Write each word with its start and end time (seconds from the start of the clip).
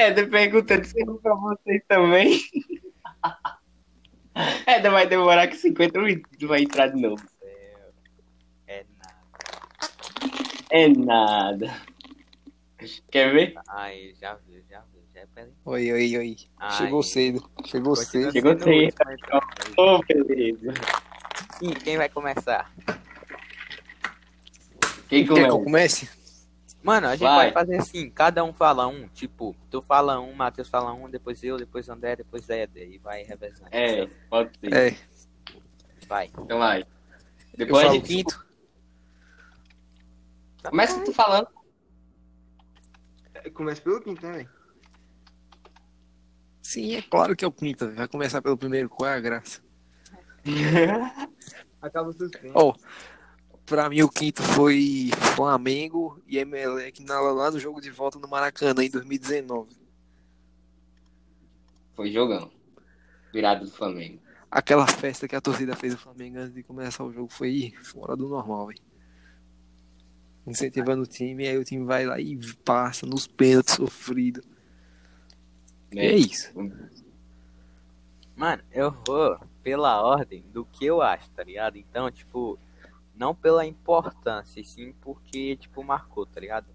É, 0.00 0.14
tô 0.14 0.26
perguntando 0.28 0.82
se 0.86 1.04
pra 1.04 1.34
vocês 1.34 1.82
também. 1.86 2.40
É, 4.64 4.80
vai 4.88 5.06
demorar 5.06 5.46
que 5.46 5.56
50 5.56 6.00
minutos 6.00 6.48
vai 6.48 6.62
entrar 6.62 6.86
de 6.86 7.02
novo. 7.02 7.22
É 8.66 8.86
nada. 8.96 9.14
É 10.70 10.88
nada. 10.88 11.82
Quer 13.10 13.32
ver? 13.34 13.54
Ai, 13.68 14.14
já 14.18 14.36
viu, 14.36 14.62
já 14.70 14.80
viu. 14.90 15.02
Já 15.14 15.26
peraí. 15.34 15.50
Oi, 15.66 15.92
oi, 15.92 16.16
oi. 16.16 16.36
Ai. 16.56 16.70
Chegou 16.78 17.02
cedo. 17.02 17.50
Chegou 17.66 17.94
cedo. 17.94 18.32
Chegou 18.32 18.58
cedo. 18.58 18.94
então. 19.12 19.40
Ô, 19.76 19.98
beleza. 19.98 20.72
Ih, 21.60 21.74
quem 21.74 21.98
vai 21.98 22.08
começar? 22.08 22.72
Quem 25.10 25.26
Quer 25.26 25.34
que 25.34 25.40
eu 25.40 25.58
começa? 25.60 25.64
comece? 26.08 26.19
Mano, 26.82 27.08
a 27.08 27.10
gente 27.12 27.28
Vai. 27.28 27.50
vai 27.50 27.52
fazer 27.52 27.76
assim, 27.76 28.08
cada 28.08 28.42
um 28.42 28.54
fala 28.54 28.86
um, 28.86 29.06
tipo, 29.08 29.54
tu 29.70 29.82
fala 29.82 30.18
um, 30.18 30.32
Matheus 30.32 30.68
fala 30.68 30.92
um, 30.92 31.10
depois 31.10 31.42
eu, 31.44 31.58
depois 31.58 31.88
André, 31.88 32.16
depois 32.16 32.48
Éder, 32.48 32.90
e 32.90 32.98
vai 32.98 33.22
revezando. 33.22 33.68
É, 33.70 34.06
pode 34.30 34.58
ser. 34.58 34.72
É, 34.72 34.96
Vai. 36.10 36.26
Então 36.26 36.58
vai. 36.58 36.80
eu 36.80 36.86
Depois 37.56 37.84
falo 37.84 37.94
gente... 37.94 38.06
quinto. 38.08 38.46
Começa 40.64 41.04
tu 41.04 41.12
falando. 41.12 41.46
Começa 43.54 43.80
pelo 43.80 44.00
quinto, 44.00 44.26
né, 44.26 44.32
velho? 44.32 44.50
Sim, 46.60 46.96
é 46.96 47.02
claro 47.02 47.36
que 47.36 47.44
é 47.44 47.48
o 47.48 47.52
quinto. 47.52 47.88
Vai 47.92 48.08
começar 48.08 48.42
pelo 48.42 48.58
primeiro. 48.58 48.88
Qual 48.88 49.08
é 49.08 49.14
a 49.14 49.20
graça? 49.20 49.62
Acaba 51.80 52.08
o 52.08 52.12
suspense. 52.12 52.52
Ó, 52.54 52.74
pra 53.70 53.88
mim 53.88 54.02
o 54.02 54.08
quinto 54.08 54.42
foi 54.42 55.10
Flamengo 55.36 56.20
e 56.26 56.38
Emelec 56.38 57.02
na- 57.04 57.20
lá 57.20 57.50
no 57.52 57.58
jogo 57.58 57.80
de 57.80 57.88
volta 57.90 58.18
no 58.18 58.28
Maracanã 58.28 58.84
em 58.84 58.90
2019. 58.90 59.70
Foi 61.94 62.10
jogão. 62.10 62.50
Virado 63.32 63.64
do 63.64 63.70
Flamengo. 63.70 64.20
Aquela 64.50 64.86
festa 64.88 65.28
que 65.28 65.36
a 65.36 65.40
torcida 65.40 65.76
fez 65.76 65.94
do 65.94 66.00
Flamengo 66.00 66.38
antes 66.38 66.52
de 66.52 66.64
começar 66.64 67.04
o 67.04 67.12
jogo 67.12 67.28
foi 67.32 67.72
fora 67.84 68.16
do 68.16 68.28
normal, 68.28 68.66
velho. 68.66 68.80
Incentivando 70.46 71.02
o 71.02 71.06
time, 71.06 71.46
aí 71.46 71.56
o 71.56 71.62
time 71.64 71.84
vai 71.84 72.04
lá 72.06 72.18
e 72.18 72.36
passa 72.64 73.06
nos 73.06 73.28
pênaltis 73.28 73.74
sofrido. 73.74 74.42
É 75.94 76.12
isso. 76.16 76.50
Mano, 78.34 78.62
eu 78.72 78.90
vou 79.06 79.38
pela 79.62 80.02
ordem 80.02 80.42
do 80.52 80.64
que 80.64 80.86
eu 80.86 81.00
acho, 81.02 81.30
tá 81.30 81.44
ligado? 81.44 81.76
Então, 81.76 82.10
tipo, 82.10 82.58
não 83.20 83.34
pela 83.34 83.66
importância, 83.66 84.64
sim 84.64 84.94
porque, 85.02 85.54
tipo, 85.56 85.84
marcou, 85.84 86.24
tá 86.24 86.40
ligado? 86.40 86.66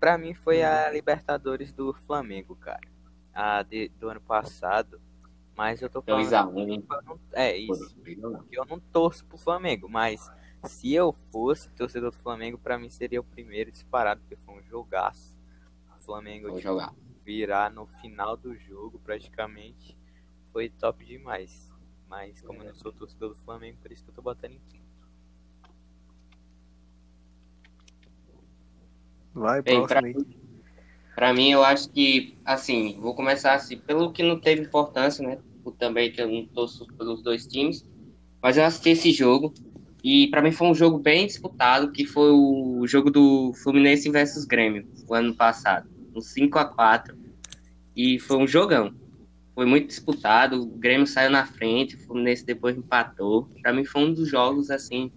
Pra 0.00 0.16
mim 0.16 0.32
foi 0.32 0.62
a 0.62 0.90
Libertadores 0.90 1.70
do 1.70 1.92
Flamengo, 1.92 2.56
cara. 2.56 2.80
A 3.34 3.62
de- 3.62 3.88
do 4.00 4.08
ano 4.08 4.20
passado. 4.20 4.98
Mas 5.54 5.82
eu 5.82 5.90
tô 5.90 6.00
falando. 6.00 6.24
2x1. 6.50 6.96
eu 6.96 7.02
não- 7.02 7.20
É 7.32 7.54
isso. 7.56 7.94
Porque 8.38 8.58
eu 8.58 8.64
não 8.64 8.80
torço 8.80 9.22
pro 9.26 9.36
Flamengo, 9.36 9.86
mas 9.86 10.30
se 10.64 10.94
eu 10.94 11.12
fosse 11.30 11.68
torcedor 11.72 12.10
do 12.10 12.16
Flamengo, 12.16 12.56
pra 12.58 12.78
mim 12.78 12.88
seria 12.88 13.20
o 13.20 13.24
primeiro 13.24 13.70
disparado, 13.70 14.22
porque 14.22 14.36
foi 14.36 14.54
um 14.54 14.62
jogaço. 14.62 15.36
O 15.98 16.02
Flamengo 16.02 16.46
tipo, 16.48 16.60
jogar. 16.62 16.94
virar 17.22 17.70
no 17.70 17.86
final 17.86 18.34
do 18.36 18.56
jogo, 18.56 18.98
praticamente, 18.98 19.96
foi 20.52 20.70
top 20.70 21.04
demais. 21.04 21.70
Mas 22.08 22.40
como 22.40 22.60
eu 22.60 22.64
não 22.64 22.74
sou 22.74 22.92
torcedor 22.92 23.28
do 23.28 23.36
Flamengo, 23.36 23.78
por 23.82 23.92
isso 23.92 24.02
que 24.02 24.10
eu 24.10 24.14
tô 24.14 24.22
botando 24.22 24.52
em 24.52 24.60
quinto. 24.68 24.81
Vai, 29.34 29.62
Bem, 29.62 29.78
próximo 29.78 30.00
pra, 30.00 30.08
aí. 30.08 30.26
pra 31.14 31.34
mim, 31.34 31.50
eu 31.50 31.64
acho 31.64 31.90
que, 31.90 32.36
assim, 32.44 32.98
vou 33.00 33.14
começar 33.14 33.54
assim, 33.54 33.78
pelo 33.78 34.12
que 34.12 34.22
não 34.22 34.38
teve 34.38 34.62
importância, 34.62 35.26
né? 35.26 35.38
Por 35.64 35.72
também 35.74 36.10
que 36.10 36.20
eu 36.20 36.28
não 36.28 36.46
torço 36.46 36.86
pelos 36.98 37.22
dois 37.22 37.46
times. 37.46 37.84
Mas 38.42 38.56
eu 38.56 38.64
assisti 38.64 38.90
esse 38.90 39.12
jogo. 39.12 39.52
E 40.02 40.26
pra 40.28 40.42
mim 40.42 40.50
foi 40.50 40.66
um 40.66 40.74
jogo 40.74 40.98
bem 40.98 41.26
disputado, 41.26 41.92
que 41.92 42.04
foi 42.04 42.32
o 42.32 42.84
jogo 42.88 43.08
do 43.08 43.52
Fluminense 43.62 44.10
versus 44.10 44.44
Grêmio, 44.44 44.84
o 45.08 45.14
ano 45.14 45.32
passado. 45.34 45.88
Um 46.14 46.20
5 46.20 46.58
a 46.58 46.64
4 46.64 47.16
E 47.96 48.18
foi 48.18 48.36
um 48.36 48.46
jogão. 48.46 48.92
Foi 49.54 49.64
muito 49.64 49.86
disputado, 49.86 50.60
o 50.60 50.66
Grêmio 50.66 51.06
saiu 51.06 51.30
na 51.30 51.46
frente, 51.46 51.94
o 51.94 51.98
Fluminense 52.00 52.44
depois 52.44 52.76
empatou. 52.76 53.48
Pra 53.62 53.72
mim 53.72 53.84
foi 53.84 54.02
um 54.02 54.12
dos 54.12 54.28
jogos, 54.28 54.70
assim, 54.70 55.12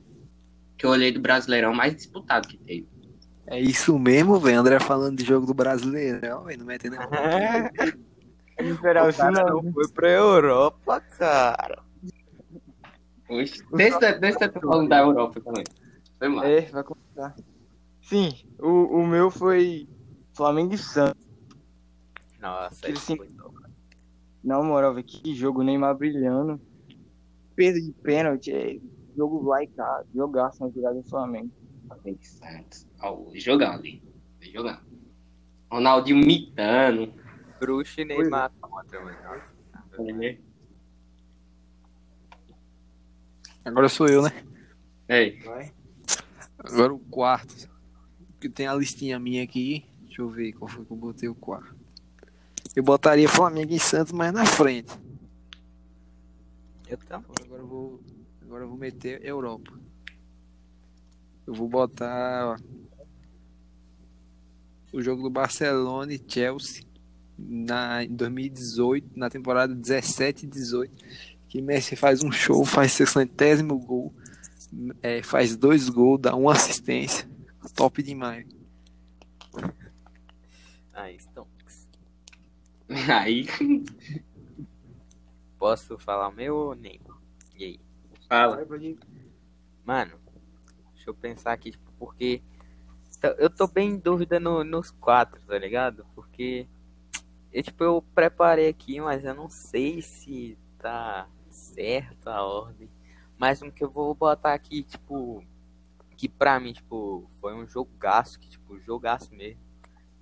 que 0.77 0.85
eu 0.85 0.91
olhei 0.91 1.11
do 1.11 1.19
Brasileirão 1.19 1.73
mais 1.73 1.95
disputado 1.95 2.47
que 2.47 2.57
teve. 2.57 2.87
É 3.47 3.59
isso 3.59 3.97
mesmo, 4.00 4.39
velho. 4.39 4.59
André 4.59 4.79
falando 4.79 5.17
de 5.17 5.23
jogo 5.25 5.45
do 5.45 5.53
brasileiro. 5.53 6.19
velho. 6.44 6.59
Não 6.59 6.66
mete 6.66 6.89
não. 6.89 6.97
Não 8.59 8.67
esperava 8.72 9.09
isso, 9.09 9.31
não. 9.31 9.73
foi 9.73 9.88
pra 9.89 10.09
Europa, 10.09 11.01
cara. 11.17 11.84
Oxe, 13.29 13.63
Deixa, 13.73 14.13
deixa 14.19 14.45
eu 14.45 14.61
falando 14.61 14.89
da 14.89 15.00
Europa 15.00 15.41
também. 15.41 15.63
Foi 16.17 16.28
mal. 16.29 16.44
É, 16.44 16.61
vai 16.61 16.84
começar. 16.84 17.35
Sim, 18.01 18.31
o, 18.59 19.00
o 19.00 19.07
meu 19.07 19.29
foi 19.31 19.89
Flamengo 20.35 20.73
e 20.75 20.78
Santos. 20.78 21.25
Nossa, 22.39 22.79
Aquele 22.84 23.00
cinco- 23.00 23.25
foi 23.25 23.34
top. 23.34 23.55
Na 24.44 24.61
moral, 24.61 24.94
velho, 24.94 25.05
que 25.05 25.34
jogo, 25.35 25.63
Neymar 25.63 25.95
brilhando. 25.97 26.61
Perda 27.55 27.81
de 27.81 27.91
pênalti, 27.94 28.51
é, 28.51 28.78
jogo 29.17 29.44
vai, 29.44 29.66
cara. 29.67 30.05
Jogaço 30.13 30.63
na 30.63 30.69
jogada 30.69 31.01
do 31.01 31.09
Flamengo. 31.09 31.51
Flamengo 31.88 32.19
e 32.22 32.25
Santos. 32.25 32.88
Ó, 33.01 33.31
jogão 33.35 33.72
ali. 33.72 34.03
Jogão. 34.41 34.79
Ronaldinho 35.72 36.25
mitando. 36.25 37.13
Bruxo 37.59 38.01
e 38.01 38.06
Neymar 38.06 38.51
contra, 38.62 39.03
mano. 39.03 39.18
Nossa. 39.23 39.56
Agora 43.63 43.90
sou 43.90 44.07
eu, 44.07 44.22
né? 44.22 44.31
Ei, 45.09 45.40
Vai. 45.41 45.73
Agora 46.59 46.94
o 46.94 47.00
quarto. 47.00 47.69
Que 48.40 48.50
tem 48.50 48.67
a 48.67 48.75
listinha 48.75 49.19
minha 49.19 49.44
aqui. 49.44 49.85
Deixa 50.03 50.22
eu 50.22 50.29
ver 50.29 50.53
qual 50.53 50.67
foi 50.67 50.85
que 50.85 50.91
eu 50.91 50.97
botei 50.97 51.29
o 51.29 51.35
quarto. 51.35 51.75
Eu 52.75 52.84
botaria 52.84 53.28
Flamengo 53.29 53.73
e 53.73 53.79
Santos 53.79 54.12
mais 54.12 54.34
na 54.34 54.46
frente. 54.46 54.91
Eu 56.88 56.97
também. 56.97 57.31
Agora 57.44 57.62
eu 57.62 57.67
vou, 57.67 58.02
agora 58.41 58.63
eu 58.63 58.69
vou 58.69 58.78
meter 58.78 59.25
Europa. 59.25 59.73
Eu 61.45 61.53
vou 61.53 61.67
botar 61.67 62.57
o 64.91 65.01
jogo 65.01 65.23
do 65.23 65.29
Barcelona 65.29 66.13
e 66.13 66.23
Chelsea 66.28 66.83
na, 67.38 68.03
em 68.03 68.16
2018, 68.16 69.11
na 69.16 69.29
temporada 69.29 69.75
17 69.75 70.45
e 70.45 70.50
18. 70.50 71.05
Que 71.47 71.61
Messi 71.61 71.95
faz 71.95 72.23
um 72.23 72.31
show, 72.31 72.66
faz 72.66 72.94
seu 72.94 73.05
centésimo 73.05 73.78
gol, 73.78 74.13
é, 75.01 75.22
faz 75.22 75.55
dois 75.55 75.89
gols, 75.89 76.22
dá 76.22 76.35
uma 76.35 76.53
assistência. 76.53 77.29
Top 77.75 78.01
demais. 78.01 78.47
Ah, 80.94 81.11
então. 81.11 81.47
aí 82.89 83.47
Posso 85.57 85.97
falar 85.97 86.29
o 86.29 86.31
meu 86.31 86.55
ou 86.55 86.75
nem? 86.75 87.00
E 87.57 87.63
aí? 87.63 87.79
fala. 88.28 88.66
Mano, 89.85 90.13
deixa 91.05 91.09
eu 91.09 91.13
pensar 91.13 91.53
aqui, 91.53 91.71
tipo, 91.71 91.91
porque 91.99 92.41
eu 93.38 93.49
tô 93.49 93.67
bem 93.67 93.91
em 93.91 93.97
dúvida 93.97 94.39
no- 94.39 94.63
nos 94.63 94.91
quatro, 94.91 95.39
tá 95.45 95.57
ligado? 95.57 96.05
Porque 96.16 96.67
eu, 97.51 97.63
tipo, 97.63 97.83
eu 97.83 98.03
preparei 98.13 98.67
aqui, 98.67 98.99
mas 98.99 99.23
eu 99.23 99.33
não 99.33 99.49
sei 99.49 100.01
se 100.01 100.57
tá 100.79 101.27
certo 101.49 102.27
a 102.27 102.43
ordem. 102.43 102.89
Mas 103.38 103.61
um 103.61 103.69
que 103.71 103.83
eu 103.83 103.89
vou 103.89 104.13
botar 104.16 104.53
aqui, 104.53 104.83
tipo, 104.83 105.43
que 106.17 106.27
pra 106.27 106.59
mim, 106.59 106.73
tipo, 106.73 107.29
foi 107.39 107.53
um 107.53 107.67
jogaço, 107.67 108.39
que, 108.39 108.49
tipo, 108.49 108.79
jogaço 108.79 109.34
mesmo, 109.34 109.59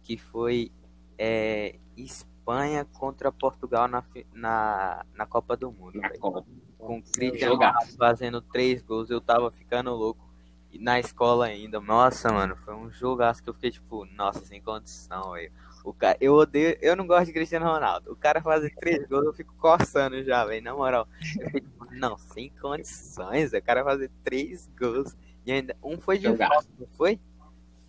que 0.01 0.17
foi 0.17 0.71
é, 1.17 1.79
Espanha 1.95 2.85
contra 2.85 3.31
Portugal 3.31 3.87
na, 3.87 4.03
na, 4.33 5.05
na 5.13 5.25
Copa 5.25 5.55
do 5.55 5.71
Mundo, 5.71 5.99
Na 5.99 6.09
Copa. 6.17 6.45
com 6.77 6.97
o 6.97 7.03
Cristiano 7.03 7.59
fazendo 7.97 8.41
três 8.41 8.81
gols, 8.81 9.09
eu 9.09 9.21
tava 9.21 9.49
ficando 9.51 9.91
louco. 9.93 10.32
E 10.73 10.79
na 10.79 10.99
escola 10.99 11.45
ainda, 11.45 11.79
nossa, 11.79 12.33
mano, 12.33 12.57
foi 12.57 12.73
um 12.73 12.91
jogaço 12.91 13.43
que 13.43 13.49
eu 13.49 13.53
fiquei 13.53 13.69
tipo, 13.71 14.05
nossa, 14.17 14.43
sem 14.43 14.59
condição, 14.59 15.33
velho. 15.33 15.51
O 15.85 15.93
cara, 15.93 16.17
eu 16.19 16.33
odeio, 16.33 16.75
eu 16.81 16.95
não 16.95 17.05
gosto 17.05 17.27
de 17.27 17.33
Cristiano 17.33 17.65
Ronaldo. 17.67 18.11
O 18.11 18.15
cara 18.15 18.41
fazer 18.41 18.73
três 18.75 19.05
gols, 19.07 19.25
eu 19.25 19.33
fico 19.33 19.53
coçando 19.55 20.23
já, 20.23 20.43
velho, 20.45 20.63
na 20.63 20.73
moral. 20.73 21.07
Eu 21.39 21.45
fiquei 21.45 21.61
tipo, 21.61 21.85
não, 21.93 22.17
sem 22.17 22.49
condições. 22.59 23.53
O 23.53 23.61
cara 23.61 23.83
fazer 23.83 24.09
três 24.23 24.67
gols. 24.79 25.15
E 25.45 25.51
ainda, 25.51 25.75
um 25.83 25.99
foi 25.99 26.17
de 26.17 26.23
Jogaço. 26.23 26.51
falta, 26.53 26.67
não 26.79 26.87
foi? 26.97 27.19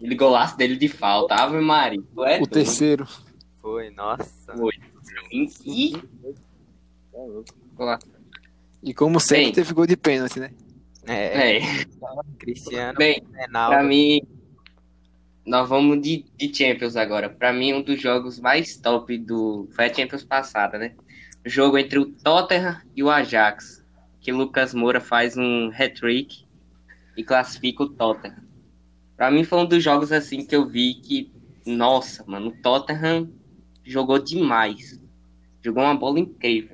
Ele 0.01 0.15
golaço 0.17 0.57
dele 0.59 0.77
de 0.77 0.89
falta. 0.89 1.35
Ave 1.37 1.59
Maria. 1.61 1.99
É 2.01 2.03
O 2.03 2.15
doido. 2.15 2.47
terceiro. 2.49 3.07
Foi, 3.63 3.91
nossa. 3.91 4.53
Foi. 4.57 4.73
E 5.65 5.95
E 8.83 8.93
como 8.93 9.19
sempre, 9.21 9.45
Bem. 9.45 9.53
teve 9.55 9.73
gol 9.73 9.87
de 9.87 9.97
pênalti, 9.97 10.39
né? 10.41 10.51
É, 11.07 11.59
é, 11.59 11.61
Cristiano 12.39 12.97
bem, 12.97 13.23
Ronaldo. 13.47 13.77
pra 13.77 13.83
mim, 13.83 14.23
nós 15.45 15.69
vamos 15.69 16.01
de, 16.01 16.25
de 16.37 16.55
Champions 16.55 16.97
agora. 16.97 17.29
Pra 17.29 17.53
mim, 17.53 17.75
um 17.75 17.83
dos 17.83 18.01
jogos 18.01 18.41
mais 18.41 18.77
top 18.77 19.17
do. 19.19 19.69
Foi 19.73 19.87
a 19.87 19.95
Champions 19.95 20.25
passada, 20.25 20.79
né? 20.79 20.95
O 21.45 21.49
jogo 21.49 21.77
entre 21.77 21.99
o 21.99 22.07
Tottenham 22.07 22.81
e 22.97 23.03
o 23.03 23.11
Ajax. 23.11 23.85
Que 24.21 24.33
Lucas 24.33 24.73
Moura 24.73 25.01
faz 25.01 25.37
um 25.37 25.71
hat-trick 25.71 26.47
e 27.15 27.23
classifica 27.23 27.83
o 27.83 27.89
Tottenham. 27.91 28.43
Pra 29.17 29.31
mim, 29.31 29.45
foi 29.45 29.59
um 29.59 29.67
dos 29.67 29.83
jogos 29.85 30.11
assim 30.11 30.45
que 30.45 30.57
eu 30.57 30.67
vi 30.67 30.95
que. 30.95 31.31
Nossa, 31.67 32.25
mano, 32.27 32.49
o 32.49 32.63
Tottenham 32.63 33.31
jogou 33.85 34.19
demais. 34.19 34.99
Jogou 35.63 35.83
uma 35.83 35.95
bola 35.95 36.21
incrível. 36.21 36.74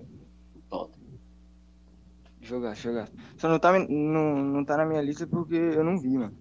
Jogar, 2.51 2.75
jogar. 2.75 3.09
Só 3.37 3.49
não 3.49 3.61
tá, 3.61 3.79
não, 3.79 4.37
não 4.43 4.65
tá 4.65 4.77
na 4.77 4.85
minha 4.85 5.01
lista 5.01 5.25
porque 5.25 5.55
eu 5.55 5.85
não 5.85 5.97
vi, 6.01 6.19
mano. 6.19 6.35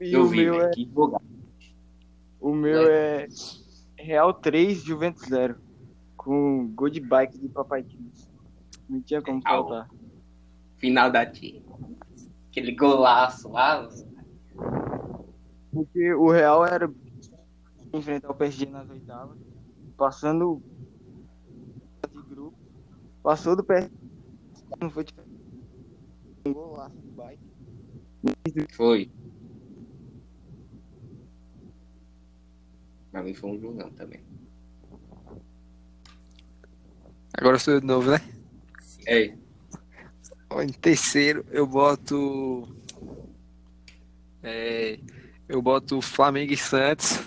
E 0.00 0.12
Eu 0.12 0.22
o 0.22 0.26
vi, 0.28 0.44
meu 0.44 0.54
velho, 0.54 0.66
é. 0.66 0.70
que. 0.70 0.88
O 2.38 2.54
meu 2.54 2.88
é 2.88 3.26
Real 3.98 4.32
3, 4.32 4.78
Juventus 4.80 5.26
0. 5.26 5.56
Com 6.16 6.68
gol 6.72 6.88
de 6.88 7.00
bike 7.00 7.36
de 7.36 7.48
Papai 7.48 7.82
Kids. 7.82 8.30
Não 8.88 9.02
tinha 9.02 9.20
como 9.20 9.40
Au. 9.44 9.68
faltar. 9.68 9.90
Final 10.76 11.10
da 11.10 11.24
Champions. 11.24 11.98
Aquele 12.48 12.76
golaço 12.76 13.48
lá. 13.50 13.88
Porque 15.72 16.14
o 16.14 16.30
Real 16.30 16.64
era 16.64 16.88
enfrentar 17.92 18.30
o 18.30 18.34
PSG 18.34 18.66
nas 18.66 18.88
oitavas, 18.88 19.36
passando 19.96 20.62
de 22.12 22.22
grupo, 22.22 22.56
passou 23.20 23.56
do 23.56 23.64
PSG, 23.64 23.90
não 24.80 24.90
foi 24.90 25.04
diferente. 25.04 25.30
Um 26.46 26.52
golaço 26.52 26.96
de 26.96 27.10
bike. 27.10 27.40
Foi. 28.72 29.10
Pra 33.10 33.22
mim 33.22 33.34
foi 33.34 33.50
um 33.50 33.60
jogão 33.60 33.90
também. 33.90 34.20
Agora 37.32 37.58
sou 37.58 37.74
eu 37.74 37.80
de 37.80 37.86
novo, 37.86 38.10
né? 38.10 38.18
É, 39.06 39.36
Ó, 40.54 40.62
Em 40.62 40.68
terceiro, 40.68 41.44
eu 41.50 41.66
boto. 41.66 42.68
É, 44.42 44.98
eu 45.48 45.60
boto 45.60 46.00
Flamengo 46.00 46.52
e 46.52 46.56
Santos. 46.56 47.18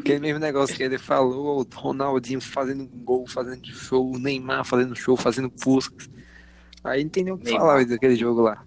Aquele 0.00 0.20
mesmo 0.20 0.38
negócio 0.38 0.76
que 0.76 0.82
ele 0.82 0.98
falou, 0.98 1.60
o 1.60 1.66
Ronaldinho 1.74 2.40
fazendo 2.40 2.86
gol, 2.86 3.26
fazendo 3.26 3.66
show, 3.66 4.10
o 4.10 4.18
Neymar 4.18 4.64
fazendo 4.64 4.96
show, 4.96 5.16
fazendo 5.16 5.50
puscas. 5.50 6.08
Aí 6.82 7.04
não 7.04 7.10
tem 7.10 7.24
nem 7.24 7.32
o 7.32 7.38
que 7.38 7.44
Neymar. 7.44 7.60
falar 7.60 7.84
daquele 7.84 8.16
jogo 8.16 8.40
lá. 8.42 8.64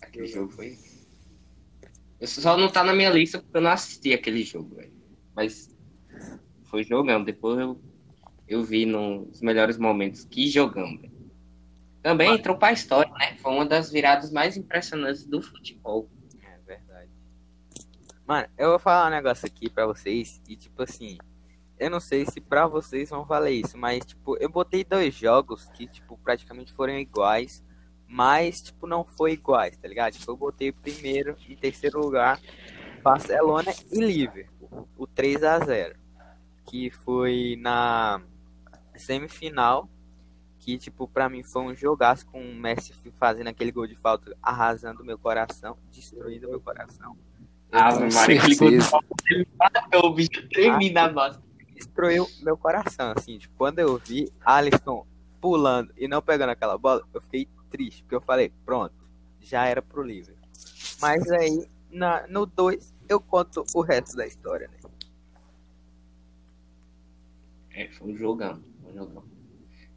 aquele 0.00 0.26
jogo 0.26 0.50
foi. 0.52 0.78
Eu 2.20 2.26
só 2.26 2.56
não 2.56 2.70
tá 2.70 2.82
na 2.82 2.94
minha 2.94 3.10
lista 3.10 3.38
porque 3.38 3.56
eu 3.56 3.60
não 3.60 3.70
assisti 3.70 4.14
aquele 4.14 4.42
jogo, 4.42 4.74
velho. 4.76 4.92
Mas 5.34 5.74
foi 6.64 6.82
jogão. 6.82 7.22
Depois 7.22 7.58
eu, 7.58 7.80
eu 8.48 8.64
vi 8.64 8.86
nos 8.86 9.40
melhores 9.42 9.76
momentos. 9.76 10.24
Que 10.24 10.48
jogão, 10.48 10.96
velho. 10.98 11.16
Também 12.02 12.34
entrou 12.34 12.56
pra 12.56 12.72
história, 12.72 13.12
né? 13.14 13.36
Foi 13.38 13.52
uma 13.52 13.66
das 13.66 13.90
viradas 13.90 14.30
mais 14.30 14.56
impressionantes 14.56 15.26
do 15.26 15.42
futebol. 15.42 16.08
Mano, 18.26 18.48
eu 18.58 18.70
vou 18.70 18.78
falar 18.78 19.06
um 19.06 19.10
negócio 19.10 19.46
aqui 19.46 19.70
pra 19.70 19.86
vocês 19.86 20.42
e 20.48 20.56
tipo 20.56 20.82
assim, 20.82 21.16
eu 21.78 21.88
não 21.88 22.00
sei 22.00 22.26
se 22.26 22.40
pra 22.40 22.66
vocês 22.66 23.10
vão 23.10 23.24
valer 23.24 23.52
isso, 23.52 23.78
mas 23.78 24.04
tipo, 24.04 24.36
eu 24.38 24.48
botei 24.48 24.82
dois 24.82 25.14
jogos 25.14 25.68
que 25.68 25.86
tipo 25.86 26.18
praticamente 26.18 26.72
foram 26.72 26.98
iguais, 26.98 27.62
mas 28.08 28.60
tipo 28.60 28.86
não 28.86 29.04
foi 29.04 29.32
iguais, 29.32 29.76
tá 29.76 29.86
ligado? 29.86 30.14
Tipo, 30.14 30.32
eu 30.32 30.36
botei 30.36 30.72
primeiro 30.72 31.36
e 31.48 31.54
terceiro 31.54 32.00
lugar 32.00 32.40
Barcelona 33.00 33.72
e 33.92 34.00
Liverpool, 34.00 34.88
o 34.98 35.06
3 35.06 35.44
a 35.44 35.60
0, 35.60 35.96
que 36.64 36.90
foi 36.90 37.56
na 37.60 38.20
semifinal 38.96 39.88
que, 40.66 40.76
tipo, 40.76 41.06
pra 41.06 41.28
mim 41.28 41.44
foi 41.44 41.62
um 41.62 41.76
jogaço 41.76 42.26
com 42.26 42.40
o 42.40 42.52
Messi 42.52 42.92
fazendo 43.14 43.46
aquele 43.46 43.70
gol 43.70 43.86
de 43.86 43.94
falta, 43.94 44.36
arrasando 44.42 45.04
meu 45.04 45.16
coração, 45.16 45.78
destruindo 45.92 46.48
meu 46.48 46.60
coração. 46.60 47.16
Ave 47.72 48.12
Maria, 48.14 48.40
de 48.40 48.64
ele 48.64 49.46
matou, 49.58 50.10
o 50.10 50.14
bicho 50.14 50.48
tremi 50.48 50.90
na 50.90 51.08
base. 51.08 51.38
Destruiu 51.74 52.26
meu 52.42 52.56
coração, 52.56 53.12
assim, 53.16 53.38
tipo, 53.38 53.54
quando 53.56 53.78
eu 53.78 53.98
vi 53.98 54.32
Alisson 54.44 55.06
pulando 55.40 55.92
e 55.96 56.08
não 56.08 56.22
pegando 56.22 56.50
aquela 56.50 56.78
bola, 56.78 57.02
eu 57.12 57.20
fiquei 57.20 57.48
triste, 57.68 58.02
porque 58.02 58.14
eu 58.14 58.20
falei, 58.20 58.50
pronto, 58.64 58.94
já 59.40 59.66
era 59.66 59.82
pro 59.82 60.02
Liverpool. 60.02 60.48
Mas 61.00 61.30
aí, 61.30 61.68
na, 61.90 62.26
no 62.28 62.46
2, 62.46 62.94
eu 63.08 63.20
conto 63.20 63.64
o 63.74 63.80
resto 63.82 64.16
da 64.16 64.26
história, 64.26 64.68
né? 64.68 64.78
É, 67.76 67.88
foi 67.90 68.12
um 68.12 68.16
jogão. 68.16 68.62
Foi 68.80 68.92
um 68.92 68.96
jogão. 68.96 69.24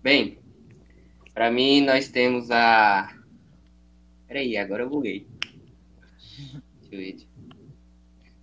Bem, 0.03 0.37
pra 1.33 1.49
mim 1.49 1.81
nós 1.81 2.09
temos 2.09 2.51
a. 2.51 3.15
Peraí, 4.27 4.57
agora 4.57 4.83
eu 4.83 4.89
buguei. 4.89 5.25
Deixa 6.81 6.95
eu 6.95 6.99
ver. 6.99 7.28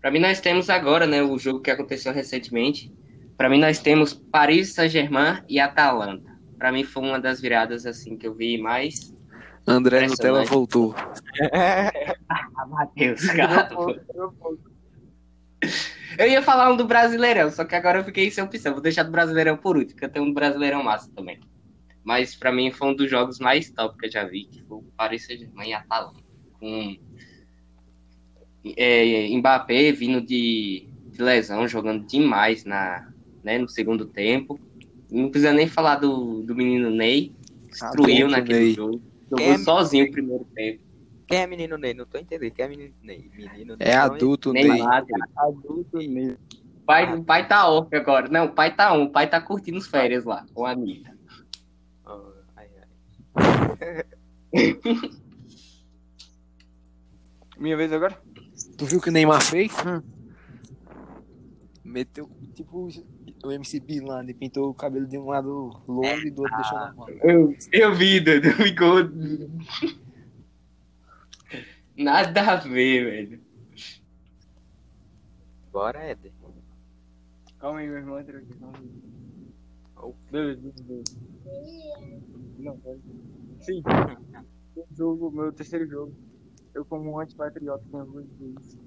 Pra 0.06 0.12
mim 0.12 0.20
nós 0.20 0.40
temos 0.40 0.70
agora, 0.70 1.04
né, 1.04 1.20
o 1.20 1.36
jogo 1.36 1.58
que 1.58 1.68
aconteceu 1.68 2.12
recentemente. 2.12 2.94
Pra 3.36 3.48
mim 3.48 3.58
nós 3.58 3.80
temos 3.80 4.14
Paris 4.14 4.72
Saint-Germain 4.72 5.42
e 5.48 5.58
Atalanta. 5.58 6.30
Pra 6.56 6.70
mim 6.70 6.84
foi 6.84 7.02
uma 7.02 7.18
das 7.18 7.40
viradas 7.40 7.84
assim 7.84 8.16
que 8.16 8.24
eu 8.24 8.32
vi 8.32 8.56
mais. 8.56 9.12
André 9.66 10.06
Nutella 10.06 10.44
voltou. 10.44 10.94
Ah, 11.52 11.90
Matheus, 12.70 13.26
cara. 13.32 13.68
Eu 16.16 16.28
ia 16.28 16.40
falar 16.40 16.72
um 16.72 16.76
do 16.76 16.86
Brasileirão, 16.86 17.50
só 17.50 17.64
que 17.64 17.74
agora 17.74 17.98
eu 17.98 18.04
fiquei 18.04 18.30
sem 18.30 18.44
opção. 18.44 18.74
Vou 18.74 18.82
deixar 18.82 19.02
do 19.02 19.10
Brasileirão 19.10 19.56
por 19.56 19.76
último, 19.76 19.94
porque 19.94 20.04
eu 20.04 20.08
tenho 20.08 20.24
um 20.24 20.28
do 20.28 20.34
Brasileirão 20.34 20.84
massa 20.84 21.10
também. 21.16 21.40
Mas 22.04 22.32
pra 22.32 22.52
mim 22.52 22.70
foi 22.70 22.90
um 22.90 22.94
dos 22.94 23.10
jogos 23.10 23.40
mais 23.40 23.72
top 23.72 23.98
que 23.98 24.06
eu 24.06 24.12
já 24.12 24.22
vi, 24.22 24.44
que 24.44 24.62
foi 24.62 24.78
o 24.78 24.84
Paris 24.96 25.26
Saint-Germain 25.26 25.70
e 25.70 25.74
Atalanta. 25.74 26.20
Com 26.60 26.96
é, 28.76 29.28
Mbappé 29.36 29.92
vindo 29.92 30.20
de, 30.20 30.88
de 31.12 31.22
lesão, 31.22 31.66
jogando 31.68 32.06
demais 32.06 32.64
na, 32.64 33.06
né, 33.44 33.58
no 33.58 33.68
segundo 33.68 34.06
tempo. 34.06 34.58
Não 35.10 35.30
precisa 35.30 35.52
nem 35.52 35.68
falar 35.68 35.96
do, 35.96 36.42
do 36.42 36.54
menino 36.54 36.90
Ney, 36.90 37.32
destruiu 37.70 38.26
Ah, 38.26 38.30
naquele 38.30 38.58
Ney. 38.60 38.74
jogo. 38.74 39.00
Jogou 39.30 39.52
É, 39.52 39.58
sozinho 39.58 40.06
o 40.06 40.10
primeiro 40.10 40.46
tempo. 40.54 40.80
Quem 41.26 41.38
é 41.38 41.46
menino 41.46 41.76
Ney? 41.76 41.94
Não 41.94 42.06
tô 42.06 42.18
entendendo. 42.18 42.52
Quem 42.52 42.64
é 42.64 42.68
menino 42.68 42.94
Ney? 43.02 43.30
Menino 43.36 43.76
Ney. 43.76 43.88
É 43.88 43.94
adulto, 43.96 44.52
Ney. 44.52 44.64
Neymar, 44.64 45.04
Adulto 45.36 45.96
mesmo. 45.98 46.38
O 46.82 46.86
pai, 46.86 47.14
o 47.16 47.24
pai 47.24 47.48
tá 47.48 47.68
off 47.68 47.94
agora. 47.96 48.28
Não, 48.28 48.46
o 48.46 48.52
pai 48.52 48.74
tá 48.74 48.92
on. 48.94 49.04
O 49.04 49.10
pai 49.10 49.28
tá 49.28 49.40
curtindo 49.40 49.78
as 49.78 49.88
férias 49.88 50.24
lá 50.24 50.46
com 50.54 50.64
a 50.64 50.70
Anitta. 50.70 51.16
Oh, 52.04 52.30
ai, 52.56 52.68
ai. 52.78 52.86
Minha 57.58 57.76
vez 57.76 57.92
agora? 57.92 58.25
Tu 58.76 58.84
viu 58.84 58.98
o 58.98 59.02
que 59.02 59.08
o 59.08 59.12
Neymar 59.12 59.42
fez? 59.42 59.72
Meteu, 61.82 62.28
tipo, 62.54 62.88
o 63.44 63.52
MC 63.52 63.80
Bilan, 63.80 64.22
ele 64.22 64.34
pintou 64.34 64.68
o 64.68 64.74
cabelo 64.74 65.06
de 65.06 65.16
um 65.16 65.26
lado 65.26 65.70
longo 65.88 66.26
e 66.26 66.30
do 66.30 66.42
outro 66.42 66.56
deixou 66.56 66.78
normal. 66.78 67.08
Eu, 67.22 67.56
eu 67.72 67.94
vi, 67.94 68.20
Dudu. 68.20 68.50
Ficou. 68.52 68.96
Nada 71.96 72.52
a 72.52 72.56
ver, 72.56 73.04
velho. 73.04 73.40
Bora, 75.72 76.02
Éder. 76.02 76.32
Calma 77.58 77.78
aí, 77.78 77.86
meu 77.86 77.96
irmão 77.96 78.20
entrou 78.20 78.38
aqui. 78.38 78.54
Calma 78.54 78.78
aí. 78.78 79.06
Oh. 79.96 80.12
Beleza, 80.30 80.72
beleza. 80.82 81.16
Não, 82.58 82.76
pode. 82.78 83.00
Sim. 83.60 83.82
O 84.76 84.86
jogo, 84.94 85.30
meu 85.30 85.52
terceiro 85.52 85.88
jogo. 85.88 86.14
Eu 86.76 86.84
como 86.84 87.10
um 87.10 87.18
antipatriota 87.18 87.82
tenho 87.90 88.26
isso. 88.60 88.78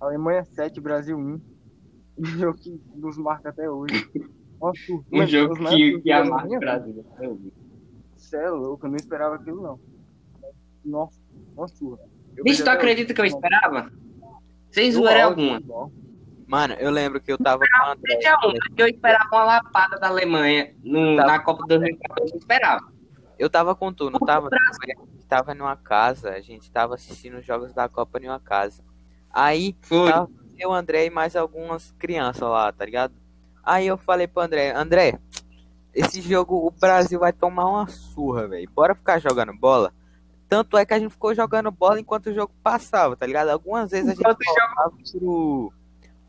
Alemanha 0.00 0.42
7, 0.42 0.80
Brasil 0.80 1.18
1. 1.18 1.40
Um 2.18 2.24
jogo 2.24 2.56
que 2.58 2.80
nos 2.94 3.18
marca 3.18 3.50
até 3.50 3.70
hoje. 3.70 4.10
Nossa, 4.58 4.80
Um 5.12 5.26
jogo 5.26 5.54
que, 5.68 6.00
que 6.00 6.10
amarra 6.10 6.46
o 6.46 6.58
Brasil. 6.58 7.04
Eu 7.20 7.34
vi. 7.34 7.52
Você 8.16 8.38
é 8.38 8.48
louco, 8.48 8.86
eu 8.86 8.90
não 8.90 8.96
esperava 8.96 9.34
aquilo 9.34 9.62
não. 9.62 9.78
Nossa, 10.82 11.20
uma 11.54 11.68
surra. 11.68 11.98
Eu 12.34 12.42
Bicho, 12.42 12.64
tu 12.64 12.70
acredita 12.70 13.12
que 13.12 13.20
eu 13.20 13.26
esperava? 13.26 13.92
Sem 14.70 14.90
zoeira 14.92 15.26
alguma. 15.26 15.60
Mano, 16.46 16.72
eu 16.80 16.90
lembro 16.90 17.20
que 17.20 17.30
eu 17.30 17.36
tava 17.36 17.58
com 17.58 17.86
o 17.86 17.90
André. 17.92 18.18
Uma, 18.42 18.54
que 18.74 18.82
eu 18.82 18.86
esperava 18.88 19.28
uma 19.30 19.44
lapada 19.44 19.98
da 19.98 20.08
Alemanha 20.08 20.74
no- 20.82 21.16
Tá. 21.16 21.26
na 21.26 21.38
Copa 21.40 21.64
do 21.64 21.68
2014. 21.68 22.32
Eu 22.32 22.38
esperava. 22.38 22.92
Eu 23.38 23.50
tava 23.50 23.74
com 23.74 23.92
tu, 23.92 24.08
não 24.08 24.20
tava? 24.20 24.48
Gente 24.48 25.06
tava 25.26 25.54
numa 25.54 25.76
casa, 25.76 26.30
a 26.30 26.40
gente 26.40 26.70
tava 26.70 26.94
assistindo 26.94 27.38
os 27.38 27.46
jogos 27.46 27.74
da 27.74 27.88
Copa 27.88 28.18
em 28.18 28.28
uma 28.28 28.40
casa. 28.40 28.82
Aí, 29.30 29.76
Foi. 29.82 30.10
Tá. 30.10 30.26
eu, 30.58 30.72
André 30.72 31.06
e 31.06 31.10
mais 31.10 31.36
algumas 31.36 31.92
crianças 31.98 32.48
lá, 32.48 32.72
tá 32.72 32.84
ligado? 32.84 33.14
Aí 33.62 33.86
eu 33.86 33.96
falei 33.96 34.26
pro 34.26 34.42
André, 34.42 34.72
André, 34.72 35.18
esse 35.92 36.20
jogo 36.20 36.66
o 36.66 36.70
Brasil 36.70 37.18
vai 37.18 37.32
tomar 37.32 37.68
uma 37.68 37.88
surra, 37.88 38.46
velho. 38.46 38.70
Bora 38.70 38.94
ficar 38.94 39.18
jogando 39.18 39.52
bola? 39.52 39.92
Tanto 40.48 40.76
é 40.76 40.86
que 40.86 40.94
a 40.94 40.98
gente 40.98 41.10
ficou 41.10 41.34
jogando 41.34 41.70
bola 41.70 41.98
enquanto 41.98 42.26
o 42.26 42.34
jogo 42.34 42.52
passava, 42.62 43.16
tá 43.16 43.26
ligado? 43.26 43.48
Algumas 43.48 43.90
vezes 43.90 44.08
a 44.08 44.14
gente 44.14 44.22
voltava 44.22 44.92
pro, 45.12 45.72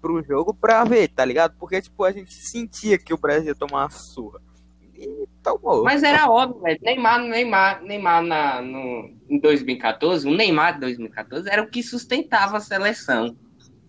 pro 0.02 0.24
jogo 0.24 0.54
pra 0.54 0.84
ver, 0.84 1.10
tá 1.10 1.24
ligado? 1.24 1.56
Porque, 1.60 1.82
tipo, 1.82 2.04
a 2.04 2.12
gente 2.12 2.34
sentia 2.34 2.98
que 2.98 3.14
o 3.14 3.18
Brasil 3.18 3.50
ia 3.50 3.56
tomar 3.56 3.84
uma 3.84 3.90
surra. 3.90 4.42
E 4.98 5.28
tomou. 5.44 5.84
Mas 5.84 6.02
era 6.02 6.30
óbvio, 6.30 6.62
velho. 6.62 6.80
Neymar, 6.82 7.20
Neymar, 7.22 7.84
Neymar 7.84 8.24
na, 8.24 8.62
no, 8.62 9.12
em 9.30 9.40
2014, 9.40 10.28
o 10.28 10.34
Neymar 10.34 10.74
de 10.74 10.80
2014 10.82 11.50
era 11.50 11.62
o 11.62 11.70
que 11.70 11.84
sustentava 11.84 12.58
a 12.58 12.62
seleção. 12.62 13.38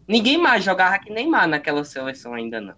Ninguém 0.06 0.38
mais 0.38 0.62
jogava 0.62 0.98
que 0.98 1.10
Neymar 1.10 1.48
naquela 1.48 1.84
seleção 1.84 2.34
ainda 2.34 2.60
não. 2.60 2.74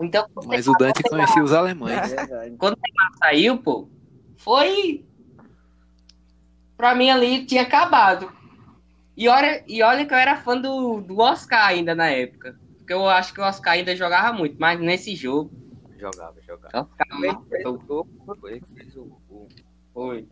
Então, 0.00 0.28
quando 0.34 0.48
Mas 0.48 0.66
o 0.66 0.72
Dante 0.72 1.02
conhecia 1.04 1.42
os 1.42 1.52
alemães. 1.52 2.12
É 2.12 2.16
verdade. 2.16 2.50
Neymar 2.50 3.12
saiu, 3.18 3.58
pô, 3.58 3.88
foi. 4.36 5.04
Pra 6.76 6.94
mim 6.94 7.10
ali 7.10 7.46
tinha 7.46 7.62
acabado. 7.62 8.32
E 9.16 9.28
olha, 9.28 9.64
e 9.68 9.80
olha 9.82 10.04
que 10.04 10.12
eu 10.12 10.18
era 10.18 10.36
fã 10.36 10.60
do, 10.60 11.00
do 11.00 11.18
Oscar 11.18 11.68
ainda 11.68 11.94
na 11.94 12.08
época. 12.08 12.58
Porque 12.84 12.92
eu 12.92 13.08
acho 13.08 13.32
que 13.32 13.40
o 13.40 13.44
Oscar 13.44 13.72
ainda 13.72 13.96
jogava 13.96 14.36
muito, 14.36 14.56
mas 14.58 14.78
nesse 14.78 15.16
jogo. 15.16 15.50
Jogava, 15.98 16.34
jogava. 16.42 16.80
Oscar 16.82 17.06
Foi, 17.08 17.48
fez 17.48 17.64
o 17.66 17.78
gol, 17.78 18.08
foi, 18.38 18.60
fez 18.74 18.96
o. 18.96 19.18
Foi. 19.94 20.26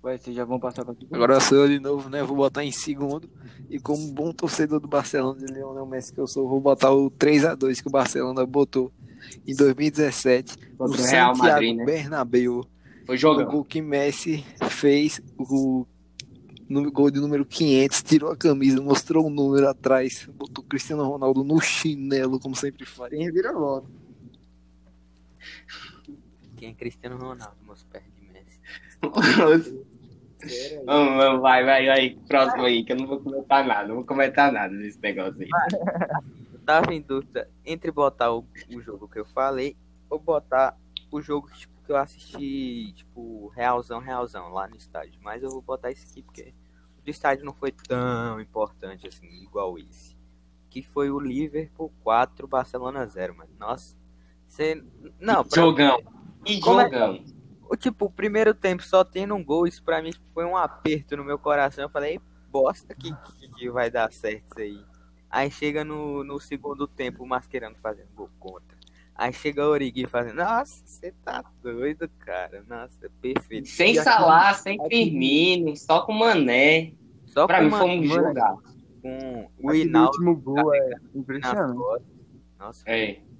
Vai, 0.00 0.18
vocês 0.18 0.36
já 0.36 0.44
vão 0.44 0.60
passar 0.60 0.84
pra 0.84 0.94
segundo? 0.94 1.14
Agora 1.16 1.40
sou 1.40 1.58
eu 1.58 1.68
de 1.68 1.80
novo, 1.80 2.08
né? 2.08 2.22
Vou 2.22 2.36
botar 2.36 2.62
em 2.64 2.70
segundo. 2.70 3.28
E 3.68 3.80
como 3.80 4.06
bom 4.12 4.32
torcedor 4.32 4.78
do 4.78 4.86
Barcelona 4.86 5.44
de 5.44 5.52
Lionel 5.52 5.84
Messi 5.84 6.12
que 6.12 6.20
eu 6.20 6.28
sou, 6.28 6.48
vou 6.48 6.60
botar 6.60 6.92
o 6.92 7.10
3x2 7.10 7.82
que 7.82 7.88
o 7.88 7.90
Barcelona 7.90 8.46
botou 8.46 8.92
em 9.44 9.54
2017 9.54 10.56
no 10.78 10.86
o 10.86 10.90
Real 10.92 11.34
Santiago 11.34 11.38
Madrid, 11.38 11.76
né? 11.76 11.84
Bernabéu. 11.84 12.64
Foi 13.04 13.16
O 13.16 13.18
jogão. 13.18 13.46
gol 13.50 13.64
que 13.64 13.82
Messi 13.82 14.44
fez, 14.70 15.20
o 15.36 15.84
no- 16.72 16.90
gol 16.90 17.10
de 17.10 17.20
número 17.20 17.44
500, 17.44 18.02
tirou 18.02 18.30
a 18.32 18.36
camisa, 18.36 18.80
mostrou 18.80 19.26
o 19.26 19.30
número 19.30 19.68
atrás, 19.68 20.28
botou 20.34 20.64
o 20.64 20.66
Cristiano 20.66 21.04
Ronaldo 21.04 21.44
no 21.44 21.60
chinelo, 21.60 22.40
como 22.40 22.56
sempre 22.56 22.86
faz. 22.86 23.10
Tem 23.10 23.22
reviravolta. 23.24 23.88
Quem 26.56 26.70
é 26.70 26.74
Cristiano 26.74 27.16
Ronaldo, 27.16 27.56
meus 27.66 27.82
pés 27.84 28.04
de 28.14 28.32
Messi? 28.32 28.60
vamos, 30.86 31.16
vamos, 31.16 31.42
vai, 31.42 31.64
vai, 31.64 31.86
vai. 31.86 32.18
Próximo 32.28 32.64
aí, 32.64 32.84
que 32.84 32.92
eu 32.92 32.96
não 32.96 33.06
vou 33.06 33.20
comentar 33.20 33.66
nada. 33.66 33.88
Não 33.88 33.96
vou 33.96 34.04
comentar 34.04 34.52
nada 34.52 34.76
desse 34.76 35.00
negócio 35.00 35.40
aí. 35.40 35.48
Eu 36.52 36.58
tava 36.64 36.94
em 36.94 37.00
dúvida 37.00 37.50
entre 37.64 37.90
botar 37.90 38.32
o, 38.32 38.44
o 38.70 38.80
jogo 38.80 39.08
que 39.08 39.18
eu 39.18 39.24
falei 39.24 39.76
ou 40.08 40.18
botar 40.18 40.76
o 41.10 41.20
jogo 41.20 41.50
tipo, 41.50 41.72
que 41.84 41.90
eu 41.90 41.96
assisti, 41.96 42.92
tipo, 42.92 43.48
realzão, 43.48 43.98
realzão, 43.98 44.48
lá 44.50 44.68
no 44.68 44.76
estádio. 44.76 45.18
Mas 45.20 45.42
eu 45.42 45.50
vou 45.50 45.62
botar 45.62 45.90
esse 45.90 46.06
aqui 46.08 46.22
porque 46.22 46.54
do 47.04 47.10
estádio 47.10 47.44
não 47.44 47.52
foi 47.52 47.72
tão 47.72 48.40
importante 48.40 49.06
assim, 49.06 49.26
igual 49.42 49.78
esse. 49.78 50.16
Que 50.70 50.82
foi 50.82 51.10
o 51.10 51.20
Liverpool 51.20 51.92
4, 52.02 52.46
Barcelona 52.46 53.06
0, 53.06 53.36
mano. 53.36 53.50
Nossa. 53.58 53.96
Você. 54.46 54.82
Não, 55.18 55.44
pra 55.44 55.60
Jogão. 55.60 55.98
É- 56.46 56.52
jogão. 56.54 57.24
o 57.70 57.76
tipo, 57.76 58.06
o 58.06 58.10
primeiro 58.10 58.54
tempo 58.54 58.82
só 58.82 59.04
tendo 59.04 59.34
um 59.34 59.44
gol, 59.44 59.66
isso 59.66 59.82
pra 59.82 60.02
mim 60.02 60.12
foi 60.32 60.44
um 60.44 60.56
aperto 60.56 61.16
no 61.16 61.24
meu 61.24 61.38
coração. 61.38 61.84
Eu 61.84 61.88
falei, 61.88 62.20
bosta 62.50 62.94
que, 62.94 63.14
que, 63.14 63.48
que 63.48 63.70
vai 63.70 63.90
dar 63.90 64.12
certo 64.12 64.44
isso 64.50 64.60
aí. 64.60 64.84
Aí 65.30 65.50
chega 65.50 65.84
no, 65.84 66.22
no 66.22 66.38
segundo 66.38 66.86
tempo 66.86 67.24
o 67.24 67.26
Mascherano 67.26 67.76
fazendo 67.76 68.10
gol 68.14 68.28
contra. 68.38 68.76
Aí 69.22 69.32
chega 69.32 69.64
o 69.64 69.70
Origi 69.70 70.04
fazendo. 70.06 70.36
Nossa, 70.38 70.82
você 70.84 71.12
tá 71.24 71.44
doido, 71.62 72.08
cara. 72.18 72.64
Nossa, 72.68 73.06
é 73.06 73.08
perfeito. 73.20 73.68
Sem 73.68 73.94
E 73.94 73.98
aqui- 73.98 74.04
Salah, 74.04 74.52
sem 74.54 74.76
Firmino, 74.88 75.76
só 75.76 76.04
com 76.04 76.12
Mané. 76.12 76.94
Só 77.26 77.46
Pra 77.46 77.58
com, 77.58 77.64
mim 77.66 77.70
foi 77.70 77.90
um 78.00 78.04
jogar. 78.06 78.56
com 79.00 79.48
o 79.62 79.72
Hinaldo 79.74 80.08
último 80.10 80.34
gol 80.36 80.74
é 80.74 80.90
impressionante. 81.14 82.04
Nossa, 82.58 82.82
É. 82.90 83.14
cara. 83.14 83.32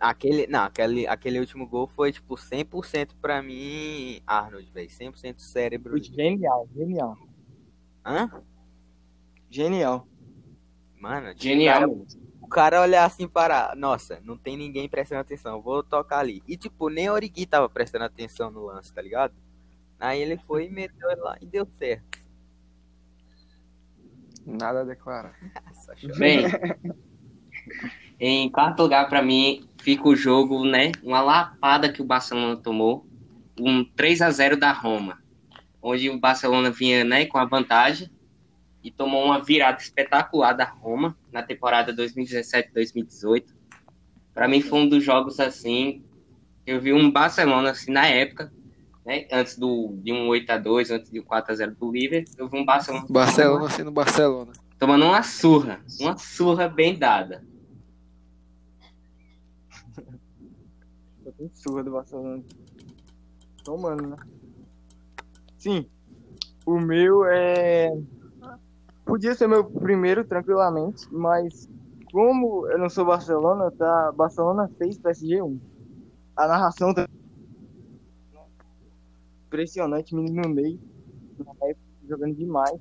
Aquele, 0.00 0.48
não, 0.48 0.64
aquele, 0.64 1.06
aquele 1.06 1.38
último 1.38 1.64
gol 1.68 1.86
foi 1.86 2.10
tipo 2.10 2.36
100% 2.36 3.14
pra 3.20 3.40
mim, 3.40 4.20
Arnold, 4.26 4.68
velho. 4.72 4.90
100% 4.90 5.38
cérebro. 5.40 5.96
Genial, 6.02 6.68
genial. 6.74 7.16
Hã? 8.04 8.28
Genial. 9.48 10.08
Mano, 10.98 11.28
tipo, 11.28 11.42
Genial. 11.44 11.80
cara- 11.80 12.21
cara 12.52 12.80
olhar 12.80 13.04
assim 13.04 13.26
para. 13.26 13.74
Nossa, 13.74 14.20
não 14.22 14.36
tem 14.36 14.56
ninguém 14.56 14.88
prestando 14.88 15.22
atenção, 15.22 15.62
vou 15.62 15.82
tocar 15.82 16.18
ali. 16.18 16.42
E 16.46 16.56
tipo, 16.56 16.88
nem 16.88 17.08
o 17.08 17.14
Origi 17.14 17.46
tava 17.46 17.68
prestando 17.68 18.04
atenção 18.04 18.50
no 18.50 18.66
lance, 18.66 18.92
tá 18.92 19.00
ligado? 19.00 19.34
Aí 19.98 20.20
ele 20.20 20.36
foi 20.36 20.66
e 20.66 20.70
meteu 20.70 21.08
lá 21.18 21.36
e 21.40 21.46
deu 21.46 21.66
certo. 21.78 22.20
Nada 24.44 24.80
a 24.80 24.84
declarar. 24.84 25.34
Bem, 26.18 26.44
em 28.18 28.50
quarto 28.50 28.82
lugar, 28.82 29.08
pra 29.08 29.22
mim, 29.22 29.68
fica 29.80 30.08
o 30.08 30.16
jogo, 30.16 30.64
né? 30.64 30.92
Uma 31.02 31.20
lapada 31.20 31.92
que 31.92 32.02
o 32.02 32.04
Barcelona 32.04 32.56
tomou. 32.56 33.06
Um 33.58 33.84
3 33.84 34.22
a 34.22 34.30
0 34.30 34.56
da 34.56 34.72
Roma. 34.72 35.22
Onde 35.80 36.10
o 36.10 36.18
Barcelona 36.18 36.70
vinha 36.70 37.04
né, 37.04 37.26
com 37.26 37.38
a 37.38 37.44
vantagem 37.44 38.10
e 38.82 38.90
tomou 38.90 39.24
uma 39.24 39.40
virada 39.40 39.80
espetacular 39.80 40.52
da 40.52 40.64
Roma 40.64 41.16
na 41.30 41.42
temporada 41.42 41.94
2017-2018. 41.94 43.46
Pra 44.34 44.48
mim 44.48 44.60
foi 44.60 44.80
um 44.80 44.88
dos 44.88 45.04
jogos 45.04 45.38
assim. 45.38 46.04
Eu 46.66 46.80
vi 46.80 46.92
um 46.92 47.10
Barcelona 47.10 47.70
assim 47.70 47.92
na 47.92 48.06
época, 48.06 48.52
né? 49.04 49.26
Antes 49.30 49.58
do, 49.58 49.94
de 50.02 50.12
um 50.12 50.26
8 50.28 50.50
a 50.50 50.58
2 50.58 50.90
antes 50.90 51.10
de 51.10 51.20
um 51.20 51.24
4 51.24 51.52
a 51.52 51.54
0 51.54 51.74
do 51.76 51.92
Liverpool. 51.92 52.34
Eu 52.38 52.48
vi 52.48 52.58
um 52.58 52.64
Barcelona 52.64 53.06
Barcelona 53.08 53.70
sendo 53.70 53.90
Barcelona. 53.90 54.52
tomando 54.78 55.04
uma 55.04 55.22
surra, 55.22 55.80
uma 56.00 56.16
surra 56.16 56.68
bem 56.68 56.98
dada. 56.98 57.44
Eu 61.24 61.32
tenho 61.32 61.50
surra 61.54 61.84
do 61.84 61.92
Barcelona. 61.92 62.42
Tomando, 63.64 64.08
né? 64.08 64.16
Sim. 65.58 65.86
O 66.66 66.80
meu 66.80 67.24
é. 67.26 67.92
Podia 69.04 69.34
ser 69.34 69.46
meu 69.48 69.64
primeiro, 69.64 70.24
tranquilamente, 70.24 71.06
mas 71.12 71.68
como 72.10 72.66
eu 72.68 72.78
não 72.78 72.88
sou 72.88 73.04
Barcelona, 73.04 73.70
tá? 73.70 74.12
Barcelona 74.12 74.70
6, 74.78 74.98
PSG 74.98 75.42
1. 75.42 75.58
A 76.36 76.46
narração 76.46 76.94
tá. 76.94 77.08
Impressionante, 79.46 80.14
menino 80.14 80.48
Ney. 80.48 80.80
Na 81.38 81.52
época, 81.68 81.80
jogando 82.08 82.34
demais. 82.34 82.80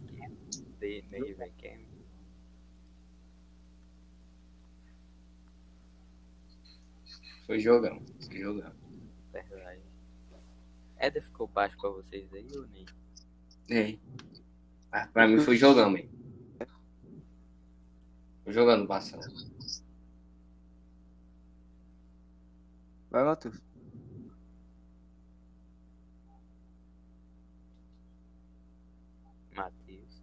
Dei- 0.79 1.01
dei, 1.09 1.33
velho, 1.33 1.53
que 1.57 1.67
é- 1.67 1.79
Foi 7.45 7.59
jogão, 7.59 8.01
foi 8.25 8.37
jogão. 8.39 8.71
Verdade. 9.33 9.81
Éder 10.97 11.23
ficou 11.23 11.47
baixo 11.47 11.75
pra 11.79 11.89
vocês 11.89 12.31
aí 12.33 12.47
ou 12.55 12.65
nem? 12.67 12.85
É. 13.69 13.97
Ah, 14.91 15.07
pra 15.11 15.27
mim 15.27 15.39
foi 15.39 15.57
jogão, 15.57 15.89
mesmo. 15.89 16.10
Jogando 18.47 18.87
Barcelona. 18.87 19.33
Vai, 23.09 23.23
Matheus. 23.23 23.61
Matheus. 29.55 30.21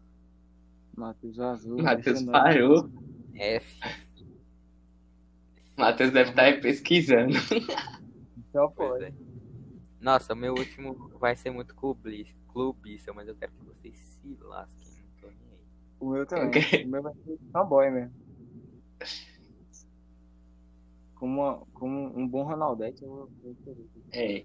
Matheus 0.96 1.38
Azul. 1.40 1.78
Matheus 1.82 2.22
parou. 2.24 2.90
F. 3.34 3.80
Matheus 5.76 6.10
deve 6.12 6.30
estar 6.30 6.42
aí 6.42 6.60
pesquisando. 6.60 7.34
Só 8.52 8.68
Pois 8.74 9.00
pode. 9.00 9.04
é. 9.04 9.12
Nossa, 10.00 10.32
o 10.32 10.36
meu 10.36 10.54
último 10.54 11.08
vai 11.18 11.36
ser 11.36 11.50
muito 11.50 11.74
clubista, 11.74 12.36
clubista, 12.48 13.12
mas 13.12 13.28
eu 13.28 13.36
quero 13.36 13.52
que 13.52 13.64
vocês 13.64 13.96
se 13.96 14.36
lasquem. 14.40 14.87
O 16.00 16.10
meu 16.10 16.26
também. 16.26 16.48
Ok. 16.48 16.84
O 16.84 16.88
meu 16.88 17.02
vai 17.02 17.12
ser 17.24 17.38
fanboy 17.52 17.90
mesmo. 17.90 18.12
Como, 21.14 21.40
uma- 21.40 21.66
como 21.74 22.16
um 22.18 22.26
bom 22.28 22.44
Ronaldete, 22.44 23.02
eu 23.02 23.08
vou 23.08 23.30
vou 23.42 23.54
querer. 23.64 23.86
É. 24.12 24.44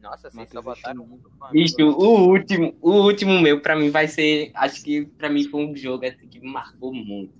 Nossa, 0.00 0.30
vocês 0.30 0.48
só 0.50 0.60
botaram 0.62 1.06
muito 1.06 1.30
fã. 1.38 1.50
Bicho, 1.52 1.76
o 1.80 2.28
último, 2.28 2.74
o 2.80 2.90
último 3.02 3.40
meu, 3.40 3.60
pra 3.60 3.76
mim, 3.76 3.88
vai 3.90 4.08
ser. 4.08 4.50
Acho 4.54 4.82
que 4.82 5.06
pra 5.06 5.28
mim 5.30 5.44
foi 5.44 5.64
um 5.64 5.76
jogo 5.76 6.04
assim, 6.04 6.26
que 6.28 6.40
me 6.40 6.50
marcou 6.50 6.92
muito. 6.92 7.34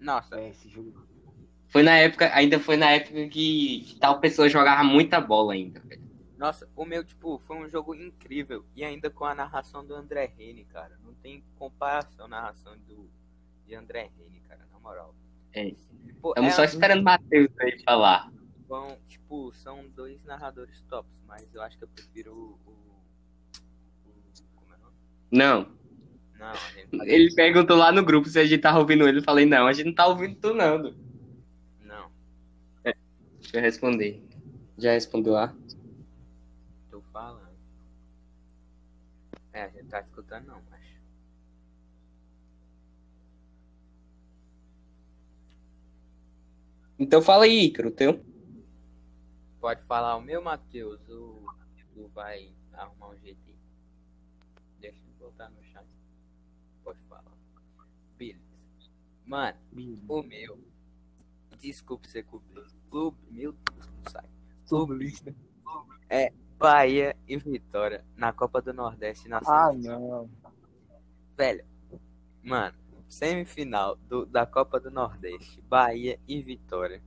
Nossa, 0.00 0.38
É, 0.38 0.50
esse 0.50 0.68
jogo. 0.68 0.92
Foi 1.68 1.82
na 1.82 1.96
época, 1.98 2.30
ainda 2.32 2.60
foi 2.60 2.76
na 2.76 2.90
época 2.92 3.28
que, 3.28 3.80
que 3.86 3.96
tal 3.98 4.20
pessoa 4.20 4.48
jogava 4.48 4.84
muita 4.84 5.20
bola 5.20 5.52
ainda, 5.52 5.80
velho. 5.80 6.05
Nossa, 6.36 6.68
o 6.76 6.84
meu, 6.84 7.02
tipo, 7.02 7.38
foi 7.46 7.56
um 7.56 7.68
jogo 7.68 7.94
incrível. 7.94 8.64
E 8.74 8.84
ainda 8.84 9.08
com 9.10 9.24
a 9.24 9.34
narração 9.34 9.84
do 9.84 9.94
André 9.94 10.32
Rene, 10.36 10.64
cara. 10.66 10.98
Não 11.02 11.14
tem 11.14 11.42
comparação 11.58 12.26
a 12.26 12.28
narração 12.28 12.76
do, 12.86 13.08
de 13.66 13.74
André 13.74 14.10
Rene, 14.16 14.40
cara, 14.40 14.66
na 14.70 14.78
moral. 14.78 15.14
É. 15.52 15.68
Estamos 15.68 16.50
é 16.50 16.50
só 16.50 16.64
esperando 16.64 17.00
o 17.00 17.04
Matheus 17.04 17.48
aí 17.60 17.82
falar. 17.82 18.30
Vão, 18.68 18.98
tipo, 19.06 19.50
são 19.52 19.88
dois 19.88 20.22
narradores 20.24 20.82
tops, 20.82 21.18
mas 21.26 21.54
eu 21.54 21.62
acho 21.62 21.78
que 21.78 21.84
eu 21.84 21.88
prefiro 21.88 22.32
o. 22.34 22.70
o, 22.70 22.72
o- 24.10 24.22
como 24.56 24.74
é 24.74 24.76
o 24.76 24.80
nome? 24.80 24.96
Não. 25.30 25.76
Não, 26.38 26.54
gente 26.74 26.88
Ele 27.08 27.34
perguntou 27.34 27.76
lá 27.76 27.90
no 27.90 28.04
grupo 28.04 28.28
se 28.28 28.38
a 28.38 28.44
gente 28.44 28.60
tava 28.60 28.78
ouvindo 28.78 29.08
ele. 29.08 29.20
Eu 29.20 29.24
falei, 29.24 29.46
não, 29.46 29.66
a 29.66 29.72
gente 29.72 29.86
não 29.86 29.94
tá 29.94 30.06
ouvindo 30.06 30.36
tu, 30.36 30.52
não. 30.52 30.82
Du. 30.82 30.94
Não, 31.80 32.10
Deixa 33.40 33.56
eu 33.56 33.62
responder. 33.62 34.22
Já 34.76 34.92
respondeu 34.92 35.32
lá? 35.32 35.54
tô 36.90 37.00
falando. 37.12 37.56
É, 39.56 39.62
a 39.62 39.68
gente 39.70 39.86
tá 39.86 40.00
escutando 40.00 40.48
não, 40.48 40.62
mas. 40.68 40.84
Então 46.98 47.22
fala 47.22 47.44
aí, 47.44 47.64
Ícaro, 47.64 47.90
teu. 47.90 48.22
Pode 49.58 49.82
falar 49.84 50.14
o 50.16 50.20
meu, 50.20 50.42
Matheus, 50.42 51.00
ou 51.08 51.42
tu 51.94 52.06
vai 52.08 52.54
arrumar 52.74 53.08
um 53.08 53.16
jeito 53.16 53.40
aí? 53.48 53.56
Deixa 54.78 54.98
eu 55.20 55.30
botar 55.30 55.48
no 55.48 55.64
chat. 55.64 55.86
Pode 56.84 57.00
falar. 57.04 57.32
Beleza. 58.18 58.44
Mano, 59.24 59.58
o 60.06 60.22
meu. 60.22 60.62
Desculpe 61.58 62.10
ser 62.10 62.24
clube. 62.24 62.44
Clube. 62.90 63.16
Meu 63.30 63.52
Deus, 63.52 63.88
não 63.88 64.12
sai. 64.12 64.28
Clube. 64.68 65.14
É 66.10 66.30
Bahia 66.58 67.14
e 67.28 67.36
Vitória 67.36 68.04
na 68.16 68.32
Copa 68.32 68.62
do 68.62 68.72
Nordeste 68.72 69.28
na 69.28 69.40
Ah, 69.44 69.72
não. 69.74 70.30
Velho, 71.36 71.64
mano, 72.42 72.76
semifinal 73.08 73.96
do, 73.96 74.24
da 74.24 74.46
Copa 74.46 74.80
do 74.80 74.90
Nordeste, 74.90 75.60
Bahia 75.62 76.18
e 76.26 76.40
Vitória. 76.40 77.02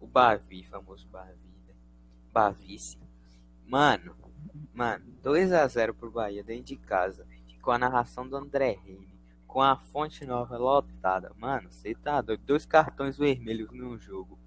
O 0.00 0.06
Bavi, 0.06 0.64
famoso 0.64 1.06
Bavi, 1.08 1.48
né? 1.66 1.74
Bavice. 2.32 2.98
Mano, 3.64 4.16
mano, 4.72 5.04
2x0 5.22 5.92
pro 5.94 6.10
Bahia 6.10 6.42
dentro 6.42 6.64
de 6.64 6.76
casa. 6.76 7.26
Com 7.62 7.70
a 7.70 7.78
narração 7.78 8.28
do 8.28 8.36
André 8.36 8.78
Reine. 8.84 9.18
Com 9.46 9.62
a 9.62 9.76
fonte 9.76 10.24
nova 10.24 10.56
lotada. 10.56 11.32
Mano, 11.36 11.70
você 11.70 11.94
tá 11.94 12.20
doido. 12.20 12.42
Dois 12.44 12.64
cartões 12.64 13.16
vermelhos 13.16 13.70
num 13.72 13.98
jogo. 13.98 14.38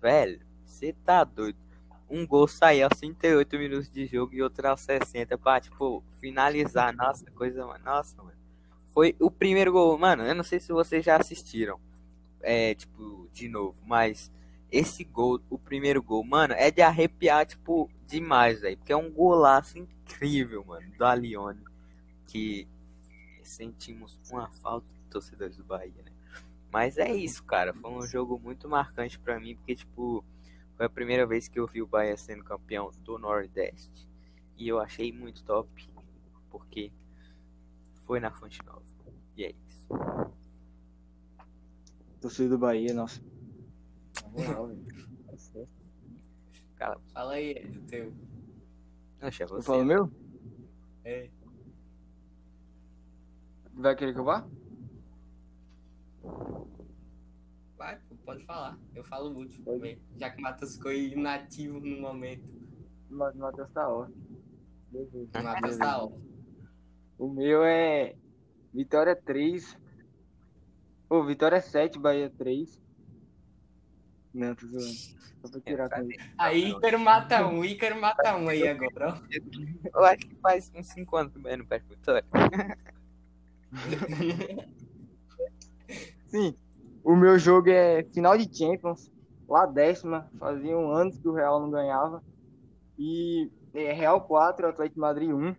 Velho, 0.00 0.40
você 0.64 0.92
tá 0.92 1.24
doido. 1.24 1.58
Um 2.08 2.26
gol 2.26 2.46
sair 2.46 2.82
aos 2.82 2.98
38 2.98 3.58
minutos 3.58 3.90
de 3.90 4.06
jogo 4.06 4.34
e 4.34 4.42
outro 4.42 4.68
aos 4.68 4.80
60 4.80 5.36
pra, 5.38 5.60
tipo, 5.60 6.04
finalizar. 6.20 6.94
Nossa, 6.94 7.28
coisa, 7.32 7.66
mano. 7.66 7.84
Nossa, 7.84 8.16
mano. 8.22 8.36
Foi 8.92 9.14
o 9.18 9.30
primeiro 9.30 9.72
gol. 9.72 9.98
Mano, 9.98 10.22
eu 10.22 10.34
não 10.34 10.44
sei 10.44 10.60
se 10.60 10.72
vocês 10.72 11.04
já 11.04 11.16
assistiram. 11.16 11.80
É, 12.40 12.74
tipo, 12.74 13.28
de 13.32 13.48
novo. 13.48 13.76
Mas 13.84 14.30
esse 14.70 15.04
gol, 15.04 15.40
o 15.50 15.58
primeiro 15.58 16.02
gol, 16.02 16.24
mano, 16.24 16.54
é 16.54 16.70
de 16.70 16.80
arrepiar, 16.80 17.44
tipo, 17.44 17.90
demais, 18.06 18.60
velho. 18.60 18.76
Porque 18.76 18.92
é 18.92 18.96
um 18.96 19.10
golaço 19.10 19.78
incrível, 19.78 20.64
mano, 20.64 20.90
do 20.96 21.04
Alione. 21.04 21.64
Que 22.28 22.68
sentimos 23.42 24.18
uma 24.30 24.48
falta 24.50 24.86
de 24.92 25.10
torcedores 25.10 25.56
do 25.56 25.64
Bahia, 25.64 26.02
né? 26.04 26.12
Mas 26.72 26.98
é 26.98 27.12
isso, 27.14 27.42
cara. 27.44 27.72
Foi 27.72 27.90
um 27.90 28.02
jogo 28.02 28.38
muito 28.38 28.68
marcante 28.68 29.18
pra 29.18 29.40
mim, 29.40 29.56
porque, 29.56 29.74
tipo, 29.74 30.24
foi 30.76 30.86
a 30.86 30.90
primeira 30.90 31.26
vez 31.26 31.48
que 31.48 31.58
eu 31.58 31.66
vi 31.66 31.82
o 31.82 31.86
Bahia 31.86 32.16
sendo 32.16 32.44
campeão 32.44 32.90
do 33.02 33.18
Nordeste. 33.18 34.08
E 34.56 34.68
eu 34.68 34.78
achei 34.78 35.12
muito 35.12 35.44
top, 35.44 35.68
porque 36.50 36.92
foi 38.04 38.20
na 38.20 38.30
Fonte 38.30 38.64
Nova. 38.64 38.82
E 39.36 39.44
é 39.44 39.50
isso. 39.66 39.86
Torcida 42.20 42.50
do 42.50 42.58
Bahia, 42.58 42.92
nossa. 42.94 43.20
Na 44.22 44.28
moral, 44.28 44.66
velho. 44.68 44.86
Cara, 46.76 46.98
Fala 47.12 47.32
aí, 47.34 47.54
o 47.74 47.86
teu. 47.86 48.12
Oxe, 49.22 49.42
é 49.42 49.44
Eu 49.44 49.48
você. 49.48 49.66
falo 49.66 49.84
meu? 49.84 50.10
É. 51.04 51.30
Vai 53.72 53.94
querer 53.96 54.12
que 54.12 54.20
eu 54.20 54.24
vá? 54.24 54.46
Pode 58.26 58.44
falar. 58.44 58.76
Eu 58.92 59.04
falo 59.04 59.30
o 59.30 59.38
último 59.38 59.64
também. 59.64 60.02
Já 60.16 60.30
que 60.30 60.40
o 60.40 60.42
Matheus 60.42 60.74
ficou 60.74 60.92
inativo 60.92 61.78
no 61.78 62.00
momento. 62.00 62.42
Mas 63.08 63.32
o 63.36 63.38
Matheus 63.38 63.70
tá 63.70 63.88
ótimo. 63.88 64.42
Beleza. 64.90 65.38
O 65.38 65.44
Matheus 65.44 65.76
tá 65.76 66.02
ó. 66.02 66.10
O 67.18 67.30
meu 67.30 67.62
é 67.62 68.16
Vitória 68.74 69.14
3. 69.14 69.78
Ô, 71.08 71.22
Vitória 71.22 71.60
7, 71.60 72.00
Bahia 72.00 72.28
3. 72.36 72.82
Não, 74.34 74.56
tô 74.56 74.66
zoando. 74.66 74.84
Só 74.84 75.48
pra 75.48 75.60
tirar 75.60 75.88
com 75.88 76.10
isso. 76.10 76.34
Aí 76.36 76.70
Ícaro 76.70 76.98
mata 76.98 77.46
um, 77.46 77.64
Ícaro 77.64 78.00
mata 78.00 78.36
um 78.36 78.48
aí 78.48 78.66
agora. 78.66 79.22
Eu 79.94 80.04
acho 80.04 80.26
que 80.26 80.34
faz 80.36 80.72
uns 80.74 80.88
5 80.88 81.16
anos 81.16 81.32
que 81.32 81.38
o 81.38 81.42
Bahia 81.42 81.58
não 81.58 81.64
perde 81.64 81.86
Vitória. 81.88 82.24
Sim, 86.26 86.56
o 87.06 87.14
meu 87.14 87.38
jogo 87.38 87.70
é 87.70 88.02
final 88.12 88.36
de 88.36 88.52
Champions, 88.52 89.08
lá 89.48 89.64
décima. 89.64 90.28
Faziam 90.40 90.90
anos 90.90 91.16
que 91.16 91.28
o 91.28 91.32
Real 91.32 91.60
não 91.60 91.70
ganhava. 91.70 92.20
E 92.98 93.48
é 93.72 93.92
Real 93.92 94.20
4, 94.22 94.66
Atlético 94.66 94.98
Madrid 94.98 95.30
1. 95.30 95.54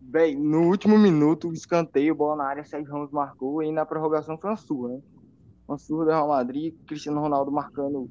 Bem, 0.00 0.34
no 0.34 0.62
último 0.68 0.98
minuto, 0.98 1.52
escanteio, 1.52 2.14
bola 2.14 2.36
na 2.36 2.44
área, 2.48 2.64
Sérgio 2.64 2.90
Ramos 2.90 3.10
marcou. 3.10 3.62
E 3.62 3.70
na 3.70 3.84
prorrogação 3.84 4.38
foi 4.38 4.48
uma 4.48 4.56
surra, 4.56 4.88
né? 4.94 5.02
Uma 5.68 5.76
surra 5.76 6.06
do 6.06 6.10
Real 6.10 6.28
Madrid, 6.28 6.74
Cristiano 6.86 7.20
Ronaldo 7.20 7.52
marcando 7.52 8.08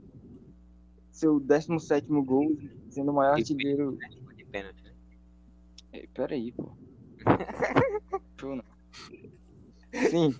seu 1.11 1.39
17 1.39 2.07
gol, 2.23 2.55
sendo 2.91 3.09
o 3.09 3.15
maior 3.15 3.33
artilheiro. 3.33 3.97
De 4.37 4.45
pênalti, 4.45 4.83
né? 4.83 4.91
É, 5.93 6.07
peraí, 6.13 6.51
pô. 6.51 6.69
Não. 8.43 8.70
Sim, 10.09 10.33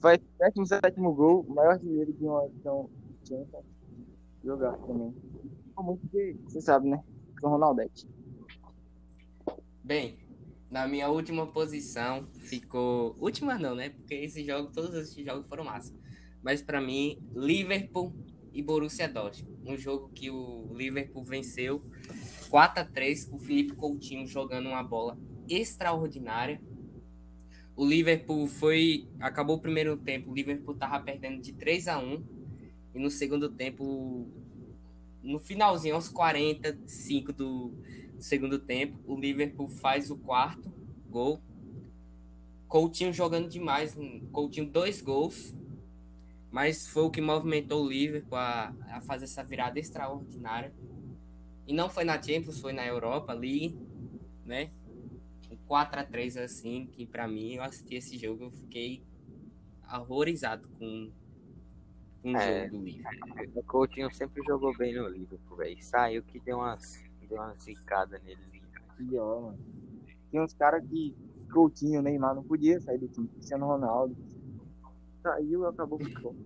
faz 0.00 0.20
17 0.54 1.00
gol, 1.00 1.44
maior 1.48 1.72
artilheiro 1.72 2.12
de 2.12 2.24
uma 2.24 2.46
edição. 2.46 2.88
Jogar 4.44 4.76
também. 4.78 5.14
Muito 5.78 6.08
que, 6.08 6.36
você 6.44 6.60
sabe, 6.60 6.88
né? 6.88 7.02
São 7.40 7.50
Ronaldete. 7.50 8.06
Bem, 9.82 10.18
na 10.70 10.86
minha 10.86 11.08
última 11.08 11.46
posição 11.46 12.26
ficou. 12.32 13.16
Última 13.18 13.58
não, 13.58 13.74
né? 13.74 13.90
Porque 13.90 14.14
esse 14.14 14.44
jogo, 14.44 14.70
todos 14.72 14.94
esses 14.94 15.24
jogos 15.24 15.46
foram 15.48 15.64
massa. 15.64 15.94
Mas 16.42 16.62
pra 16.62 16.80
mim, 16.80 17.18
Liverpool 17.34 18.12
e 18.52 18.62
Borussia 18.62 19.08
Dortmund. 19.08 19.58
Um 19.66 19.76
jogo 19.76 20.10
que 20.14 20.30
o 20.30 20.72
Liverpool 20.74 21.24
venceu 21.24 21.82
4 22.50 22.82
a 22.82 22.84
3 22.84 23.24
com 23.24 23.36
o 23.36 23.40
Felipe 23.40 23.74
Coutinho 23.74 24.26
jogando 24.26 24.68
uma 24.68 24.82
bola 24.82 25.18
extraordinária. 25.48 26.60
O 27.76 27.84
Liverpool 27.84 28.46
foi. 28.46 29.08
Acabou 29.20 29.56
o 29.56 29.60
primeiro 29.60 29.96
tempo, 29.96 30.30
o 30.30 30.34
Liverpool 30.34 30.74
tava 30.74 31.00
perdendo 31.00 31.40
de 31.40 31.52
3 31.52 31.88
a 31.88 31.98
1 31.98 32.24
E 32.94 32.98
no 32.98 33.10
segundo 33.10 33.48
tempo, 33.48 34.28
no 35.22 35.38
finalzinho, 35.40 35.94
aos 35.94 36.08
45 36.08 37.32
do 37.32 37.72
segundo 38.18 38.58
tempo, 38.58 38.98
o 39.06 39.18
Liverpool 39.18 39.68
faz 39.68 40.10
o 40.10 40.16
quarto 40.16 40.72
gol. 41.08 41.40
Coutinho 42.68 43.12
jogando 43.12 43.48
demais, 43.48 43.96
Coutinho 44.32 44.66
dois 44.66 45.00
gols, 45.00 45.54
mas 46.50 46.86
foi 46.86 47.02
o 47.02 47.10
que 47.10 47.20
movimentou 47.20 47.84
o 47.84 47.88
Liverpool 47.88 48.38
a, 48.38 48.74
a 48.90 49.00
fazer 49.00 49.24
essa 49.24 49.42
virada 49.42 49.78
extraordinária. 49.78 50.72
E 51.66 51.72
não 51.72 51.88
foi 51.88 52.04
na 52.04 52.20
Champions, 52.20 52.60
foi 52.60 52.72
na 52.72 52.86
Europa 52.86 53.32
League, 53.32 53.76
né? 54.44 54.70
Um 55.64 55.66
4 55.66 56.00
a 56.00 56.04
3 56.04 56.36
assim, 56.36 56.86
que 56.92 57.06
pra 57.06 57.26
mim 57.26 57.54
eu 57.54 57.62
assisti 57.62 57.94
esse 57.96 58.18
jogo, 58.18 58.44
eu 58.44 58.50
fiquei 58.50 59.02
horrorizado 59.92 60.68
com, 60.78 61.10
com 62.22 62.32
o 62.32 62.36
É. 62.36 62.64
jogo 62.68 62.78
do 62.78 62.84
Liverpool. 62.84 63.52
O 63.54 63.62
Coutinho 63.64 64.10
sempre 64.14 64.42
jogou 64.46 64.76
bem 64.76 64.94
no 64.94 65.08
Liverpool, 65.08 65.56
velho. 65.56 65.82
Saiu 65.82 66.22
que 66.22 66.38
deu 66.40 66.58
umas, 66.58 67.02
deu 67.28 67.38
uma 67.38 67.54
zicada 67.58 68.18
nele. 68.24 68.40
Pior, 68.96 69.42
mano. 69.42 69.58
Tem 70.30 70.40
uns 70.40 70.54
caras 70.54 70.86
que. 70.88 71.14
Coutinho, 71.52 72.02
Neymar, 72.02 72.34
não 72.34 72.42
podia 72.42 72.80
sair 72.80 72.98
do 72.98 73.06
time. 73.08 73.28
Cristiano 73.28 73.66
Ronaldo. 73.66 74.16
Saiu 75.22 75.64
e 75.64 75.66
acabou 75.66 75.98
com 75.98 76.28
o. 76.28 76.36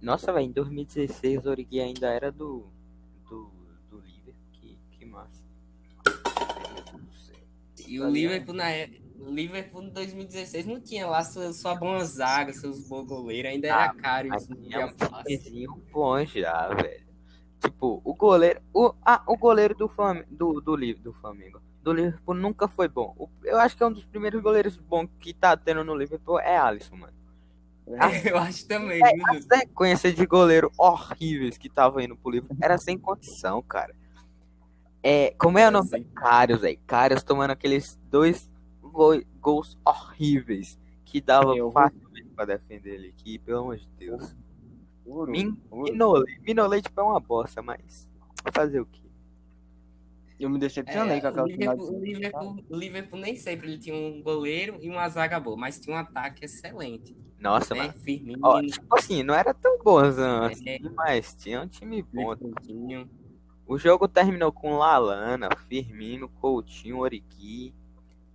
Nossa, 0.00 0.32
velho, 0.32 0.46
em 0.46 0.52
2016 0.52 1.44
o 1.44 1.50
Origi 1.50 1.78
ainda 1.78 2.08
era 2.08 2.32
do, 2.32 2.66
E 7.90 8.00
o 8.00 8.08
Liverpool 8.08 8.54
na 8.54 8.70
é- 8.70 8.88
o 9.18 9.30
Liverpool 9.30 9.82
em 9.82 9.90
2016 9.90 10.64
não 10.66 10.80
tinha 10.80 11.06
lá 11.06 11.22
sua, 11.24 11.52
sua 11.52 11.74
boa 11.74 12.04
zaga, 12.04 12.52
seus 12.52 12.88
bons 12.88 13.04
goleiros, 13.06 13.50
ainda 13.50 13.66
era 13.68 13.84
Ah, 13.86 13.94
caro 13.94 14.34
isso. 14.36 14.48
não 14.50 14.56
tinha 14.56 14.86
um 14.86 14.92
timezinho 15.24 15.82
bom 15.92 16.24
já, 16.24 16.68
velho. 16.68 17.06
Tipo, 17.60 18.00
o 18.04 18.14
goleiro. 18.14 18.60
O, 18.72 18.94
ah, 19.04 19.22
o 19.26 19.36
goleiro 19.36 19.74
do 19.74 19.88
Flamengo. 19.88 20.26
Do, 20.30 20.60
do, 20.60 20.76
Li- 20.76 20.94
do 20.94 21.12
Flamengo. 21.12 21.60
Do 21.82 21.92
Liverpool 21.92 22.34
nunca 22.34 22.68
foi 22.68 22.88
bom. 22.88 23.14
O- 23.18 23.28
eu 23.44 23.58
acho 23.58 23.76
que 23.76 23.82
é 23.82 23.86
um 23.86 23.92
dos 23.92 24.04
primeiros 24.04 24.40
goleiros 24.42 24.76
bons 24.78 25.08
que 25.18 25.34
tá 25.34 25.56
tendo 25.56 25.82
no 25.84 25.94
Liverpool 25.94 26.38
é 26.40 26.56
Alisson, 26.56 26.96
mano. 26.96 27.12
Eu 28.24 28.38
acho 28.38 28.66
também, 28.68 29.02
É, 29.04 29.10
a 29.28 29.40
sequência 29.42 30.12
de 30.12 30.24
goleiro 30.24 30.70
horríveis 30.78 31.58
que 31.58 31.68
tava 31.68 32.02
indo 32.04 32.16
pro 32.16 32.30
livro 32.30 32.48
era 32.62 32.78
sem 32.78 32.96
condição, 32.96 33.60
cara. 33.62 33.94
É, 35.02 35.30
como 35.38 35.58
é 35.58 35.68
o 35.68 35.70
nome? 35.70 35.88
sem- 35.88 36.04
Cários, 36.04 36.60
velho. 36.60 36.78
Cários 36.86 37.22
tomando 37.22 37.50
aqueles 37.52 37.98
dois 38.10 38.50
go- 38.82 39.22
gols 39.40 39.78
horríveis 39.84 40.78
que 41.04 41.20
dava 41.20 41.56
Eu- 41.56 41.70
facilmente 41.70 42.28
pra 42.36 42.44
defender 42.44 42.94
ele 42.94 43.08
aqui, 43.08 43.38
pelo 43.38 43.60
amor 43.60 43.76
de 43.78 43.88
Deus. 43.98 44.34
Ouro, 45.06 45.32
Min- 45.32 45.56
ouro. 45.70 45.90
Minolei, 45.92 46.38
Minolei, 46.40 46.82
tipo, 46.82 47.00
é 47.00 47.04
uma 47.04 47.18
bosta, 47.18 47.62
mas 47.62 48.08
fazer 48.52 48.80
o 48.80 48.86
quê? 48.86 49.00
Eu 50.38 50.48
me 50.48 50.58
decepcionei 50.58 51.18
É, 51.18 51.20
com 51.20 51.26
aquela 51.26 51.46
o, 51.46 51.50
final 51.50 51.74
Liverpool, 51.76 51.98
o, 51.98 52.04
Liverpool, 52.04 52.64
o 52.70 52.76
Liverpool 52.76 53.18
nem 53.20 53.36
sempre 53.36 53.68
ele 53.68 53.78
tinha 53.78 53.94
um 53.94 54.22
goleiro 54.22 54.78
e 54.80 54.88
uma 54.88 55.06
zaga 55.08 55.38
boa, 55.40 55.56
mas 55.56 55.78
tinha 55.80 55.96
um 55.96 55.98
ataque 55.98 56.44
excelente. 56.44 57.14
Nossa, 57.38 57.74
Né? 57.74 57.82
mano. 57.88 57.94
Firmino, 57.94 58.38
Ó, 58.42 58.60
tipo 58.62 58.96
assim, 58.96 59.22
não 59.22 59.34
era 59.34 59.52
tão 59.52 59.78
bonzão 59.82 60.44
assim, 60.44 60.68
É. 60.68 60.78
mas 60.94 61.34
tinha 61.34 61.60
um 61.60 61.66
time 61.66 62.02
bom. 62.02 62.34
O 63.70 63.78
jogo 63.78 64.08
terminou 64.08 64.50
com 64.50 64.76
Lalana, 64.76 65.48
Firmino, 65.68 66.28
Coutinho, 66.28 66.98
Origi. 66.98 67.72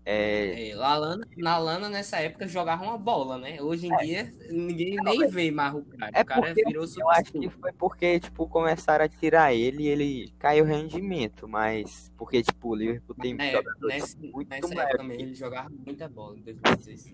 É, 0.06 0.69
É, 0.69 0.76
Lalana, 0.76 1.28
na 1.36 1.58
Lana 1.58 1.89
nessa 1.89 2.17
época 2.19 2.48
jogava 2.48 2.86
uma 2.86 2.98
bola, 2.98 3.38
né? 3.38 3.62
Hoje 3.62 3.88
em 3.88 3.98
dia 3.98 4.32
ninguém 4.50 4.95
nem 5.04 5.28
vê 5.28 5.52
mais 5.52 5.76
o 5.76 5.82
cara. 5.84 6.12
É 6.15 6.21
o 6.21 6.26
cara 6.26 6.41
porque 6.48 6.63
virou 6.63 6.86
eu 6.98 7.10
acho 7.10 7.32
que 7.34 7.50
foi 7.50 7.74
porque, 7.74 8.19
tipo, 8.21 8.48
começaram 8.48 9.04
a 9.04 9.10
tirar 9.10 9.54
ele 9.54 9.84
e 9.84 9.88
ele 9.88 10.34
caiu 10.39 10.63
o 10.63 10.67
rendimento, 10.67 11.50
mas 11.50 12.10
porque, 12.15 12.41
tipo, 12.41 12.69
o 12.69 12.76
Liverpool 12.76 13.15
tem 13.15 13.36
É, 13.38 13.52
jogadores 13.52 14.00
nessa, 14.02 14.17
muito 14.19 14.48
nessa 14.48 14.74
época 14.74 14.98
também 15.00 15.21
ele 15.21 15.36
jogava 15.36 15.69
muita 15.69 16.08
bola 16.08 16.38
em 16.38 16.43
2016. 16.43 17.12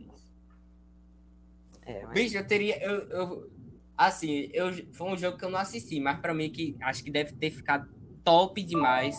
É, 1.84 2.04
mas- 2.06 2.14
Bicho, 2.14 2.38
eu 2.38 2.46
teria. 2.46 2.78
Eu, 2.84 3.10
eu- 3.10 3.52
assim, 3.98 4.48
eu, 4.54 4.72
foi 4.94 5.08
um 5.12 5.18
jogo 5.18 5.38
que 5.40 5.46
eu 5.46 5.50
não 5.50 5.58
assisti, 5.60 6.00
mas 6.00 6.20
pra 6.20 6.36
mim 6.36 6.52
que 6.52 6.76
acho 6.82 7.04
que 7.04 7.10
deve 7.10 7.34
ter 7.34 7.50
ficado 7.50 7.90
top 8.24 8.62
demais. 8.64 9.18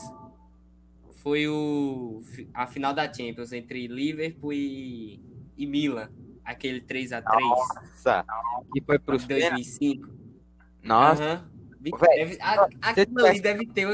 Foi 1.22 1.46
o, 1.46 2.20
a 2.52 2.66
final 2.66 2.92
da 2.92 3.12
Champions 3.12 3.52
entre 3.52 3.86
Liverpool 3.86 4.52
e, 4.52 5.20
e 5.56 5.66
Milan. 5.66 6.10
Aquele 6.44 6.80
3x3 6.80 7.22
Nossa, 7.40 8.24
que 8.72 8.80
foi 8.80 8.98
pros 8.98 9.24
pênaltis. 9.24 9.78
2005. 9.78 10.08
Nossa, 10.82 11.22
Aham. 11.22 11.48
Bicho, 11.78 11.96
Véi, 11.98 12.16
deve- 12.24 12.38
a- 12.40 12.68
Aquilo 12.80 13.26
ali 13.26 13.40
deve 13.40 13.66
ter 13.66 13.86
um 13.86 13.92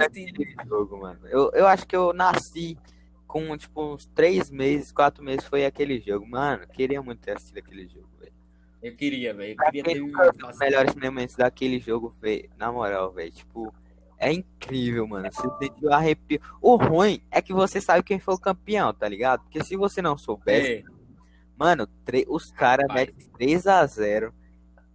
jogo, 0.69 0.99
mano. 1.01 1.21
Eu, 1.27 1.51
eu 1.55 1.67
acho 1.67 1.87
que 1.87 1.97
eu 1.97 2.13
nasci 2.15 2.79
com, 3.27 3.55
tipo, 3.57 3.95
uns 3.95 4.07
três 4.07 4.51
meses, 4.51 4.91
quatro 4.93 5.23
meses 5.23 5.45
foi 5.47 5.67
aquele 5.67 6.01
jogo. 6.01 6.27
Mano, 6.27 6.67
queria 6.69 7.03
muito 7.03 7.21
ter 7.21 7.33
assistido 7.37 7.59
aquele 7.59 7.87
jogo, 7.87 8.09
velho. 8.19 8.33
Eu 8.83 8.95
queria, 8.95 9.35
velho. 9.35 9.53
Eu 9.59 9.65
queria 9.67 9.83
ter 9.85 10.03
os 10.03 10.59
melhores 10.59 10.95
momentos 10.95 11.35
daquele 11.37 11.79
jogo, 11.79 12.15
velho, 12.21 12.49
na 12.57 12.71
moral, 12.73 13.13
velho, 13.13 13.31
tipo, 13.33 13.73
é 14.19 14.33
incrível, 14.33 15.07
mano. 15.07 15.29
Você 15.33 15.49
sentiu 15.59 15.93
arrepio. 15.93 16.41
O 16.61 16.77
ruim 16.77 17.21
é 17.31 17.41
que 17.41 17.53
você 17.53 17.81
sabe 17.81 18.03
quem 18.03 18.19
foi 18.19 18.35
o 18.35 18.39
campeão, 18.39 18.93
tá 18.93 19.09
ligado? 19.09 19.43
Porque 19.43 19.63
se 19.63 19.77
você 19.77 20.03
não 20.03 20.19
soubesse, 20.19 20.73
É, 20.73 20.85
mano, 21.57 21.89
os 22.29 22.51
caras 22.51 22.87
metem 22.93 23.15
3x0, 23.39 24.33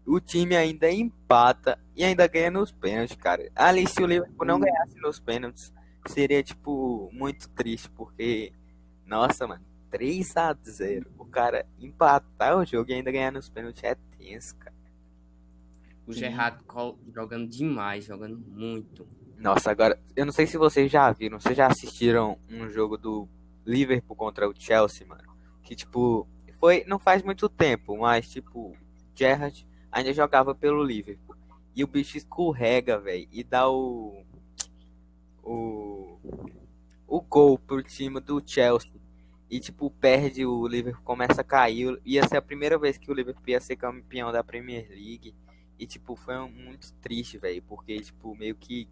o 0.06 0.20
time 0.20 0.56
ainda 0.56 0.92
empata 0.92 1.80
e 1.96 2.04
ainda 2.04 2.28
ganha 2.28 2.52
nos 2.52 2.72
pênaltis, 2.72 3.16
cara. 3.16 3.50
Ali, 3.56 3.88
se 3.88 4.04
o 4.04 4.06
Liverpool 4.06 4.46
não 4.46 4.60
ganhasse 4.60 5.00
nos 5.00 5.20
pênaltis, 5.20 5.74
seria, 6.08 6.44
tipo, 6.44 7.10
muito 7.14 7.48
triste, 7.50 7.90
porque, 7.92 8.52
nossa, 9.06 9.48
mano, 9.48 9.64
3x0, 9.90 11.06
o 11.18 11.26
cara 11.26 11.66
empatar 11.80 12.58
o 12.58 12.66
jogo 12.66 12.92
e 12.92 12.94
ainda 12.96 13.12
ganhar 13.12 13.32
nos 13.32 13.50
pênaltis 13.50 13.84
é 13.84 13.96
tenso, 14.18 14.56
cara. 14.58 14.73
O 16.06 16.14
Gerrard 16.14 16.64
col- 16.66 17.00
jogando 17.14 17.48
demais, 17.48 18.06
jogando 18.06 18.38
muito. 18.38 19.08
Nossa, 19.38 19.72
agora, 19.72 20.00
eu 20.16 20.26
não 20.26 20.32
sei 20.34 20.46
se 20.48 20.58
vocês 20.58 20.92
já 20.92 21.12
viram, 21.12 21.40
vocês 21.40 21.56
já 21.58 21.68
assistiram 21.68 22.38
um 22.50 22.70
jogo 22.70 22.98
do 22.98 23.28
Liverpool 23.66 24.16
contra 24.16 24.48
o 24.48 24.54
Chelsea, 24.58 25.06
mano? 25.08 25.24
Que, 25.62 25.76
tipo, 25.76 26.28
foi, 26.60 26.84
não 26.88 27.00
faz 27.00 27.22
muito 27.24 27.50
tempo, 27.50 27.98
mas, 27.98 28.30
tipo, 28.30 28.76
Gerrard 29.16 29.66
ainda 29.92 30.14
jogava 30.14 30.54
pelo 30.56 30.84
Liverpool. 30.84 31.36
E 31.76 31.84
o 31.84 31.88
bicho 31.88 32.18
escorrega, 32.18 33.00
velho, 33.00 33.28
e 33.32 33.44
dá 33.44 33.70
o. 33.70 34.24
O. 35.44 36.18
O 37.08 37.22
gol 37.22 37.58
pro 37.60 37.84
time 37.84 38.20
do 38.20 38.42
Chelsea. 38.46 38.92
E, 39.50 39.60
tipo, 39.60 39.90
perde, 39.92 40.46
o 40.46 40.66
Liverpool 40.68 41.04
começa 41.04 41.42
a 41.42 41.44
cair. 41.44 42.00
Ia 42.06 42.28
ser 42.28 42.38
a 42.38 42.42
primeira 42.42 42.78
vez 42.78 42.98
que 42.98 43.12
o 43.12 43.14
Liverpool 43.14 43.44
ia 43.48 43.60
ser 43.60 43.76
campeão 43.76 44.32
da 44.32 44.44
Premier 44.44 44.88
League. 44.90 45.36
E, 45.84 45.86
tipo, 45.86 46.16
foi 46.16 46.40
muito 46.48 46.94
triste, 47.02 47.38
velho, 47.38 47.62
porque, 47.64 48.00
tipo, 48.00 48.34
meio 48.38 48.56
que 48.56 48.88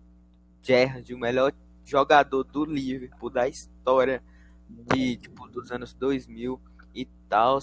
Gerrard, 0.62 1.14
o 1.14 1.18
melhor 1.18 1.54
jogador 1.86 2.44
do 2.44 2.66
Liverpool 2.66 3.30
da 3.30 3.48
história 3.48 4.22
de, 4.68 5.16
tipo, 5.16 5.48
dos 5.48 5.72
anos 5.72 5.94
2000 5.94 6.60
e 6.94 7.06
tal, 7.30 7.60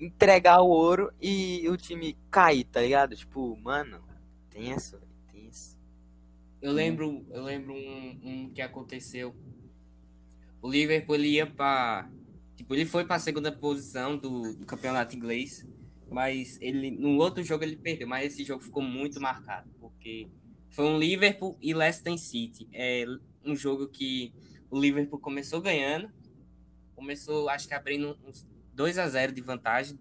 entregar 0.00 0.60
o 0.60 0.70
ouro 0.70 1.12
e 1.22 1.68
o 1.68 1.76
time 1.76 2.16
cair, 2.32 2.64
tá 2.64 2.80
ligado? 2.80 3.14
Tipo, 3.14 3.56
mano, 3.58 4.02
tenso, 4.50 4.98
tenso. 5.30 5.78
Eu 6.60 6.72
lembro, 6.72 7.24
eu 7.30 7.44
lembro 7.44 7.72
um, 7.72 8.20
um 8.24 8.50
que 8.50 8.60
aconteceu. 8.60 9.36
O 10.60 10.68
Liverpool 10.68 11.14
ia 11.18 11.46
para, 11.46 12.10
tipo, 12.56 12.74
ele 12.74 12.86
foi 12.86 13.04
para 13.04 13.20
segunda 13.20 13.52
posição 13.52 14.16
do, 14.16 14.56
do 14.56 14.66
campeonato 14.66 15.14
inglês, 15.14 15.64
mas 16.10 16.58
ele 16.60 16.90
no 16.90 17.16
outro 17.18 17.42
jogo 17.42 17.64
ele 17.64 17.76
perdeu, 17.76 18.08
mas 18.08 18.32
esse 18.32 18.44
jogo 18.44 18.62
ficou 18.62 18.82
muito 18.82 19.20
marcado, 19.20 19.70
porque 19.80 20.28
foi 20.70 20.84
um 20.84 20.98
Liverpool 20.98 21.56
e 21.60 21.74
Leicester 21.74 22.16
City. 22.18 22.68
É 22.72 23.04
um 23.44 23.54
jogo 23.54 23.88
que 23.88 24.32
o 24.70 24.78
Liverpool 24.78 25.18
começou 25.18 25.60
ganhando, 25.60 26.10
começou 26.94 27.48
acho 27.48 27.68
que 27.68 27.74
abrindo 27.74 28.18
uns 28.26 28.46
2 28.74 28.98
a 28.98 29.08
0 29.08 29.32
de 29.32 29.40
vantagem, 29.40 29.98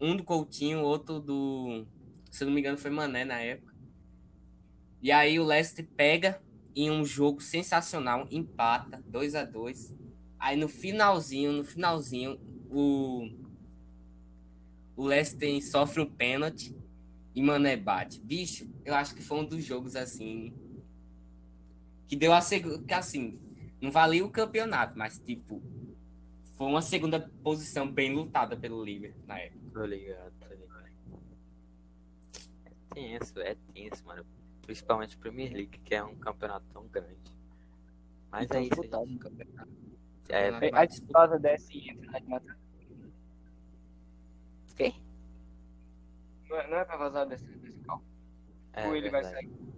um 0.00 0.16
do 0.16 0.24
Coutinho, 0.24 0.80
outro 0.80 1.20
do, 1.20 1.86
se 2.30 2.44
não 2.44 2.52
me 2.52 2.60
engano 2.60 2.78
foi 2.78 2.90
Mané 2.90 3.24
na 3.24 3.40
época. 3.40 3.72
E 5.00 5.10
aí 5.10 5.38
o 5.38 5.44
Leicester 5.44 5.86
pega 5.96 6.40
em 6.74 6.90
um 6.90 7.04
jogo 7.04 7.40
sensacional, 7.40 8.26
empata 8.30 9.02
2 9.06 9.34
a 9.34 9.44
2 9.44 9.94
Aí 10.42 10.56
no 10.56 10.68
finalzinho, 10.68 11.52
no 11.52 11.62
finalzinho, 11.62 12.36
o 12.68 13.28
o 14.96 15.06
Leicester 15.06 15.62
sofre 15.62 16.00
um 16.02 16.10
pênalti 16.10 16.76
e 17.34 17.42
Mané 17.42 17.76
bate. 17.76 18.20
Bicho, 18.20 18.68
eu 18.84 18.94
acho 18.94 19.14
que 19.14 19.22
foi 19.22 19.38
um 19.38 19.44
dos 19.44 19.64
jogos 19.64 19.96
assim 19.96 20.54
que 22.06 22.16
deu 22.16 22.32
a 22.32 22.40
segunda, 22.40 22.82
que 22.82 22.92
assim, 22.92 23.40
não 23.80 23.90
valia 23.90 24.24
o 24.24 24.30
campeonato, 24.30 24.98
mas 24.98 25.18
tipo 25.18 25.62
foi 26.56 26.66
uma 26.66 26.82
segunda 26.82 27.18
posição 27.42 27.90
bem 27.90 28.14
lutada 28.14 28.56
pelo 28.56 28.84
Liverpool 28.84 29.26
na 29.26 29.38
época. 29.38 29.70
Tô 29.72 29.84
ligado, 29.84 30.32
tô 30.38 30.54
ligado. 30.54 30.62
É 32.64 32.94
tenso, 32.94 33.40
é 33.40 33.56
tenso, 33.72 34.04
mano. 34.06 34.24
Principalmente 34.60 35.16
Premier 35.16 35.52
League, 35.52 35.78
que 35.78 35.94
é 35.94 36.04
um 36.04 36.14
campeonato 36.14 36.66
tão 36.72 36.86
grande. 36.86 37.16
Mas 38.30 38.44
Então, 38.44 38.60
é 38.60 38.62
isso, 38.62 38.82
gente. 38.82 39.18
Campeonato 39.18 39.72
É, 40.28 40.50
mais 40.52 40.72
A 40.74 40.84
disputa 40.84 41.38
desce 41.38 41.78
e 41.78 41.90
entra 41.90 42.20
na 42.28 42.40
Quê? 44.74 44.92
Não 46.48 46.56
é, 46.56 46.68
não 46.68 46.76
é 46.78 46.84
pra 46.84 46.96
vazar 46.96 47.26
desse, 47.26 47.44
desse 47.58 47.78
carro. 47.80 48.04
é 48.72 48.86
Ou 48.88 48.96
ele 48.96 49.10
vai 49.10 49.22
verdade. 49.22 49.46
sair. 49.48 49.72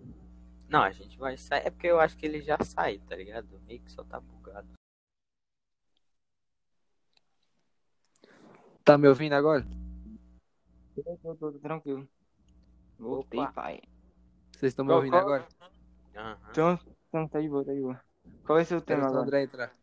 Não, 0.69 0.83
a 0.83 0.91
gente 0.91 1.19
vai 1.19 1.37
sair. 1.37 1.67
É 1.67 1.71
porque 1.71 1.87
eu 1.87 2.01
acho 2.01 2.17
que 2.17 2.27
ele 2.27 2.41
já 2.41 2.57
sai, 2.65 2.99
tá 2.99 3.15
ligado? 3.17 3.61
Meio 3.67 3.81
que 3.81 3.91
só 3.93 4.03
tá 4.05 4.19
bugado. 4.21 4.69
Tá 8.85 8.99
me 8.99 9.09
ouvindo 9.09 9.33
agora? 9.35 9.65
Tô, 10.95 11.03
tô, 11.03 11.35
tô, 11.35 11.53
tô 11.53 11.59
tranquilo. 11.59 12.09
Voltei, 12.99 13.41
Opa. 13.41 13.53
pai. 13.53 13.81
Vocês 14.53 14.73
estão 14.73 14.85
me 14.85 14.91
Qual- 14.91 14.99
ouvindo 14.99 15.13
qual- 15.13 15.23
agora? 15.23 15.49
Aham. 16.17 16.39
Então, 16.51 16.79
então, 17.09 17.29
tá 17.29 17.41
de 17.41 17.49
boa, 17.49 17.65
tá 17.65 17.73
de 17.73 17.81
boa. 17.81 18.01
Qual 18.45 18.57
vai 18.57 18.65
ser 18.65 18.75
o 18.75 18.79
Espera 18.79 18.99
tema 19.01 19.09
o 19.09 19.11
agora? 19.11 19.25
André 19.25 19.43
entrar. 19.43 19.77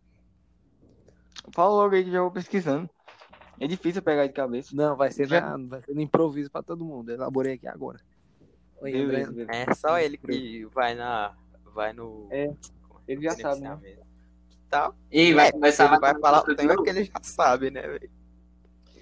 Fala 1.54 1.70
logo 1.74 1.96
aí 1.96 2.04
que 2.04 2.12
já 2.12 2.22
vou 2.22 2.32
pesquisando. 2.32 2.90
É 3.64 3.68
difícil 3.68 4.02
pegar 4.02 4.26
de 4.26 4.34
cabeça. 4.34 4.76
Não, 4.76 4.96
vai 4.96 5.12
ser, 5.12 5.28
Já- 5.28 5.56
na, 5.58 5.68
vai 5.68 5.82
ser 5.82 5.94
no 5.94 6.02
improviso 6.02 6.50
pra 6.50 6.64
todo 6.64 6.84
mundo. 6.84 7.10
Eu 7.12 7.16
elaborei 7.16 7.54
aqui 7.54 7.68
agora. 7.68 8.00
Oi, 8.82 8.92
Beleza, 8.92 9.30
André. 9.30 9.46
beleza. 9.46 9.72
É 9.72 9.74
só 9.76 10.00
ele 10.00 10.18
que 10.18 10.66
vai 10.74 10.96
na. 10.96 11.36
Vai 11.74 11.94
no. 11.94 12.28
É, 12.32 12.52
ele 13.08 13.22
já 13.22 13.32
sabe, 13.36 13.62
né? 13.62 13.78
Que 14.50 14.58
tal? 14.70 14.96
E 15.12 15.34
vai 15.34 15.50
É, 15.50 15.52
começar 15.52 15.86
ele 15.92 16.00
vai 16.00 16.20
falar 16.20 16.40
o 16.42 16.56
tema 16.56 16.82
que 16.84 16.90
ele 16.90 17.04
já 17.04 17.20
sabe, 17.22 17.70
né, 17.70 17.82
velho? 17.84 18.10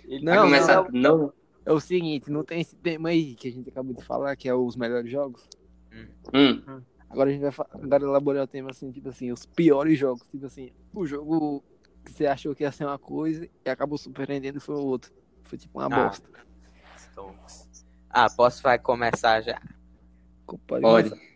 Ele 0.03 0.25
Não, 0.25 0.43
começar 0.43 0.75
não. 0.75 0.83
tudo 0.85 0.93
de 0.93 0.99
novo? 0.99 1.33
É 1.65 1.71
o 1.71 1.79
seguinte, 1.79 2.29
não 2.31 2.43
tem 2.43 2.61
esse 2.61 2.75
tema 2.75 3.09
aí 3.09 3.35
que 3.35 3.47
a 3.47 3.51
gente 3.51 3.69
acabou 3.69 3.93
de 3.93 4.03
falar, 4.03 4.35
que 4.35 4.49
é 4.49 4.53
os 4.53 4.75
melhores 4.75 5.09
jogos. 5.09 5.47
Hum. 6.33 6.81
Agora 7.09 7.29
a 7.29 7.33
gente 7.33 7.41
vai 7.41 7.51
agora 7.81 8.03
elaborar 8.03 8.43
o 8.43 8.47
tema 8.47 8.71
assim, 8.71 8.91
tipo 8.91 9.09
assim, 9.09 9.31
os 9.31 9.45
piores 9.45 9.97
jogos. 9.97 10.21
Tipo 10.29 10.45
assim, 10.45 10.71
o 10.93 11.05
jogo 11.05 11.63
que 12.03 12.11
você 12.11 12.25
achou 12.27 12.55
que 12.55 12.63
ia 12.63 12.71
ser 12.71 12.85
uma 12.85 12.99
coisa 12.99 13.47
e 13.65 13.69
acabou 13.69 13.97
surpreendendo 13.97 14.57
e 14.57 14.61
foi 14.61 14.75
outro. 14.75 15.11
Foi 15.43 15.57
tipo 15.57 15.79
uma 15.79 15.85
Ah. 15.85 16.07
bosta. 16.07 16.29
Tonks. 17.15 17.85
Ah, 18.09 18.29
posso 18.29 18.61
vai 18.63 18.79
começar 18.79 19.41
já? 19.41 19.61
Pode. 20.67 20.81
Pode. 20.81 21.29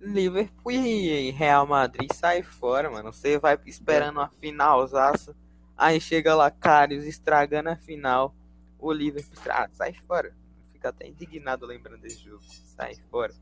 Liverpool 0.00 0.72
e 0.72 1.30
Real 1.32 1.66
Madrid 1.66 2.10
sai 2.14 2.42
fora, 2.42 2.90
mano. 2.90 3.12
Você 3.12 3.38
vai 3.38 3.58
esperando 3.66 4.20
a 4.20 4.28
final, 4.28 4.86
zaço. 4.86 5.34
Aí 5.76 6.00
chega 6.00 6.34
lá, 6.34 6.50
Karius 6.50 7.04
estragando 7.04 7.70
a 7.70 7.76
final. 7.76 8.34
O 8.78 8.92
Liverpool 8.92 9.36
ah, 9.50 9.68
sai 9.72 9.92
fora. 9.92 10.34
Fica 10.72 10.90
até 10.90 11.08
indignado 11.08 11.66
lembrando 11.66 12.00
desse 12.00 12.20
jogo. 12.20 12.42
Sai 12.44 12.94
fora. 13.10 13.34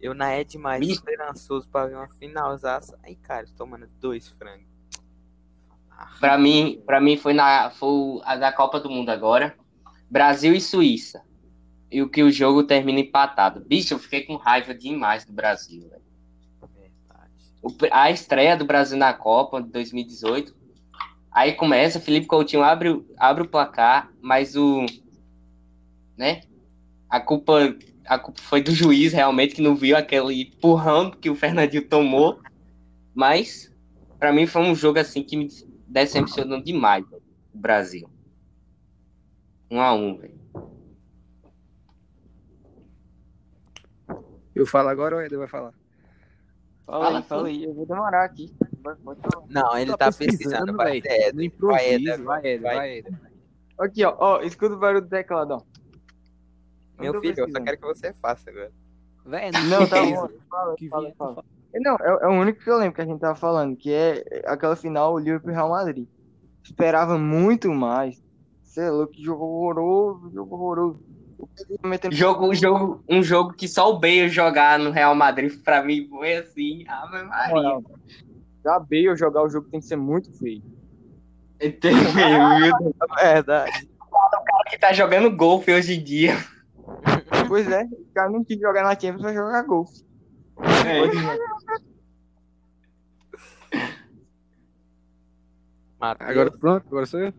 Eu 0.00 0.12
na 0.14 0.30
é 0.32 0.42
demais 0.44 0.86
esperançoso 0.86 1.68
pra 1.68 1.86
ver 1.86 1.94
uma 1.94 2.08
final, 2.08 2.56
zaço. 2.58 2.94
Aí, 3.02 3.14
Karius 3.16 3.52
tomando 3.52 3.86
dois 4.00 4.28
frangos. 4.28 4.73
Pra 6.20 6.38
mim, 6.38 6.80
pra 6.86 7.00
mim 7.00 7.16
foi, 7.16 7.32
na, 7.34 7.70
foi 7.70 8.20
a 8.24 8.36
da 8.36 8.52
Copa 8.52 8.80
do 8.80 8.90
Mundo 8.90 9.10
agora. 9.10 9.54
Brasil 10.10 10.54
e 10.54 10.60
Suíça. 10.60 11.22
E 11.90 12.02
o 12.02 12.08
que 12.08 12.22
o 12.22 12.30
jogo 12.30 12.62
termina 12.64 13.00
empatado. 13.00 13.60
Bicho, 13.60 13.94
eu 13.94 13.98
fiquei 13.98 14.22
com 14.22 14.36
raiva 14.36 14.74
demais 14.74 15.24
do 15.24 15.32
Brasil. 15.32 15.88
velho. 15.88 16.04
a 17.92 18.10
estreia 18.10 18.56
do 18.56 18.64
Brasil 18.64 18.96
na 18.98 19.12
Copa 19.12 19.62
de 19.62 19.68
2018. 19.70 20.54
Aí 21.30 21.52
começa, 21.54 21.98
Felipe 22.00 22.26
Coutinho 22.26 22.62
abre, 22.62 22.90
o- 22.90 23.06
abre 23.18 23.42
o 23.42 23.48
placar, 23.48 24.10
mas 24.20 24.54
o. 24.56 24.86
Né? 26.16 26.42
A 27.08 27.20
culpa, 27.20 27.74
a 28.06 28.18
culpa 28.18 28.40
foi 28.40 28.62
do 28.62 28.72
juiz, 28.72 29.12
realmente, 29.12 29.54
que 29.54 29.62
não 29.62 29.74
viu 29.74 29.96
aquele 29.96 30.42
empurrão 30.42 31.10
que 31.10 31.30
o 31.30 31.34
Fernandinho 31.34 31.88
tomou. 31.88 32.40
Mas, 33.14 33.72
pra 34.18 34.32
mim, 34.32 34.46
foi 34.46 34.62
um 34.62 34.74
jogo 34.74 34.98
assim 34.98 35.22
que 35.22 35.36
me 35.36 35.48
decepcionou 35.94 36.60
demais, 36.60 37.08
velho, 37.08 37.22
o 37.54 37.58
Brasil. 37.58 38.10
Um 39.70 39.80
a 39.80 39.94
um, 39.94 40.18
velho. 40.18 40.34
Eu 44.54 44.66
falo 44.66 44.88
agora 44.88 45.16
ou 45.16 45.22
Eder 45.22 45.38
vai 45.38 45.48
falar? 45.48 45.72
Fala 46.84 47.04
Fala, 47.04 47.18
aí, 47.18 47.24
fala 47.24 47.48
aí. 47.48 47.64
Eu 47.64 47.74
vou 47.74 47.86
demorar 47.86 48.24
aqui. 48.24 48.54
Não, 49.48 49.76
ele 49.76 49.92
Tô 49.92 49.96
tá 49.96 50.12
pesquisando, 50.12 50.76
vai 50.76 51.00
ter 51.00 51.32
No 51.32 51.38
Vai, 51.38 51.46
improviso, 51.46 52.24
vai, 52.24 52.40
Eder, 52.46 52.60
vai. 52.60 52.76
vai, 52.76 52.98
Eder. 52.98 53.14
Aqui, 53.78 54.04
ó. 54.04 54.16
ó 54.18 54.40
escuta 54.42 54.74
o 54.74 54.78
barulho 54.78 55.02
do 55.02 55.08
teclado, 55.08 55.52
ó. 55.52 55.62
Meu 57.00 57.20
filho, 57.20 57.34
eu 57.38 57.50
só 57.50 57.60
quero 57.60 57.78
que 57.78 57.86
você 57.86 58.12
faça 58.12 58.50
agora. 58.50 58.72
Véi, 59.24 59.50
Não, 59.68 59.88
tá 59.88 60.04
bom. 60.04 60.28
Fala, 60.50 60.76
Que 60.76 60.88
fala, 60.88 61.12
fala. 61.16 61.44
Não, 61.80 61.96
é, 62.00 62.24
é 62.24 62.26
o 62.28 62.32
único 62.40 62.60
que 62.62 62.70
eu 62.70 62.76
lembro 62.78 62.94
que 62.94 63.00
a 63.02 63.06
gente 63.06 63.20
tava 63.20 63.34
falando, 63.34 63.76
que 63.76 63.92
é 63.92 64.42
aquela 64.46 64.76
final, 64.76 65.14
o 65.14 65.18
Liverpool 65.18 65.52
Real 65.52 65.70
Madrid. 65.70 66.06
Esperava 66.62 67.18
muito 67.18 67.72
mais. 67.72 68.22
Você 68.62 68.82
é 68.82 68.90
louco, 68.90 69.12
que 69.12 69.22
jogo 69.22 69.44
horroroso, 69.44 70.30
jogo 70.32 70.54
horroroso. 70.54 71.02
O 71.38 71.46
Pedro 71.46 71.88
metendo- 71.88 72.14
Jogo, 72.14 72.54
jogo, 72.54 73.04
um 73.08 73.22
jogo 73.22 73.52
que 73.52 73.68
só 73.68 73.90
o 73.90 73.98
Bale 73.98 74.28
jogar 74.28 74.78
no 74.78 74.90
Real 74.90 75.14
Madrid, 75.14 75.52
pra 75.62 75.82
mim, 75.82 76.06
foi 76.08 76.36
assim. 76.36 76.84
Ave 76.88 77.22
Maria. 77.24 77.80
Já 78.64 78.78
Bale 78.78 79.16
jogar 79.16 79.42
o 79.42 79.48
jogo 79.48 79.68
tem 79.68 79.80
que 79.80 79.86
ser 79.86 79.96
muito 79.96 80.32
feio. 80.38 80.62
Entendeu? 81.60 82.00
Verdade. 83.20 83.88
que 84.70 84.78
tá 84.78 84.92
jogando 84.92 85.30
golfe 85.36 85.72
hoje 85.72 85.94
em 85.94 86.02
dia. 86.02 86.34
Pois 87.46 87.70
é, 87.70 87.84
o 87.84 88.06
cara 88.14 88.30
não 88.30 88.42
quis 88.44 88.58
jogar 88.58 88.82
na 88.82 88.98
Champions, 88.98 89.22
vai 89.22 89.34
jogar 89.34 89.62
golfe. 89.62 90.02
Matheus. 96.00 96.30
Agora 96.30 96.50
pronto, 96.50 96.86
agora 96.86 97.06
sou 97.06 97.20
eu. 97.20 97.32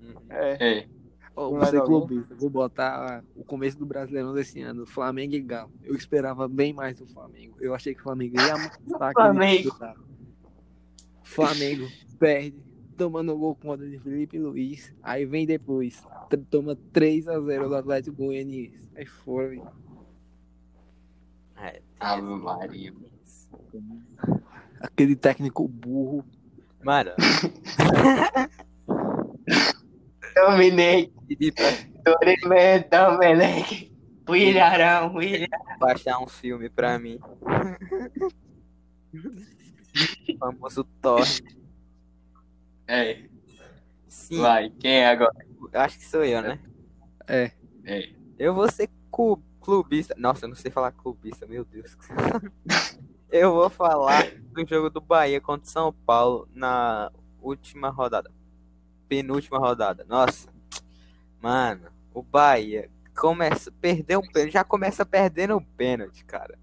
Uhum. 0.00 0.14
É, 0.28 0.80
É. 0.80 0.96
Tem 1.36 1.50
vou 1.50 1.66
ser 1.66 1.82
clubista, 1.82 2.34
vou 2.34 2.48
botar 2.48 3.22
o 3.34 3.44
começo 3.44 3.78
do 3.78 3.84
Brasileirão 3.84 4.32
desse 4.32 4.62
ano, 4.62 4.86
Flamengo 4.86 5.34
e 5.34 5.40
Galo. 5.40 5.70
Eu 5.84 5.94
esperava 5.94 6.48
bem 6.48 6.72
mais 6.72 6.98
do 6.98 7.06
Flamengo. 7.06 7.56
Eu 7.60 7.74
achei 7.74 7.94
que 7.94 8.00
o 8.00 8.04
Flamengo 8.04 8.40
ia 8.40 8.56
matar 8.56 9.10
aquele 9.12 9.14
Flamengo. 9.14 9.76
Flamengo 11.22 11.88
perde, 12.18 12.56
tomando 12.96 13.36
gol 13.36 13.54
contra 13.54 13.86
de 13.86 13.98
Felipe 13.98 14.38
Luiz. 14.38 14.94
Aí 15.02 15.26
vem 15.26 15.46
depois, 15.46 16.02
toma 16.50 16.74
3x0 16.94 17.68
do 17.68 17.74
Atlético 17.74 18.16
Goianiense. 18.16 18.90
Aí 18.96 19.04
foi. 19.04 19.62
É, 21.58 21.82
Ave 22.00 22.22
Maria. 22.22 22.92
Aquele 24.80 25.16
técnico 25.16 25.66
burro. 25.68 26.24
Mano, 26.84 27.10
Dominei. 30.34 31.12
Dominei, 32.04 32.84
Dominei. 32.90 33.92
Willarão, 34.28 35.14
Willarão. 35.14 35.78
baixar 35.78 36.18
um 36.20 36.26
filme 36.26 36.68
pra 36.68 36.98
mim. 36.98 37.18
o 39.14 40.36
famoso 40.38 40.84
Thor. 41.00 41.24
É, 42.88 43.24
Sim, 44.08 44.40
vai. 44.40 44.70
Quem 44.70 44.92
é 44.92 45.08
agora? 45.08 45.32
eu 45.72 45.80
acho 45.80 45.98
que 45.98 46.04
sou 46.04 46.24
eu, 46.24 46.42
né? 46.42 46.58
É. 47.26 47.50
É. 47.84 48.08
Eu 48.38 48.54
vou 48.54 48.70
ser 48.70 48.88
cu- 49.10 49.42
clubista. 49.66 50.14
Nossa, 50.16 50.44
eu 50.44 50.48
não 50.48 50.54
sei 50.54 50.70
falar 50.70 50.92
clubista, 50.92 51.44
meu 51.44 51.64
Deus. 51.64 51.96
eu 53.32 53.52
vou 53.52 53.68
falar 53.68 54.30
do 54.52 54.64
jogo 54.64 54.88
do 54.88 55.00
Bahia 55.00 55.40
contra 55.40 55.68
São 55.68 55.92
Paulo 55.92 56.48
na 56.54 57.10
última 57.42 57.90
rodada. 57.90 58.30
Penúltima 59.08 59.58
rodada. 59.58 60.06
Nossa. 60.08 60.48
Mano, 61.42 61.88
o 62.14 62.22
Bahia 62.22 62.88
começa 63.12 63.72
perdeu 63.72 64.20
um 64.20 64.30
pênalti, 64.30 64.52
já 64.52 64.62
começa 64.62 65.04
perdendo 65.04 65.56
um 65.56 65.64
pênalti, 65.64 66.24
cara. 66.24 66.56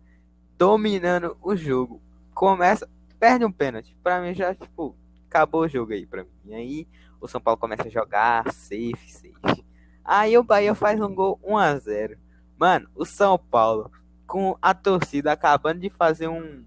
Dominando 0.57 1.37
o 1.41 1.57
jogo. 1.57 2.01
Começa, 2.33 2.89
perde 3.19 3.43
um 3.43 3.51
pênalti. 3.51 3.97
Pra 4.01 4.21
mim 4.21 4.33
já 4.33 4.55
tipo 4.55 4.95
acabou 5.27 5.63
o 5.63 5.67
jogo 5.67 5.91
aí 5.91 6.05
pra 6.05 6.23
mim. 6.23 6.29
E 6.45 6.55
aí 6.55 6.87
o 7.19 7.27
São 7.27 7.41
Paulo 7.41 7.59
começa 7.59 7.83
a 7.85 7.91
jogar 7.91 8.49
safe, 8.53 9.11
safe. 9.11 9.65
Aí 10.05 10.37
o 10.37 10.43
Bahia 10.43 10.73
faz 10.73 11.01
um 11.01 11.13
gol 11.13 11.37
1 11.43 11.57
a 11.57 11.77
0. 11.77 12.22
Mano, 12.63 12.87
o 12.95 13.03
São 13.03 13.37
Paulo 13.37 13.91
com 14.25 14.57
a 14.61 14.73
torcida 14.73 15.33
acabando 15.33 15.81
de 15.81 15.89
fazer 15.89 16.29
um 16.29 16.63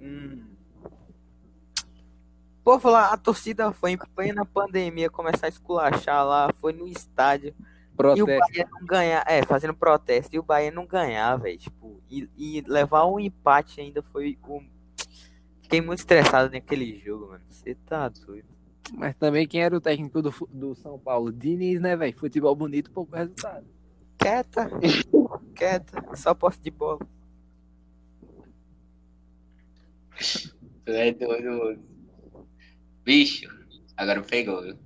um 0.00 0.44
Pô, 2.62 2.78
falar, 2.78 3.08
a 3.08 3.16
torcida 3.16 3.72
foi 3.72 3.90
em 3.90 3.98
plena 4.14 4.44
pandemia 4.44 5.10
começar 5.10 5.46
a 5.46 5.48
esculachar 5.48 6.24
lá, 6.24 6.52
foi 6.60 6.72
no 6.72 6.86
estádio 6.86 7.52
e 8.16 8.22
o 8.22 8.24
Protesto. 8.24 8.52
Bahia 8.52 8.68
não 8.70 8.86
ganhar, 8.86 9.24
é, 9.26 9.42
fazendo 9.44 9.74
protesto, 9.74 10.36
e 10.36 10.38
o 10.38 10.44
Bahia 10.44 10.70
não 10.70 10.86
ganhar, 10.86 11.36
velho, 11.38 11.58
tipo, 11.58 12.00
e, 12.08 12.30
e 12.38 12.60
levar 12.68 13.04
um 13.06 13.18
empate 13.18 13.80
ainda 13.80 14.04
foi 14.04 14.38
o. 14.46 14.62
Fiquei 15.60 15.80
muito 15.80 15.98
estressado 15.98 16.52
naquele 16.52 17.00
jogo, 17.00 17.30
mano. 17.30 17.42
Você 17.50 17.74
tá 17.74 18.08
doido. 18.08 18.46
Mas 18.94 19.16
também 19.16 19.44
quem 19.44 19.60
era 19.60 19.76
o 19.76 19.80
técnico 19.80 20.22
do, 20.22 20.32
do 20.48 20.76
São 20.76 21.00
Paulo? 21.00 21.32
Diniz, 21.32 21.80
né, 21.80 21.96
velho? 21.96 22.16
Futebol 22.16 22.54
bonito, 22.54 22.92
pouco 22.92 23.16
resultado. 23.16 23.66
Quieta, 24.20 24.68
quieta, 25.54 26.14
só 26.14 26.34
posse 26.34 26.60
de 26.60 26.70
bola. 26.70 27.00
Tu 30.84 30.92
é 30.92 31.12
doido. 31.12 31.78
Bicho, 33.04 33.48
agora 33.96 34.22
pegou, 34.22 34.62
viu? 34.62 34.78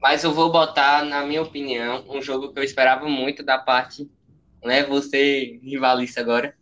Mas 0.00 0.22
eu 0.24 0.32
vou 0.32 0.52
botar, 0.52 1.04
na 1.04 1.24
minha 1.24 1.42
opinião, 1.42 2.04
um 2.08 2.20
jogo 2.20 2.52
que 2.52 2.58
eu 2.58 2.62
esperava 2.62 3.08
muito 3.08 3.42
da 3.42 3.58
parte, 3.58 4.10
né? 4.62 4.84
Você 4.84 5.58
rivalista 5.62 6.20
agora. 6.20 6.54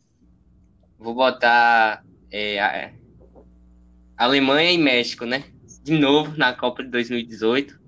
Vou 0.99 1.15
botar 1.15 2.05
é, 2.31 2.61
a- 2.61 2.93
Alemanha 4.17 4.71
e 4.73 4.79
México, 4.79 5.25
né? 5.25 5.45
De 5.83 5.93
novo 5.99 6.37
na 6.37 6.55
Copa 6.55 6.83
de 6.83 6.91
2018. 6.91 7.79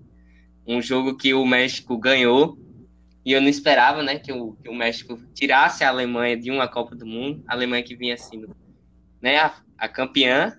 Um 0.67 0.83
jogo 0.83 1.17
que 1.17 1.33
o 1.33 1.47
México 1.47 1.97
ganhou. 1.97 2.59
E 3.27 3.33
eu 3.33 3.41
não 3.41 3.49
esperava, 3.49 4.05
né? 4.05 4.21
Que 4.21 4.31
o, 4.31 4.53
que 4.53 4.69
o 4.69 4.75
México 4.75 5.19
tirasse 5.35 5.83
a 5.83 5.89
Alemanha 5.89 6.37
de 6.37 6.49
uma 6.49 6.69
Copa 6.69 6.95
do 6.95 7.05
Mundo. 7.05 7.43
A 7.49 7.55
Alemanha 7.55 7.83
que 7.83 7.97
vinha 7.97 8.15
assim, 8.15 8.47
né? 9.21 9.39
A, 9.39 9.53
a 9.77 9.89
campeã. 9.89 10.57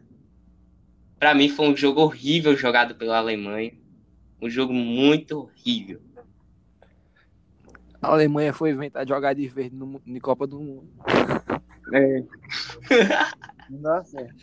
Pra 1.18 1.34
mim 1.34 1.48
foi 1.48 1.70
um 1.70 1.78
jogo 1.78 2.02
horrível 2.02 2.58
jogado 2.58 2.94
pela 2.96 3.20
Alemanha. 3.20 3.72
Um 4.42 4.50
jogo 4.50 4.74
muito 4.74 5.40
horrível. 5.40 6.02
A 8.02 8.10
Alemanha 8.10 8.52
foi 8.52 8.72
inventar 8.72 9.06
de 9.06 9.14
jogar 9.14 9.34
de 9.34 9.48
verde 9.48 9.74
no, 9.74 10.02
no 10.06 10.22
Copa 10.22 10.46
do 10.46 10.60
Mundo. 10.60 10.90
É. 11.94 12.24
Não 13.72 13.82
dá 13.82 14.04
certo. 14.04 14.36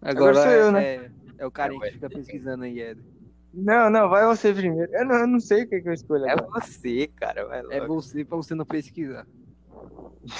Agora, 0.00 0.42
sou 0.42 0.50
eu, 0.50 0.72
né? 0.72 0.84
é, 0.84 1.10
é 1.36 1.46
o 1.46 1.50
carinha 1.50 1.80
que 1.82 1.92
fica 1.92 2.08
pesquisando 2.08 2.64
aí, 2.64 2.80
Eder. 2.80 3.15
Não, 3.56 3.88
não, 3.88 4.08
vai 4.10 4.26
você 4.26 4.52
primeiro. 4.52 4.92
Eu 4.94 5.06
não, 5.06 5.16
eu 5.16 5.26
não 5.26 5.40
sei 5.40 5.64
o 5.64 5.68
que, 5.68 5.80
que 5.80 5.88
eu 5.88 5.94
escolho 5.94 6.26
É 6.26 6.32
agora. 6.32 6.60
você, 6.60 7.06
cara, 7.08 7.46
vai 7.46 7.62
É 7.70 7.86
você 7.86 8.24
pra 8.24 8.36
você 8.36 8.54
não 8.54 8.66
pesquisar. 8.66 9.26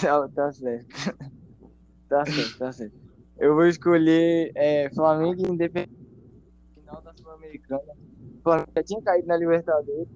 Tá, 0.00 0.28
tá 0.28 0.52
certo. 0.52 0.86
tá 2.08 2.26
certo, 2.26 2.58
tá 2.58 2.72
certo. 2.72 2.96
Eu 3.38 3.54
vou 3.54 3.66
escolher 3.66 4.50
é, 4.56 4.90
Flamengo 4.90 5.46
e 5.46 5.50
Independente. 5.50 5.94
Final 6.74 7.02
da 7.02 7.14
Sul-Americana. 7.14 7.94
Flamengo 8.42 8.70
já 8.76 8.82
tinha 8.82 9.02
caído 9.02 9.28
na 9.28 9.36
Libertadores. 9.36 10.08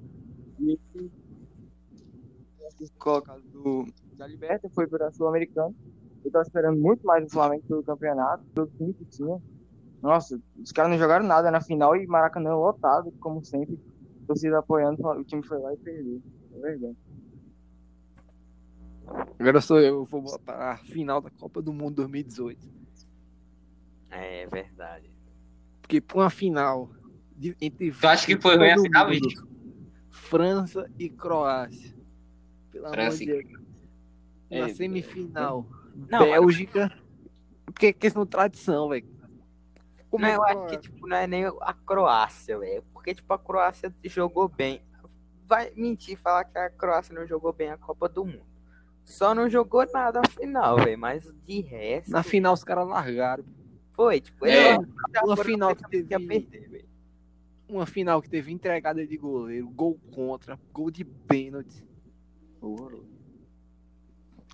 E 0.59 0.79
ele 0.99 1.11
colocado 2.99 3.43
do, 3.43 3.87
da 4.17 4.27
Liberta, 4.27 4.69
foi 4.71 4.87
para 4.87 5.09
a 5.09 5.13
Sul-Americana. 5.13 5.75
Eu 6.25 6.31
tava 6.31 6.43
esperando 6.43 6.81
muito 6.81 7.07
mais 7.07 7.25
do 7.25 7.31
Flamengo 7.31 7.63
pelo 7.67 7.83
campeonato, 7.83 8.45
pelo 8.55 8.67
time 8.69 8.93
que 8.95 9.05
tinha. 9.05 9.41
Nossa, 10.03 10.41
os 10.59 10.73
caras 10.73 10.91
não 10.91 10.99
jogaram 10.99 11.27
nada 11.27 11.51
na 11.51 11.61
final 11.61 11.95
e 11.97 12.07
Maracanã 12.07 12.55
lotado, 12.55 13.13
como 13.21 13.45
sempre. 13.45 13.79
Torcida 14.27 14.59
apoiando, 14.59 15.07
o 15.07 15.25
time 15.25 15.43
foi 15.43 15.59
lá 15.59 15.73
e 15.75 15.77
perdeu. 15.77 16.23
É 16.55 16.59
verdade. 16.61 16.97
Agora 19.39 19.61
sou 19.61 19.79
eu, 19.81 19.97
eu 19.97 20.05
vou 20.05 20.23
botar 20.23 20.73
a 20.73 20.77
final 20.79 21.21
da 21.21 21.31
Copa 21.31 21.61
do 21.61 21.73
Mundo 21.73 21.97
2018. 21.97 22.69
É 24.11 24.47
verdade. 24.47 25.11
Porque 25.83 26.01
pra 26.01 26.19
uma 26.19 26.31
final 26.31 26.91
de, 27.37 27.57
entre 27.61 27.91
Tu 27.91 28.07
acha 28.07 28.27
que 28.27 28.41
foi 28.41 28.57
ruim 28.57 28.83
final, 28.83 29.05
mundo, 29.09 29.15
Vitor? 29.29 29.49
França 30.11 30.91
e 30.99 31.09
Croácia. 31.09 31.95
Pelo 32.71 32.87
amor 32.87 32.95
França 32.95 33.19
de 33.19 33.25
e- 33.25 33.27
Deus. 33.27 33.61
Na 34.51 34.57
É, 34.57 34.69
semifinal, 34.75 35.67
Não, 36.09 36.21
Bélgica. 36.21 36.93
Porque 37.67 37.87
é 37.87 37.93
questão 37.93 38.25
de 38.25 38.31
tradição, 38.31 38.89
velho. 38.89 39.07
Como 40.11 40.25
Não, 40.25 40.29
é 40.31 40.37
eu 40.37 40.43
que 40.43 40.51
acho 40.51 40.67
que 40.69 40.77
tipo, 40.79 41.07
não 41.07 41.17
é 41.17 41.27
nem 41.27 41.45
a 41.47 41.73
Croácia, 41.73 42.59
velho. 42.59 42.83
Porque 42.93 43.15
tipo, 43.15 43.33
a 43.33 43.39
Croácia 43.39 43.95
jogou 44.05 44.49
bem. 44.49 44.83
Vai 45.47 45.73
mentir 45.77 46.17
falar 46.19 46.45
que 46.45 46.59
a 46.59 46.69
Croácia 46.71 47.15
não 47.15 47.27
jogou 47.27 47.53
bem 47.53 47.71
a 47.71 47.77
Copa 47.79 48.09
do 48.09 48.25
Mundo. 48.25 48.43
Só 49.05 49.35
não 49.35 49.49
jogou 49.49 49.85
nada 49.93 50.21
na 50.21 50.29
final, 50.29 50.77
velho. 50.77 50.99
Mas 50.99 51.23
de 51.45 51.61
resto. 51.61 52.11
na 52.11 52.23
final 52.23 52.55
os 52.55 52.65
caras 52.65 52.87
largaram. 52.89 53.45
Foi, 53.93 54.21
tipo, 54.21 54.47
É. 54.47 54.77
Uma 55.23 55.37
final 55.37 55.75
que 55.77 55.89
teve- 55.89 56.27
perder, 56.27 56.69
velho. 56.69 56.89
Uma 57.69 57.87
final 57.87 58.21
que 58.21 58.29
teve 58.29 58.51
entregada 58.53 59.07
de 59.07 59.17
goleiro, 59.17 59.69
gol 59.69 59.97
contra, 60.13 60.59
gol 60.73 60.91
de 60.91 61.05
pênalti. 61.05 61.87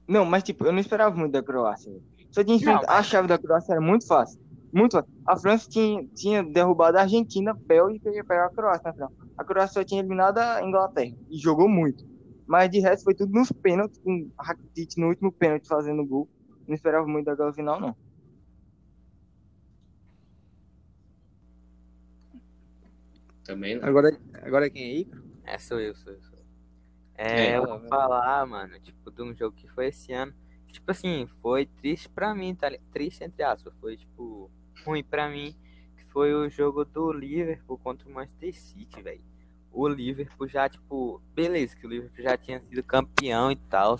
Não, 0.07 0.25
mas 0.25 0.43
tipo, 0.43 0.65
eu 0.65 0.73
não 0.73 0.79
esperava 0.79 1.15
muito 1.17 1.33
da 1.33 1.43
Croácia. 1.43 1.93
Só 2.31 2.45
tinha 2.45 2.55
Não, 2.57 2.63
enfrentado- 2.63 2.93
A 2.93 3.03
chave 3.03 3.27
da 3.29 3.39
Croácia 3.39 3.73
era 3.73 3.81
muito 3.81 4.07
fácil. 4.07 4.41
Muito 4.77 4.93
fácil. 4.93 5.11
A 5.27 5.37
França 5.37 5.71
tinha, 5.71 6.07
tinha 6.15 6.43
derrubado 6.45 6.99
a 6.99 7.03
Argentina, 7.03 7.55
Bélgica 7.55 8.11
e 8.11 8.23
pegar 8.23 8.47
a 8.47 8.51
Croácia 8.51 8.83
na 8.85 8.93
final. 8.93 9.13
A 9.39 9.43
Croácia 9.45 9.73
só 9.81 9.85
tinha 9.85 10.01
eliminado 10.01 10.37
a 10.39 10.63
Inglaterra 10.63 11.17
e 11.31 11.39
jogou 11.39 11.67
muito. 11.69 12.05
Mas 12.47 12.71
de 12.71 12.79
resto 12.81 13.05
foi 13.05 13.15
tudo 13.15 13.33
nos 13.33 13.51
pênaltis, 13.51 13.99
com 13.99 14.31
Rakitic 14.39 14.99
no 14.99 15.09
último 15.09 15.33
pênalti 15.33 15.67
fazendo 15.67 16.05
gol. 16.05 16.29
Não 16.69 16.75
esperava 16.75 17.07
muito 17.07 17.25
daquela 17.25 17.53
final, 17.55 17.81
não. 17.81 17.97
Também 23.45 23.77
não. 23.77 23.89
Agora, 23.89 24.11
agora 24.43 24.69
quem 24.71 24.83
é 24.83 24.87
aí? 24.87 25.09
É, 25.45 25.59
sou 25.59 25.81
eu, 25.81 25.95
sou 25.95 26.13
eu. 26.13 26.21
Sou 26.23 26.35
eu. 26.39 26.45
É, 27.17 27.47
É. 27.53 27.57
eu 27.57 27.65
vou 27.67 27.81
falar, 27.89 28.45
mano, 28.47 28.79
tipo, 28.81 29.11
de 29.11 29.23
um 29.23 29.35
jogo 29.35 29.57
que 29.57 29.69
foi 29.69 29.87
esse 29.89 30.13
ano. 30.13 30.35
Tipo 30.69 30.91
assim, 30.91 31.27
foi 31.41 31.65
triste 31.67 32.09
pra 32.09 32.35
mim, 32.35 32.55
tá? 32.55 32.69
Triste 32.93 33.25
entre 33.25 33.43
aspas. 33.43 33.73
Foi, 33.79 33.97
tipo, 33.97 34.51
ruim 34.87 35.05
pra 35.05 35.29
mim. 35.29 35.55
Que 35.97 36.05
foi 36.05 36.33
o 36.35 36.49
jogo 36.49 36.85
do 36.85 37.13
Liverpool 37.13 37.79
contra 37.79 38.09
o 38.09 38.13
Manchester 38.13 38.55
City, 38.55 39.03
velho. 39.03 39.25
O 39.73 39.87
Liverpool 39.87 40.49
já, 40.49 40.69
tipo, 40.69 41.21
beleza, 41.35 41.77
que 41.77 41.87
o 41.87 41.91
Liverpool 41.91 42.23
já 42.23 42.37
tinha 42.37 42.61
sido 42.61 42.83
campeão 42.83 43.51
e 43.51 43.57
tal. 43.57 43.99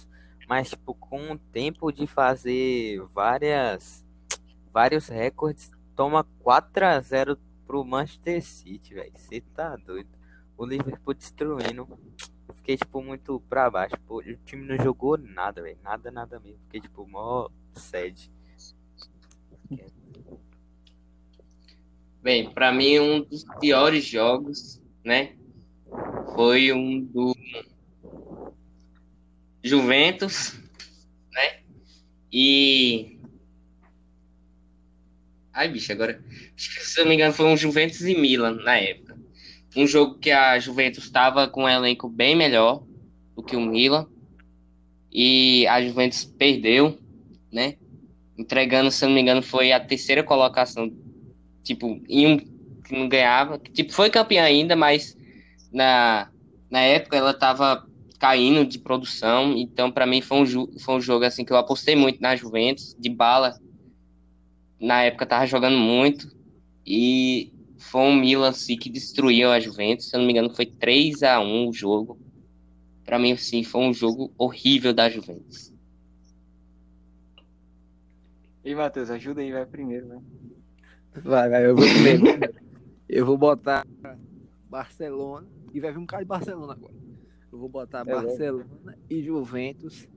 Mas, 0.49 0.71
tipo, 0.71 0.95
com 0.95 1.33
o 1.33 1.39
tempo 1.39 1.93
de 1.93 2.07
fazer 2.07 3.03
várias. 3.13 4.05
Vários 4.73 5.09
recordes, 5.09 5.71
toma 5.95 6.25
4x0 6.45 7.39
pro 7.67 7.85
Manchester 7.85 8.43
City, 8.43 8.95
velho. 8.95 9.13
Você 9.15 9.41
tá 9.41 9.77
doido. 9.77 10.09
O 10.57 10.65
Liverpool 10.65 11.15
destruindo. 11.15 11.87
Fiquei, 12.55 12.77
tipo, 12.77 13.03
muito 13.03 13.41
pra 13.49 13.71
baixo. 13.71 13.97
Pô, 14.07 14.19
o 14.19 14.37
time 14.45 14.67
não 14.67 14.83
jogou 14.83 15.19
nada, 15.19 15.63
velho. 15.63 15.79
Nada, 15.83 16.11
nada 16.11 16.41
mesmo. 16.41 16.61
Fiquei, 16.65 16.81
tipo, 16.81 17.07
mó 17.07 17.49
sede. 17.75 18.31
Bem, 22.27 22.51
pra 22.51 22.73
mim 22.73 22.99
um 22.99 23.21
dos 23.23 23.45
piores 23.61 24.05
jogos, 24.05 24.83
né? 25.05 25.37
Foi 26.35 26.73
um 26.73 27.01
do 27.01 27.33
Juventus, 29.63 30.59
né? 31.33 31.61
E 32.33 33.17
Ai, 35.53 35.69
bicho, 35.69 35.93
agora 35.93 36.21
se 36.57 36.99
eu 36.99 37.05
não 37.05 37.11
me 37.11 37.15
engano 37.15 37.33
foi 37.33 37.47
um 37.47 37.57
Juventus 37.57 38.01
e 38.01 38.17
Milan 38.17 38.57
na 38.57 38.77
época. 38.77 39.17
Um 39.77 39.87
jogo 39.87 40.19
que 40.19 40.33
a 40.33 40.59
Juventus 40.59 41.05
estava 41.05 41.47
com 41.47 41.63
um 41.63 41.69
elenco 41.69 42.09
bem 42.09 42.35
melhor 42.35 42.85
do 43.37 43.43
que 43.45 43.55
o 43.55 43.61
Milan 43.61 44.05
e 45.13 45.65
a 45.69 45.81
Juventus 45.81 46.25
perdeu, 46.25 46.99
né? 47.53 47.77
Entregando, 48.37 48.91
se 48.91 49.05
eu 49.05 49.11
não 49.11 49.15
me 49.15 49.23
engano, 49.23 49.45
foi 49.45 49.71
a 49.71 49.79
terceira 49.79 50.25
colocação 50.25 50.93
tipo, 51.67 52.01
em 52.09 52.27
um 52.27 52.39
que 52.39 52.97
não 52.97 53.09
ganhava, 53.09 53.59
que, 53.59 53.73
tipo, 53.73 53.93
foi 53.93 54.09
campeã 54.09 54.45
ainda, 54.45 54.77
mas 54.77 55.17
na, 55.73 56.31
na 56.71 56.81
época 56.81 57.17
ela 57.17 57.35
tava 57.35 57.85
caindo 58.19 58.65
de 58.65 58.79
produção, 58.79 59.57
então 59.59 59.91
para 59.91 60.07
mim 60.07 60.23
foi 60.23 60.39
um, 60.39 60.79
foi 60.79 60.95
um 60.95 61.01
jogo 61.01 61.25
assim 61.25 61.45
que 61.45 61.53
eu 61.53 61.57
apostei 61.57 61.97
muito 61.97 62.21
na 62.21 62.37
Juventus, 62.37 62.97
de 62.99 63.11
bala. 63.11 63.59
Na 64.81 65.03
época 65.03 65.27
tava 65.27 65.47
jogando 65.47 65.77
muito 65.77 66.31
e 66.87 67.53
foi 67.79 68.03
um 68.03 68.15
Milan 68.15 68.51
assim, 68.51 68.77
que 68.77 68.89
destruiu 68.89 69.51
a 69.51 69.61
Juventus, 69.61 70.09
se 70.09 70.17
eu 70.17 70.21
não 70.21 70.27
me 70.27 70.33
engano 70.33 70.55
foi 70.55 70.67
3 70.67 71.23
a 71.23 71.41
1 71.41 71.69
o 71.69 71.73
jogo. 71.73 72.19
Para 73.05 73.19
mim 73.19 73.33
assim, 73.33 73.63
foi 73.63 73.83
um 73.83 73.93
jogo 73.93 74.33
horrível 74.39 74.95
da 74.95 75.11
Juventus. 75.11 75.75
E 78.65 78.75
Matheus, 78.75 79.11
ajuda 79.11 79.41
aí, 79.43 79.53
vai 79.53 79.65
primeiro, 79.65 80.07
né? 80.07 80.21
Vai, 81.25 81.49
vai, 81.49 81.67
eu 81.67 81.77
vou 81.77 81.85
primeiro. 81.85 82.25
eu 83.09 83.27
vou 83.27 83.39
botar 83.39 83.87
Barcelona. 84.69 85.47
E 85.73 85.81
vai 85.81 85.93
vir 85.93 85.99
um 85.99 86.07
cara 86.07 86.23
de 86.23 86.29
Barcelona 86.29 86.73
agora. 86.73 86.95
Eu 87.53 87.59
vou 87.59 87.69
botar 87.69 88.01
É. 88.01 88.05
Barcelona 88.05 88.99
e 89.09 89.23
Juventus 89.23 90.09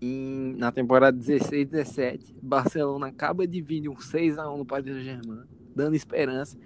em, 0.00 0.54
na 0.56 0.70
temporada 0.70 1.16
16 1.16 1.68
17. 1.68 2.36
Barcelona 2.42 3.08
acaba 3.08 3.46
de 3.46 3.60
vir 3.60 3.80
de 3.80 3.88
um 3.88 3.94
6x1 3.94 4.56
no 4.56 4.64
Paris 4.64 4.86
Saint-Germain, 4.86 5.44
dando 5.74 5.94
esperança. 5.94 6.56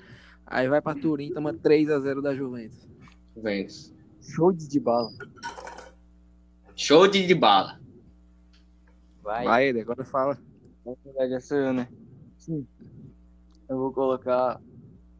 Aí 0.47 0.69
vai 0.69 0.81
pra 0.83 0.95
Turim, 0.95 1.33
toma 1.33 1.55
3x0 1.55 2.21
da 2.21 2.35
Juventus. 2.35 2.87
Juventus. 3.35 3.95
Show 4.21 4.53
de 4.53 4.79
bala. 4.79 5.11
Show 6.77 7.09
de, 7.09 7.27
de 7.27 7.35
bala. 7.35 7.81
Vai. 9.23 9.45
Vai, 9.45 9.81
agora 9.81 10.05
fala. 10.05 10.39
Na 10.85 10.95
verdade, 11.05 11.35
essa 11.35 11.55
eu, 11.55 11.73
né? 11.73 11.89
Sim. 12.39 12.67
Eu 13.73 13.79
vou 13.79 13.91
colocar 13.91 14.61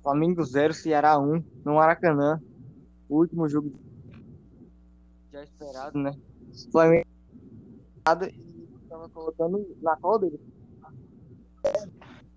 Flamengo 0.03 0.45
0, 0.45 0.75
Ceará 0.75 1.19
1 1.19 1.43
no 1.65 1.77
Maracanã. 1.77 2.39
O 3.09 3.17
último 3.17 3.49
jogo 3.49 3.73
já 5.33 5.43
esperado, 5.43 5.99
né? 5.99 6.13
Flamengo 6.71 7.07
nada 8.07 8.29
e 8.29 8.69
tava 8.91 9.09
colocando 9.09 9.75
na 9.81 9.97
cola 9.97 10.19
dele. 10.19 10.39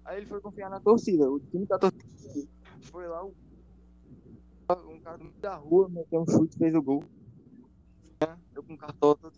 Aí 0.05 0.17
ele 0.17 0.25
foi 0.25 0.39
confiar 0.39 0.69
na 0.69 0.79
torcida. 0.79 1.29
O 1.29 1.37
time 1.37 1.65
da 1.65 1.77
torcida 1.77 2.47
foi 2.83 3.07
lá, 3.09 3.25
um 3.25 3.33
cara 5.01 5.19
da 5.41 5.55
rua, 5.55 5.89
meteu 5.89 6.21
um 6.21 6.31
chute, 6.31 6.57
fez 6.57 6.73
o 6.73 6.81
gol. 6.81 7.03
Eu 8.53 8.63
com 8.63 8.77
cartão 8.77 9.17
todo. 9.17 9.33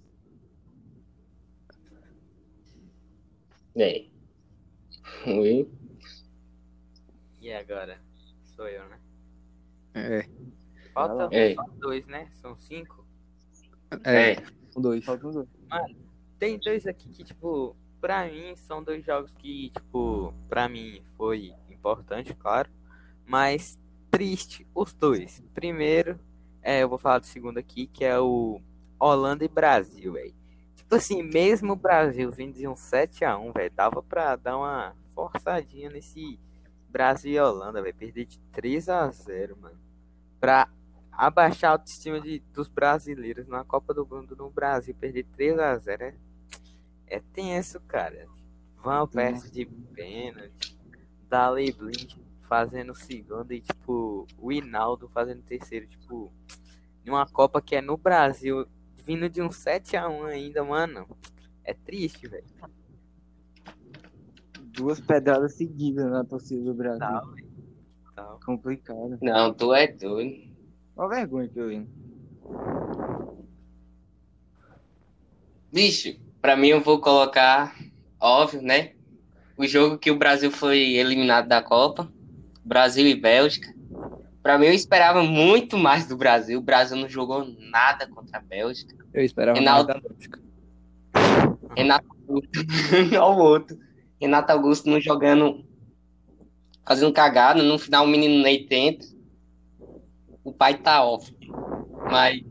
Oi. 5.25 5.76
E 7.41 7.51
agora? 7.53 7.99
Sou 8.55 8.67
eu, 8.67 8.87
né? 8.89 8.99
É, 9.93 10.27
Falta 10.93 11.29
É. 11.35 11.53
só 11.53 11.63
dois, 11.77 12.05
né? 12.07 12.29
São 12.41 12.55
cinco. 12.57 13.05
é, 14.03 14.31
É. 14.33 14.43
um 14.75 14.81
dois. 14.81 15.03
faltam 15.05 15.31
dois. 15.31 15.47
Tem 16.39 16.57
dois 16.59 16.85
aqui 16.85 17.09
que, 17.09 17.23
tipo, 17.23 17.75
pra 18.01 18.25
mim 18.27 18.55
são 18.55 18.83
dois 18.83 19.03
jogos 19.05 19.33
que, 19.35 19.69
tipo, 19.71 20.33
pra 20.49 20.67
mim 20.69 21.01
foi 21.15 21.53
importante, 21.69 22.33
claro. 22.35 22.69
Mas 23.25 23.79
triste, 24.11 24.65
os 24.73 24.93
dois. 24.93 25.41
Primeiro, 25.53 26.19
é, 26.61 26.83
eu 26.83 26.89
vou 26.89 26.97
falar 26.97 27.19
do 27.19 27.25
segundo 27.25 27.57
aqui, 27.57 27.87
que 27.87 28.03
é 28.05 28.19
o 28.19 28.61
Holanda 28.99 29.43
e 29.45 29.47
Brasil, 29.47 30.13
velho. 30.13 30.33
Tipo 30.75 30.95
assim, 30.95 31.21
mesmo 31.23 31.73
o 31.73 31.75
Brasil 31.75 32.31
vindo 32.31 32.55
de 32.55 32.67
um 32.67 32.73
7x1, 32.75 33.51
velho, 33.53 33.71
dava 33.75 34.01
pra 34.01 34.35
dar 34.35 34.57
uma 34.57 34.95
forçadinha 35.13 35.89
nesse 35.89 36.39
Brasil 36.89 37.33
e 37.33 37.39
Holanda, 37.39 37.81
velho. 37.81 37.95
Perder 37.95 38.25
de 38.25 38.39
3x0, 38.53 39.55
mano. 39.57 39.79
Pra 40.39 40.69
abaixar 41.11 41.71
a 41.71 41.73
autoestima 41.73 42.21
de, 42.21 42.39
dos 42.53 42.67
brasileiros 42.67 43.47
na 43.47 43.63
Copa 43.63 43.93
do 43.93 44.05
Mundo 44.05 44.35
no 44.35 44.51
Brasil, 44.51 44.93
perder 44.93 45.25
3x0 45.35 46.01
é, 46.01 46.15
é 47.07 47.19
tenso, 47.33 47.79
cara. 47.81 48.27
Van 48.77 49.07
Persie 49.07 49.51
de 49.51 49.65
pênalti, 49.65 50.77
Dali 51.27 51.71
Blind 51.71 52.13
fazendo 52.41 52.95
segundo 52.95 53.51
e, 53.51 53.59
tipo, 53.59 54.25
o 54.37 54.51
Hinaldo 54.51 55.09
fazendo 55.09 55.41
terceiro, 55.41 55.87
tipo, 55.87 56.31
em 57.05 57.09
uma 57.09 57.25
Copa 57.25 57.61
que 57.61 57.75
é 57.75 57.81
no 57.81 57.97
Brasil, 57.97 58.67
vindo 58.95 59.27
de 59.27 59.41
um 59.41 59.49
7x1 59.49 60.25
ainda, 60.25 60.63
mano. 60.63 61.07
É 61.63 61.73
triste, 61.73 62.27
velho. 62.27 62.45
Duas 64.77 64.99
pedradas 64.99 65.55
seguidas 65.55 66.05
na 66.09 66.23
torcida 66.23 66.63
do 66.63 66.73
Brasil. 66.73 66.99
Tal. 68.15 68.39
Complicado. 68.45 69.17
Não, 69.21 69.53
tu 69.53 69.73
é 69.73 69.87
doido. 69.87 70.47
Uma 70.95 71.09
vergonha 71.09 71.47
que 71.47 71.59
eu 71.59 71.67
vi. 71.67 71.87
Bicho, 75.71 76.15
pra 76.41 76.55
mim 76.55 76.67
eu 76.69 76.81
vou 76.81 76.99
colocar, 76.99 77.75
óbvio, 78.19 78.61
né? 78.61 78.93
O 79.57 79.65
jogo 79.65 79.97
que 79.97 80.11
o 80.11 80.17
Brasil 80.17 80.51
foi 80.51 80.93
eliminado 80.93 81.47
da 81.47 81.61
Copa, 81.61 82.11
Brasil 82.63 83.05
e 83.07 83.15
Bélgica. 83.15 83.73
Pra 84.41 84.57
mim 84.57 84.67
eu 84.67 84.73
esperava 84.73 85.23
muito 85.23 85.77
mais 85.77 86.07
do 86.07 86.15
Brasil. 86.15 86.59
O 86.59 86.63
Brasil 86.63 86.95
não 86.95 87.09
jogou 87.09 87.45
nada 87.71 88.07
contra 88.07 88.37
a 88.37 88.41
Bélgica. 88.41 88.95
Eu 89.13 89.23
esperava 89.23 89.57
Reinaldo- 89.57 89.89
mais 89.89 90.01
da 90.03 90.09
Bélgica. 90.09 90.39
Renato 91.75 92.05
olha 93.13 93.21
o 93.23 93.37
outro. 93.37 93.77
Renato 94.19 94.51
Augusto 94.51 94.89
não 94.89 94.99
jogando, 94.99 95.63
fazendo 96.85 97.13
cagada. 97.13 97.61
No 97.61 97.77
final 97.77 98.05
o 98.05 98.07
menino 98.07 98.41
Ney 98.41 98.65
tenta. 98.65 99.05
O 100.43 100.51
pai 100.51 100.77
tá 100.77 101.03
off. 101.03 101.35
Mas 102.09 102.41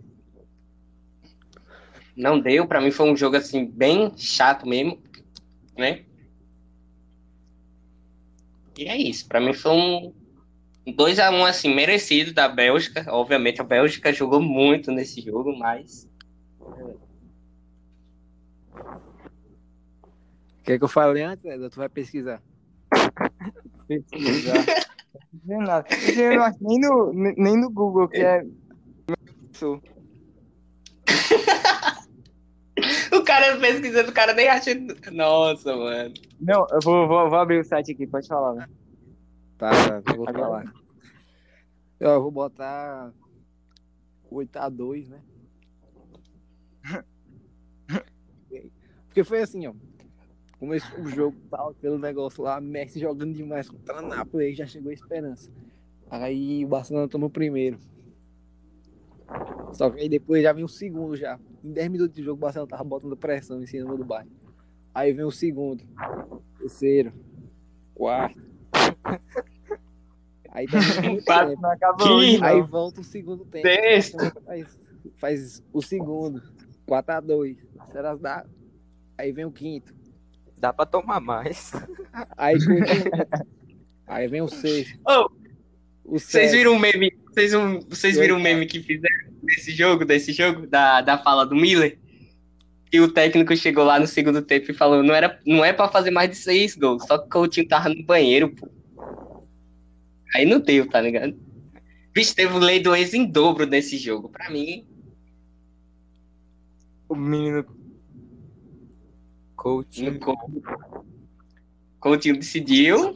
não 2.17 2.39
deu. 2.39 2.67
Pra 2.67 2.81
mim 2.81 2.91
foi 2.91 3.11
um 3.11 3.17
jogo 3.17 3.37
assim 3.37 3.67
bem 3.67 4.17
chato 4.17 4.67
mesmo, 4.67 5.03
né? 5.77 6.05
E 8.79 8.85
é 8.85 8.97
isso. 8.97 9.27
Pra 9.27 9.41
mim 9.41 9.55
foi 9.55 9.73
um 9.73 10.13
2 10.95 11.19
a 11.19 11.31
1 11.31 11.45
assim 11.45 11.75
merecido 11.75 12.33
da 12.33 12.49
Bélgica. 12.49 13.05
Obviamente 13.09 13.61
a 13.61 13.65
Bélgica 13.65 14.13
jogou 14.13 14.41
muito 14.41 14.93
nesse 14.93 15.21
jogo, 15.21 15.57
mas 15.57 16.09
Quer 20.67 20.79
que 20.79 20.85
eu 20.85 20.89
fale 20.89 21.23
antes, 21.23 21.45
Edson? 21.45 21.69
Tu 21.69 21.77
vai 21.77 21.89
pesquisar. 21.89 22.43
Pesquisar. 23.87 24.65
Não 25.45 25.61
nada. 25.61 25.87
Eu 26.17 26.35
não 26.37 26.43
acho 26.43 26.59
nem 26.61 26.81
no, 26.81 27.13
nem 27.13 27.57
no 27.57 27.71
Google, 27.71 28.09
que 28.09 28.19
é. 28.19 28.43
O 33.13 33.23
cara 33.25 33.57
pesquisando, 33.59 34.11
o 34.11 34.13
cara 34.13 34.35
nem 34.35 34.49
acha. 34.49 34.71
Nossa, 35.13 35.75
mano. 35.75 36.13
Não, 36.41 36.67
eu 36.71 36.81
vou, 36.83 37.09
vou, 37.09 37.31
vou 37.31 37.39
abrir 37.39 37.61
o 37.61 37.65
site 37.65 37.93
aqui, 37.93 38.07
pode 38.07 38.29
falar. 38.29 38.55
Né? 38.55 38.69
Tá, 39.57 39.71
tá, 39.71 40.03
eu 40.13 40.17
vou 40.17 40.29
Agora- 40.29 40.65
falar. 40.65 40.75
Eu 41.99 42.23
vou 42.23 42.31
botar 42.31 43.11
8x2, 44.31 45.09
né? 45.09 45.23
Porque 49.07 49.25
foi 49.25 49.41
assim, 49.41 49.67
ó. 49.67 49.73
Começou 50.59 51.01
o 51.01 51.09
jogo 51.09 51.37
tal, 51.51 51.75
pelo 51.75 51.99
negócio 51.99 52.43
lá, 52.43 52.61
Messi 52.61 52.99
jogando 52.99 53.35
demais 53.35 53.69
contra 53.69 53.99
a 53.99 54.03
Napoli, 54.03 54.47
aí 54.47 54.55
já 54.55 54.67
chegou 54.67 54.91
a 54.91 54.95
esperança. 54.95 55.51
Aí 56.11 56.65
o 56.65 56.69
Barcelona 56.69 57.09
tomou 57.09 57.29
o 57.29 57.33
primeiro. 57.33 57.79
Só 59.73 59.91
que 59.91 60.01
aí 60.01 60.09
depois 60.09 60.43
já 60.43 60.53
vem 60.53 60.65
o 60.65 60.69
segundo 60.69 61.17
já. 61.17 61.39
Em 61.63 61.73
10 61.73 61.91
minutos 61.91 62.15
de 62.17 62.23
jogo 62.23 62.39
o 62.39 62.41
Barcelona 62.41 62.71
tava 62.71 62.85
botando 62.85 63.17
pressão 63.17 63.63
em 63.63 63.67
cima 63.67 63.95
do 63.97 64.05
Bayern. 64.05 64.31
Aí 64.95 65.13
vem 65.13 65.25
o 65.27 65.31
segundo, 65.31 65.85
terceiro, 66.59 67.13
quarto. 67.95 68.41
Aí 70.51 70.67
tá 70.67 70.79
Aí 72.43 72.61
não. 72.61 72.67
volta 72.67 73.03
o 73.03 73.05
segundo 73.05 73.45
tempo. 73.45 73.69
Sexto. 73.69 74.17
Faz, 74.45 74.81
faz 75.17 75.63
o 75.71 75.83
segundo. 75.83 76.43
4x2. 76.89 77.59
Será 77.93 78.17
que 78.17 78.23
dá? 78.23 78.47
Aí 79.19 79.33
vem 79.33 79.45
o 79.45 79.53
quinto. 79.53 79.95
Dá 80.59 80.73
pra 80.73 80.87
tomar 80.87 81.21
mais. 81.21 81.73
Aí 82.37 82.55
continua. 82.59 83.29
Aí 84.07 84.29
vem 84.29 84.41
o 84.43 84.49
sexto. 84.49 84.99
Ô, 85.07 85.31
O 86.05 86.19
Vocês 86.19 86.53
viram 86.53 86.75
o 86.75 86.79
meme? 86.79 87.11
Vocês, 87.27 87.53
um- 87.55 87.81
vocês 87.81 88.17
viram 88.17 88.37
o 88.37 88.41
meme 88.41 88.65
que 88.67 88.81
fizeram 88.81 89.33
desse 89.43 89.73
jogo, 89.73 90.05
desse 90.05 90.33
jogo, 90.33 90.67
da, 90.67 91.01
da 91.03 91.19
fala 91.19 91.45
do 91.45 91.55
Miller? 91.57 91.99
E 92.93 93.01
o 93.01 93.13
técnico 93.13 93.55
chegou 93.57 93.85
lá 93.85 93.99
no 93.99 94.07
segundo 94.07 94.41
tempo 94.41 94.71
e 94.71 94.75
falou: 94.75 95.03
não, 95.03 95.13
era, 95.15 95.41
não 95.45 95.65
é 95.65 95.73
pra 95.73 95.89
fazer 95.89 96.11
mais 96.13 96.31
de 96.31 96.37
seis 96.37 96.77
gols, 96.77 97.05
só 97.07 97.19
que 97.19 97.27
o 97.27 97.29
Coutinho 97.31 97.67
tava 97.69 97.89
no 97.89 98.03
banheiro, 98.05 98.49
pô. 98.55 98.69
Aí 100.35 100.47
não 100.47 100.61
deu, 100.61 100.89
tá 100.89 101.01
ligado? 101.01 101.37
Bicho, 102.15 102.35
teve 102.35 102.55
o 102.55 102.59
lei 102.59 102.81
do 102.81 102.95
ex 102.95 103.13
em 103.13 103.27
dobro 103.27 103.67
nesse 103.67 103.99
jogo. 103.99 104.29
Pra 104.29 104.49
mim, 104.49 104.87
O 107.09 107.15
menino. 107.15 107.65
Coutinho. 109.57 110.19
Coutinho 112.01 112.37
decidiu. 112.37 113.15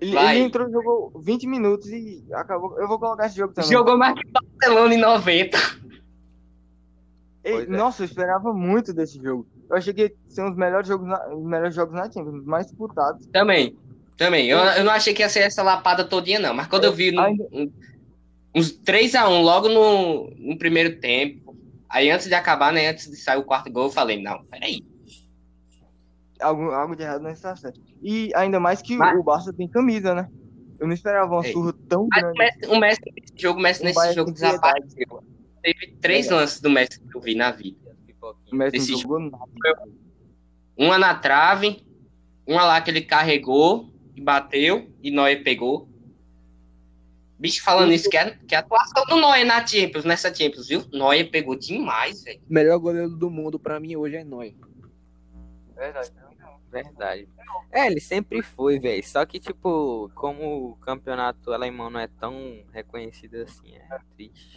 Ele, 0.00 0.16
ele 0.18 0.38
entrou, 0.40 0.68
jogou 0.70 1.12
20 1.20 1.46
minutos 1.46 1.88
e 1.88 2.24
acabou. 2.32 2.76
Eu 2.78 2.88
vou 2.88 2.98
colocar 2.98 3.26
esse 3.26 3.36
jogo 3.36 3.52
também. 3.54 3.70
Jogou 3.70 3.96
mais 3.96 4.14
que 4.14 4.26
Barcelona 4.30 4.94
em 4.94 4.98
90. 4.98 5.58
Ei, 7.44 7.52
Pois 7.52 7.68
é. 7.68 7.70
Nossa, 7.76 8.02
eu 8.02 8.06
esperava 8.06 8.52
muito 8.52 8.92
desse 8.92 9.20
jogo. 9.22 9.46
Eu 9.70 9.76
achei 9.76 9.92
que 9.94 10.02
ia 10.02 10.12
ser 10.28 10.42
um 10.42 10.48
dos 10.50 10.58
melhores 10.58 10.88
jogos 10.88 11.06
na, 11.06 11.34
os 11.34 11.44
melhores 11.44 11.74
jogos 11.74 11.94
na 11.94 12.04
Champions, 12.10 12.34
os 12.40 12.44
mais 12.44 12.66
disputados. 12.66 13.26
Também. 13.26 13.76
Também. 14.16 14.48
Eu, 14.48 14.58
eu 14.58 14.84
não 14.84 14.92
achei 14.92 15.14
que 15.14 15.22
ia 15.22 15.28
ser 15.28 15.40
essa 15.40 15.62
lapada 15.62 16.04
todinha, 16.04 16.38
não. 16.38 16.54
Mas 16.54 16.66
quando 16.66 16.84
eu 16.84 16.92
vi 16.92 17.10
no- 17.12 17.20
Ainda- 17.20 17.46
um- 17.52 17.70
uns 18.54 18.70
3x1 18.72 19.40
logo 19.42 19.68
no, 19.68 20.30
no 20.36 20.58
primeiro 20.58 21.00
tempo, 21.00 21.41
aí 21.92 22.10
antes 22.10 22.26
de 22.26 22.34
acabar, 22.34 22.72
né? 22.72 22.88
Antes 22.88 23.08
de 23.08 23.16
sair 23.16 23.38
o 23.38 23.44
quarto 23.44 23.70
gol, 23.70 23.84
eu 23.84 23.90
falei, 23.90 24.20
não, 24.20 24.44
peraí. 24.46 24.82
Algo, 26.40 26.70
algo 26.72 26.96
de 26.96 27.02
errado 27.04 27.22
não 27.22 27.30
está 27.30 27.54
certo. 27.54 27.80
E 28.02 28.32
ainda 28.34 28.58
mais 28.58 28.82
que 28.82 28.96
Mas- 28.96 29.16
o 29.18 29.22
Barça 29.22 29.52
tem 29.52 29.68
camisa, 29.68 30.14
né? 30.14 30.28
Eu 30.80 30.88
não 30.88 30.94
esperava 30.94 31.32
uma 31.32 31.46
Ei. 31.46 31.52
surra 31.52 31.72
tão 31.88 32.08
Mas 32.10 32.18
o 32.18 32.32
grande. 32.32 32.38
Messi, 32.38 32.66
o 32.66 32.80
Messi 32.80 33.00
nesse 33.04 33.32
jogo, 33.42 33.58
o 33.60 33.62
Messi 33.62 33.82
O 33.82 33.84
nesse 33.84 34.14
jogo 34.14 34.32
desapareceu. 34.32 35.22
Teve 35.62 35.96
três 36.00 36.28
lances 36.28 36.60
do 36.60 36.68
Messi 36.68 37.00
que 37.00 37.16
eu 37.16 37.20
vi 37.20 37.36
na 37.36 37.52
vida. 37.52 37.78
O 38.50 38.56
Messi 38.56 38.76
Esse 38.78 38.92
não 38.92 38.98
jogou 38.98 39.20
nada. 39.20 39.46
Uma 40.76 40.98
na 40.98 41.14
trave, 41.14 41.86
uma 42.44 42.64
lá 42.64 42.80
que 42.80 42.90
ele 42.90 43.02
carregou 43.02 43.92
e 44.16 44.20
bateu, 44.20 44.90
e 45.00 45.10
Neuer 45.12 45.44
pegou. 45.44 45.88
Bicho, 47.42 47.60
falando 47.64 47.92
isso, 47.92 48.08
que 48.08 48.16
é, 48.16 48.30
que 48.46 48.54
é 48.54 48.58
a 48.58 48.60
atuação 48.60 49.04
do 49.06 49.16
Neuer 49.16 49.44
na 49.44 49.66
Champions, 49.66 50.04
nessa 50.04 50.32
Champions, 50.32 50.68
viu? 50.68 50.84
Neuer 50.92 51.28
pegou 51.28 51.56
demais, 51.56 52.22
velho. 52.22 52.40
Melhor 52.48 52.78
goleiro 52.78 53.10
do 53.10 53.28
mundo 53.28 53.58
pra 53.58 53.80
mim 53.80 53.96
hoje 53.96 54.14
é 54.14 54.22
Neuer. 54.22 54.54
Verdade. 55.74 56.12
Verdade. 56.70 57.28
É, 57.72 57.86
ele 57.88 57.98
sempre 58.00 58.40
foi, 58.42 58.78
velho. 58.78 59.04
Só 59.04 59.26
que, 59.26 59.40
tipo, 59.40 60.08
como 60.14 60.68
o 60.70 60.76
campeonato 60.76 61.52
alemão 61.52 61.90
não 61.90 61.98
é 61.98 62.06
tão 62.06 62.62
reconhecido 62.72 63.34
assim, 63.42 63.74
é 63.74 63.98
triste. 64.16 64.56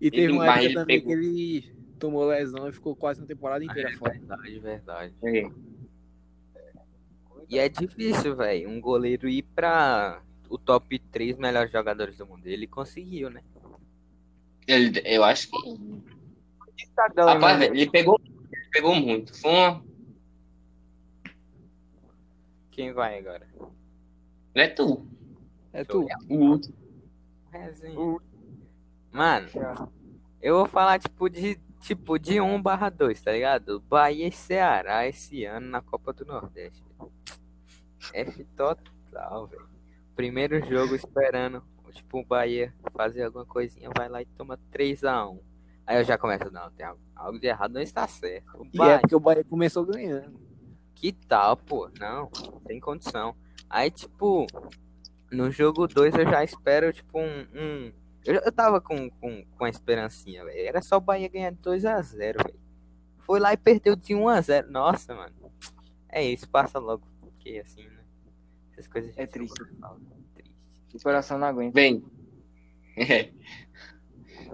E 0.00 0.08
teve 0.08 0.22
Ele- 0.24 0.32
uma 0.32 0.46
época 0.46 0.62
ele 0.64 0.74
também 0.74 1.00
pegou. 1.00 1.12
que 1.12 1.12
ele 1.26 1.76
tomou 1.98 2.24
lesão 2.24 2.68
e 2.68 2.72
ficou 2.72 2.94
quase 2.94 3.20
uma 3.20 3.26
temporada 3.26 3.64
inteira 3.64 3.90
É 3.90 3.96
fora. 3.96 4.12
verdade, 4.12 4.58
verdade. 4.60 5.14
É. 5.24 5.50
E 7.48 7.58
é 7.58 7.68
difícil, 7.68 8.36
velho, 8.36 8.70
um 8.70 8.80
goleiro 8.80 9.28
ir 9.28 9.42
pra 9.42 10.22
o 10.54 10.58
top 10.58 10.98
3 10.98 11.36
melhores 11.38 11.72
jogadores 11.72 12.16
do 12.18 12.26
mundo. 12.26 12.46
Ele 12.46 12.66
conseguiu, 12.66 13.30
né? 13.30 13.42
Ele- 14.66 15.02
eu 15.04 15.24
acho 15.24 15.48
que. 15.50 15.56
Da 16.94 17.32
Rapaz, 17.34 17.58
velho, 17.58 17.74
ele 17.74 17.90
pegou, 17.90 18.20
ele 18.24 18.68
pegou 18.70 18.94
muito. 18.94 19.34
Foi 19.40 19.50
uma. 19.50 19.84
Quem 22.70 22.92
vai 22.92 23.18
agora? 23.18 23.46
É 24.54 24.68
tu. 24.68 25.06
É 25.72 25.84
tu. 25.84 26.06
O 26.28 26.34
último. 26.34 26.74
Resenha. 27.50 27.98
O- 27.98 28.20
Mano, 29.10 29.48
eu 30.40 30.56
vou 30.56 30.66
falar, 30.66 30.98
tipo, 30.98 31.28
de 31.28 31.58
tipo 31.80 32.18
de 32.18 32.40
1 32.40 32.62
barra 32.62 32.88
2, 32.88 33.20
tá 33.20 33.32
ligado? 33.32 33.80
Bahia 33.80 34.28
e 34.28 34.32
Ceará 34.32 35.06
esse 35.06 35.44
ano 35.44 35.68
na 35.68 35.82
Copa 35.82 36.12
do 36.12 36.24
Nordeste. 36.24 36.82
F 38.14 38.44
total, 38.56 39.46
velho. 39.48 39.71
Primeiro 40.14 40.64
jogo 40.68 40.94
esperando, 40.94 41.62
tipo, 41.92 42.20
o 42.20 42.24
Bahia 42.24 42.72
fazer 42.92 43.24
alguma 43.24 43.44
coisinha, 43.46 43.90
vai 43.96 44.08
lá 44.08 44.20
e 44.22 44.26
toma 44.26 44.58
3x1. 44.72 45.38
Aí 45.86 45.98
eu 45.98 46.04
já 46.04 46.16
começo, 46.16 46.50
não, 46.50 46.70
tem 46.70 46.86
algo, 47.14 47.38
de 47.38 47.46
errado, 47.46 47.72
não 47.74 47.80
está 47.80 48.06
certo. 48.06 48.46
O 48.60 48.64
E 48.72 48.80
é 48.80 48.98
porque 48.98 49.14
o 49.16 49.20
Bahia 49.20 49.44
começou 49.44 49.84
ganhando. 49.84 50.38
que 50.94 51.12
tal, 51.12 51.56
pô? 51.56 51.90
Não, 51.98 52.28
tem 52.66 52.78
condição. 52.78 53.34
Aí, 53.68 53.90
tipo, 53.90 54.46
no 55.30 55.50
jogo 55.50 55.86
2 55.88 56.14
eu 56.14 56.24
já 56.24 56.44
espero, 56.44 56.92
tipo, 56.92 57.18
um. 57.18 57.46
um- 57.54 57.92
Eu, 58.24 58.34
eu 58.44 58.52
tava 58.52 58.80
com, 58.80 59.10
com, 59.10 59.44
com 59.58 59.64
a 59.64 59.68
esperancinha, 59.68 60.44
velho. 60.44 60.60
Era 60.68 60.80
só 60.80 60.98
o 60.98 61.00
Bahia 61.00 61.28
ganhar 61.28 61.50
de 61.50 61.58
2x0, 61.58 62.16
velho. 62.16 62.60
Foi 63.18 63.40
lá 63.40 63.52
e 63.52 63.56
perdeu 63.56 63.96
de 63.96 64.14
1x0. 64.14 64.66
Nossa, 64.68 65.14
mano. 65.14 65.34
É 66.08 66.22
isso, 66.22 66.48
passa 66.48 66.78
logo. 66.78 67.02
Porque 67.20 67.60
assim, 67.64 67.82
né? 67.88 68.01
Essas 68.72 68.86
coisas 68.88 69.12
É 69.16 69.26
triste. 69.26 69.56
jogo, 69.58 69.70
fala, 69.80 69.98
triste. 70.34 70.52
O 70.94 71.00
coração 71.00 71.38
não 71.38 71.46
aguenta. 71.46 71.72
Bem, 71.74 72.02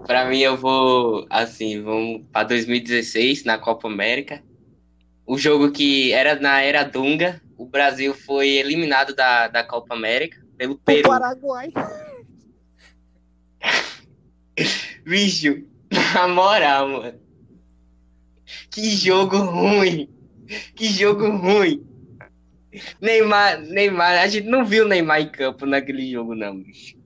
pra 0.06 0.28
mim 0.28 0.38
eu 0.40 0.56
vou, 0.56 1.26
assim, 1.30 1.82
vamos 1.82 2.24
pra 2.32 2.44
2016, 2.44 3.44
na 3.44 3.58
Copa 3.58 3.88
América. 3.88 4.42
O 5.26 5.36
jogo 5.36 5.70
que 5.70 6.12
era 6.12 6.34
na 6.40 6.60
era 6.62 6.82
Dunga, 6.84 7.40
o 7.56 7.66
Brasil 7.66 8.14
foi 8.14 8.48
eliminado 8.48 9.14
da, 9.14 9.48
da 9.48 9.62
Copa 9.64 9.94
América 9.94 10.40
pelo 10.56 10.78
Peru. 10.78 11.08
Paraguai. 11.08 11.72
Bicho, 15.04 15.64
na 16.14 16.28
moral, 16.28 16.88
mano. 16.88 17.20
Que 18.70 18.90
jogo 18.90 19.36
ruim. 19.38 20.08
Que 20.74 20.86
jogo 20.88 21.28
ruim. 21.36 21.86
Neymar, 23.00 23.60
Neymar, 23.62 24.20
a 24.22 24.26
gente 24.28 24.46
não 24.46 24.64
viu 24.64 24.86
Neymar 24.86 25.20
em 25.20 25.28
campo 25.30 25.66
naquele 25.66 26.10
jogo, 26.10 26.34
não, 26.34 26.58
bicho. 26.60 26.96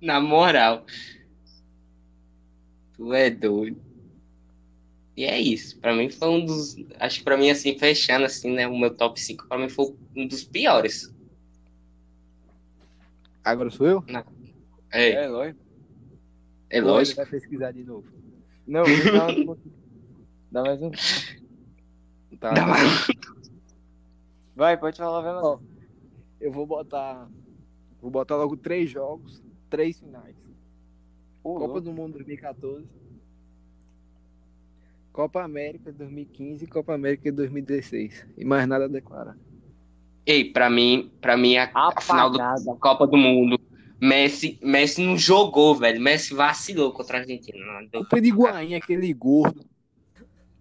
Na 0.00 0.20
moral. 0.20 0.84
Tu 2.94 3.12
é 3.12 3.30
doido. 3.30 3.80
E 5.16 5.24
é 5.24 5.40
isso. 5.40 5.78
Pra 5.80 5.94
mim 5.94 6.10
foi 6.10 6.28
um 6.28 6.44
dos. 6.44 6.76
Acho 7.00 7.18
que 7.18 7.24
pra 7.24 7.36
mim, 7.36 7.50
assim, 7.50 7.78
fechando, 7.78 8.26
assim, 8.26 8.52
né? 8.52 8.66
O 8.68 8.78
meu 8.78 8.94
top 8.94 9.18
5, 9.20 9.46
pra 9.48 9.58
mim 9.58 9.68
foi 9.68 9.94
um 10.14 10.26
dos 10.26 10.44
piores. 10.44 11.12
Agora 13.42 13.70
sou 13.70 13.86
eu? 13.86 14.04
É, 14.92 15.10
É, 15.12 15.28
lógico. 15.28 15.60
é 16.70 16.80
lógico. 16.80 17.16
Vai 17.16 17.26
pesquisar 17.26 17.72
de 17.72 17.82
novo. 17.84 18.06
Não, 18.66 18.82
não, 18.84 19.56
dá 20.50 20.62
mais 20.62 20.82
um. 20.82 20.90
Tá. 22.40 22.52
Vai, 24.54 24.76
pode 24.76 24.96
falar, 24.96 25.20
vai, 25.20 25.34
Ó, 25.34 25.58
Eu 26.40 26.50
vou 26.50 26.66
botar. 26.66 27.28
Vou 28.00 28.10
botar 28.10 28.36
logo 28.36 28.56
três 28.56 28.90
jogos, 28.90 29.42
três 29.68 29.98
finais. 29.98 30.36
Copa 31.42 31.80
do 31.80 31.92
Mundo 31.92 32.14
2014. 32.14 32.86
Copa 35.12 35.42
América 35.42 35.92
2015 35.92 36.64
e 36.64 36.68
Copa 36.68 36.94
América 36.94 37.30
2016. 37.32 38.26
E 38.36 38.44
mais 38.44 38.66
nada 38.66 38.84
a 38.84 38.88
declarar. 38.88 39.36
Ei, 40.26 40.44
pra 40.52 40.68
mim, 40.68 41.10
pra 41.20 41.36
mim 41.36 41.56
a, 41.56 41.70
a 41.72 42.00
final 42.00 42.30
da 42.30 42.54
Copa 42.80 43.06
do 43.06 43.16
Mundo, 43.16 43.58
Messi, 44.00 44.58
Messi 44.62 45.04
não 45.04 45.16
jogou, 45.16 45.74
velho. 45.74 46.00
Messi 46.00 46.34
vacilou 46.34 46.92
contra 46.92 47.18
a 47.18 47.20
Argentina. 47.20 47.58
Culpa 47.92 48.20
de 48.20 48.28
Higuaín, 48.28 48.74
aquele 48.74 49.12
gordo. 49.14 49.64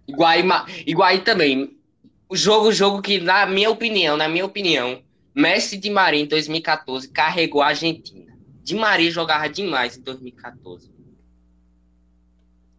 Higuaín 0.07 1.21
também. 1.21 1.77
O 2.29 2.35
jogo, 2.35 2.67
o 2.67 2.71
jogo 2.71 3.01
que, 3.01 3.19
na 3.19 3.45
minha 3.45 3.69
opinião, 3.69 4.17
na 4.17 4.27
minha 4.27 4.45
opinião, 4.45 5.01
Messi 5.33 5.77
de 5.77 5.89
Maria 5.89 6.21
em 6.21 6.27
2014 6.27 7.09
carregou 7.09 7.61
a 7.61 7.67
Argentina. 7.67 8.35
Di 8.63 8.75
Maria 8.75 9.11
jogava 9.11 9.47
demais 9.47 9.97
em 9.97 10.01
2014. 10.01 10.91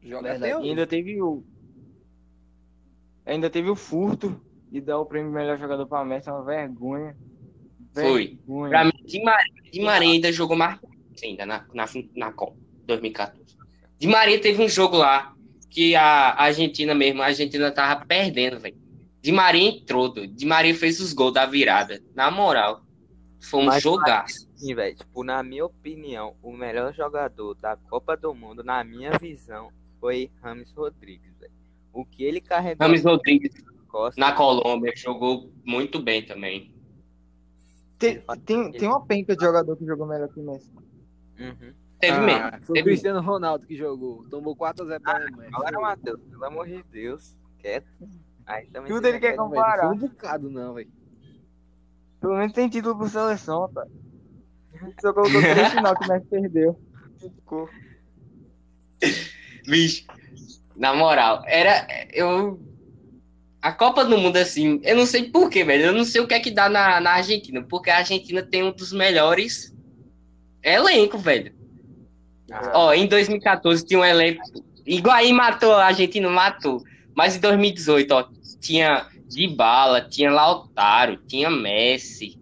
Joga 0.03 0.31
Verdade. 0.31 0.53
até 0.53 0.65
E 0.65 0.71
ainda 0.71 0.87
teve 0.87 1.21
o. 1.23 1.45
Ainda 3.25 3.51
teve 3.51 3.69
o 3.69 3.77
furto 3.77 4.41
de 4.71 4.81
dar 4.81 4.99
o 4.99 5.07
prêmio 5.07 5.33
melhor 5.33 5.59
jogador 5.59 5.87
pra 5.87 6.05
Messi, 6.05 6.29
é 6.29 6.33
uma 6.33 6.45
vergonha. 6.45 7.17
Foi. 7.93 8.39
Mim, 8.47 8.93
Di 9.05 9.23
Maria, 9.23 9.53
Di 9.73 9.81
Maria 9.81 10.13
ainda 10.13 10.33
jogou 10.33 10.57
mais 10.57 10.79
ainda 11.23 11.47
na, 11.47 11.65
na, 11.73 11.87
na 12.15 12.33
Copa 12.33 12.57
2014. 12.87 13.57
Di 13.99 14.07
Maria 14.07 14.41
teve 14.41 14.63
um 14.63 14.69
jogo 14.69 14.97
lá 14.97 15.36
que 15.71 15.95
a 15.95 16.35
Argentina 16.35 16.95
mesmo, 16.95 17.23
a 17.23 17.27
Argentina 17.27 17.71
tava 17.71 18.05
perdendo, 18.05 18.59
velho. 18.59 18.77
Di 19.21 19.33
Maria 19.33 19.69
entrou, 19.69 20.09
doido. 20.09 20.35
Di 20.35 20.47
Maria 20.47 20.75
fez 20.75 21.01
os 21.01 21.13
gols 21.13 21.35
da 21.35 21.45
virada. 21.47 22.01
Na 22.15 22.31
moral, 22.31 22.83
foi 23.41 23.61
um 23.61 23.65
Mas- 23.67 23.83
jogaço. 23.83 24.47
Sim, 24.55 24.75
velho. 24.75 24.97
Tipo, 24.97 25.25
na 25.25 25.43
minha 25.43 25.67
opinião, 25.67 26.35
o 26.43 26.53
melhor 26.53 26.95
jogador 26.95 27.55
da 27.57 27.77
Copa 27.77 28.17
do 28.17 28.35
Mundo, 28.35 28.63
na 28.65 28.83
minha 28.85 29.19
visão, 29.19 29.71
foi 30.01 30.31
Rames 30.43 30.73
Rodrigues, 30.73 31.37
velho. 31.39 31.53
O 31.93 32.05
que 32.05 32.25
ele 32.25 32.41
carregou 32.41 32.87
Rames 32.87 33.05
Rodrigues 33.05 33.53
nas 33.63 33.87
costas, 33.89 34.17
na 34.17 34.33
Colômbia 34.33 34.93
jogou 34.97 35.51
muito 35.65 35.99
bem 36.01 36.23
também. 36.25 36.73
Tem, 37.99 38.21
tem, 38.45 38.73
tem 38.73 38.89
uma 38.89 39.05
penca 39.05 39.35
de 39.35 39.43
jogador 39.45 39.75
que 39.77 39.85
jogou 39.87 40.07
melhor 40.07 40.29
que 40.29 40.39
o 40.39 40.43
Messi. 40.45 40.71
Uhum. 41.39 41.73
Teve 42.07 42.19
Ah, 42.19 42.51
mesmo. 42.51 42.67
Foi 42.67 42.73
o 42.73 42.75
Teve 42.75 42.91
Cristiano 42.91 43.21
Ronaldo 43.21 43.67
que 43.67 43.77
jogou. 43.77 44.25
Tomou 44.29 44.57
4x0 44.57 45.01
para 45.01 45.13
a 45.13 45.17
Alemanha. 45.23 45.51
Agora, 45.53 45.81
Matheus, 45.81 46.21
pelo 46.31 46.45
amor 46.45 46.67
de 46.67 46.83
Deus, 46.85 47.37
quieto. 47.59 47.87
Aí 48.47 48.67
também 48.69 48.93
Tudo 48.93 49.07
ele 49.07 49.19
quer 49.19 49.37
Não, 49.37 49.49
comparar. 49.49 49.89
Foi 49.89 49.97
um 49.97 49.99
bocado, 49.99 50.51
não, 50.51 50.75
velho. 50.75 50.91
Pelo 52.21 52.37
menos 52.37 52.53
tem 52.53 52.69
título 52.69 52.97
por 52.97 53.09
seleção, 53.11 53.69
tá? 53.73 53.87
Só 55.01 55.13
colocou 55.13 55.41
três 55.41 55.73
final 55.73 55.97
que 55.97 56.05
o 56.05 56.09
Messi 56.09 56.27
perdeu. 56.27 56.81
Ficou. 57.19 57.69
Bicho, 59.67 60.07
na 60.77 60.95
moral, 60.95 61.43
era. 61.47 61.87
Eu. 62.13 62.61
A 63.61 63.73
Copa 63.73 64.05
do 64.05 64.17
Mundo, 64.17 64.37
assim, 64.37 64.81
eu 64.85 64.97
não 64.97 65.07
sei 65.07 65.29
porquê, 65.29 65.65
velho. 65.65 65.87
Eu 65.87 65.93
não 65.93 66.05
sei 66.05 66.21
o 66.21 66.27
que 66.27 66.35
é 66.35 66.41
que 66.41 66.53
dá 66.53 66.69
na, 66.69 67.01
na 67.01 67.15
Argentina, 67.15 67.65
porque 67.65 67.91
a 67.91 67.99
Argentina 67.99 68.41
tem 68.41 68.63
um 68.63 68.71
dos 68.71 68.93
melhores 68.93 69.75
elenco, 70.63 71.19
velho. 71.19 71.56
Ah, 72.51 72.73
Ó, 72.75 72.93
em 72.93 73.07
2014 73.07 73.85
tinha 73.85 74.01
um 74.01 74.05
elenco. 74.05 74.43
Higuaín 74.87 75.33
matou, 75.33 75.73
a 75.73 75.87
Argentina 75.87 76.29
matou. 76.29 76.83
Mas 77.15 77.37
em 77.37 77.41
2018, 77.41 78.11
ó, 78.13 78.29
tinha 78.61 79.09
Dybala, 79.29 80.03
tinha 80.03 80.31
Lautaro, 80.31 81.17
tinha 81.27 81.51
Messi, 81.51 82.39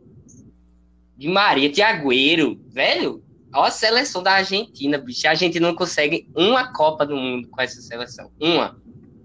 Di 1.16 1.28
Maria, 1.28 1.70
tinha 1.70 1.88
Agüero. 1.88 2.60
Velho, 2.68 3.22
ó 3.54 3.64
a 3.64 3.70
seleção 3.70 4.22
da 4.22 4.32
Argentina, 4.32 4.98
bicho. 4.98 5.26
A 5.26 5.30
Argentina 5.30 5.66
não 5.66 5.74
consegue 5.74 6.28
uma 6.36 6.72
Copa 6.72 7.06
do 7.06 7.16
Mundo 7.16 7.48
com 7.48 7.60
essa 7.62 7.80
seleção. 7.80 8.30
Uma. 8.40 8.76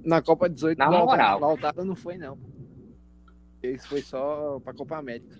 Na 0.05 0.21
Copa 0.21 0.47
18, 0.47 0.77
Na 0.77 0.89
moral. 0.89 1.39
Lautaro 1.39 1.83
não 1.83 1.95
foi, 1.95 2.17
não. 2.17 2.37
Esse 3.61 3.85
foi 3.87 4.01
só 4.01 4.59
pra 4.63 4.73
Copa 4.73 4.97
América. 4.97 5.35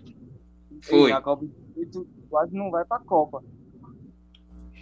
Foi. 0.82 1.10
E 1.10 1.12
A 1.12 1.20
Copa 1.20 1.46
de 1.46 1.86
18 1.86 2.08
quase 2.28 2.54
não 2.54 2.70
vai 2.70 2.84
pra 2.84 2.98
Copa. 2.98 3.42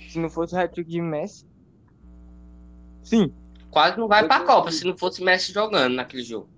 Se 0.09 0.19
não 0.19 0.29
fosse 0.29 0.55
o 0.57 0.59
hat-trick 0.59 0.91
de 0.91 1.01
Messi. 1.01 1.45
Sim, 3.03 3.35
Quase 3.71 3.97
não 3.99 4.09
vai 4.09 4.27
pra 4.27 4.45
Copa 4.45 4.71
se 4.71 4.85
não 4.85 4.97
fosse 4.97 5.23
Messi 5.25 5.53
jogando 5.53 5.95
naquele 5.95 6.23
jogo. 6.23 6.51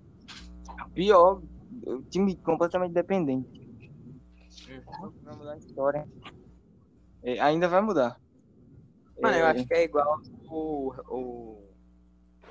pior. 0.94 1.42
O 1.86 2.02
time 2.10 2.36
completamente 2.42 2.92
dependente. 2.94 3.48
Vai 5.22 5.34
mudar 5.36 5.52
a 5.54 5.58
história. 5.58 6.08
É, 7.22 7.38
ainda 7.40 7.68
vai 7.68 7.80
mudar. 7.82 8.20
Mano, 9.20 9.36
eu 9.36 9.46
É, 9.46 9.46
acho 9.46 9.66
que 9.66 9.74
é 9.74 9.84
igual 9.84 10.20
o, 10.48 10.92
o, 11.08 11.70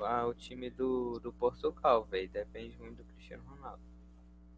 o 0.00 0.34
time 0.34 0.70
do, 0.70 1.20
do 1.20 1.32
Portugal, 1.32 2.04
velho. 2.06 2.28
Depende 2.30 2.76
muito 2.78 2.98
do 2.98 3.04
Cristiano 3.14 3.44
Ronaldo. 3.48 3.82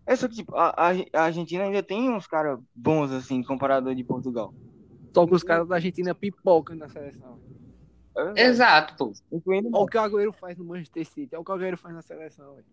É 0.06 0.14
só 0.16 0.28
que, 0.28 0.34
tipo, 0.36 0.54
a, 0.56 0.70
a- 0.70 0.92
a 1.14 1.24
Argentina 1.24 1.64
ainda 1.64 1.82
tem 1.82 2.10
uns 2.10 2.26
caras 2.26 2.58
bons, 2.74 3.10
assim, 3.12 3.42
comparado 3.42 3.94
de 3.94 4.04
Portugal. 4.04 4.54
Só 5.12 5.26
que 5.26 5.34
os 5.34 5.42
caras 5.42 5.68
da 5.68 5.76
Argentina 5.76 6.14
pipocam 6.14 6.76
na 6.76 6.88
seleção. 6.88 7.38
É. 8.16 8.42
Exato, 8.42 8.94
pô. 8.96 9.12
Incluindo 9.30 9.68
Olha 9.72 9.84
o 9.84 9.86
que 9.86 9.96
o 9.96 10.00
Agüero 10.00 10.32
faz 10.32 10.58
no 10.58 10.64
Manchester 10.64 11.06
City. 11.06 11.34
Olha 11.34 11.40
o 11.40 11.44
que 11.44 11.50
o 11.50 11.54
Agüero 11.54 11.76
faz 11.76 11.94
na 11.94 12.02
seleção, 12.02 12.54
velho. 12.54 12.66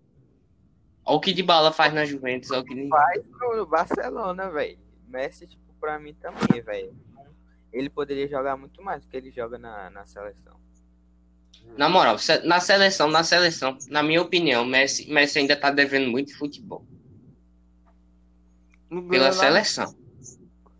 Olha 1.05 1.17
o 1.17 1.19
que 1.19 1.33
de 1.33 1.43
bala 1.43 1.71
faz 1.71 1.93
na 1.93 2.05
Juventus. 2.05 2.51
Olha 2.51 2.61
o 2.61 2.65
que... 2.65 2.87
Faz 2.87 3.23
no 3.57 3.65
Barcelona, 3.65 4.49
velho. 4.49 4.79
Messi, 5.07 5.47
tipo, 5.47 5.73
pra 5.79 5.97
mim 5.97 6.13
também, 6.13 6.61
velho. 6.61 6.93
Ele 7.71 7.89
poderia 7.89 8.27
jogar 8.27 8.57
muito 8.57 8.81
mais 8.83 9.03
do 9.03 9.09
que 9.09 9.17
ele 9.17 9.31
joga 9.31 9.57
na, 9.57 9.89
na 9.89 10.05
seleção. 10.05 10.59
Na 11.77 11.87
moral, 11.87 12.17
na 12.45 12.59
seleção, 12.59 13.09
na 13.09 13.23
seleção, 13.23 13.77
na 13.89 14.01
minha 14.01 14.21
opinião, 14.21 14.65
Messi, 14.65 15.11
Messi 15.11 15.39
ainda 15.39 15.55
tá 15.55 15.69
devendo 15.69 16.09
muito 16.09 16.35
futebol. 16.37 16.85
Pela 19.09 19.31
seleção. 19.31 19.95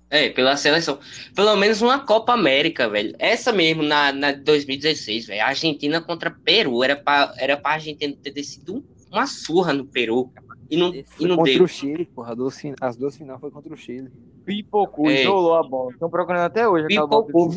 É, 0.10 0.30
pela 0.30 0.58
seleção. 0.58 1.00
Pelo 1.36 1.56
menos 1.56 1.82
uma 1.84 2.00
Copa 2.00 2.34
América, 2.34 2.90
velho. 2.90 3.14
Essa 3.20 3.52
mesmo, 3.54 3.84
na, 3.84 4.12
na 4.12 4.32
2016, 4.32 5.28
velho. 5.28 5.44
Argentina 5.44 6.02
contra 6.02 6.32
Peru. 6.32 6.84
Era 6.84 6.96
pra, 6.96 7.32
era 7.38 7.56
pra 7.56 7.74
Argentina 7.74 8.16
ter 8.22 8.32
descido 8.32 8.78
um- 8.78 8.84
uma 9.12 9.28
surra 9.28 9.72
no 9.74 9.86
Peru. 9.86 10.32
E 10.70 10.78
não, 10.78 10.94
e 10.94 11.06
não 11.28 11.38
contra 11.38 11.54
deu. 11.54 11.64
o 11.64 11.68
Chile, 11.68 12.06
porra. 12.06 12.36
As 12.82 12.96
duas 12.96 13.16
finais 13.18 13.40
foi 13.40 13.52
contra 13.52 13.74
o 13.74 13.78
Chile. 13.78 14.12
Pipocou, 14.46 15.10
Ei. 15.10 15.22
isolou 15.22 15.56
a 15.56 15.64
bola. 15.64 15.92
Estão 15.92 16.10
procurando 16.10 16.42
até 16.46 16.68
hoje 16.68 16.86
aquela. 16.86 17.08
Pipocou, 17.08 17.52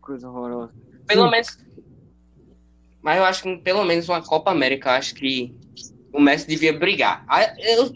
Coisa 0.00 0.28
horrorosa. 0.28 0.72
Pelo 1.06 1.30
menos. 1.30 1.58
Mas 3.02 3.16
eu 3.18 3.24
acho 3.24 3.42
que 3.42 3.56
pelo 3.58 3.84
menos 3.84 4.08
uma 4.08 4.22
Copa 4.22 4.50
América, 4.50 4.90
eu 4.90 4.94
acho 4.94 5.14
que 5.14 5.54
o 6.12 6.20
Messi 6.20 6.46
devia 6.48 6.76
brigar. 6.76 7.24
Ah, 7.28 7.54
Eu, 7.58 7.92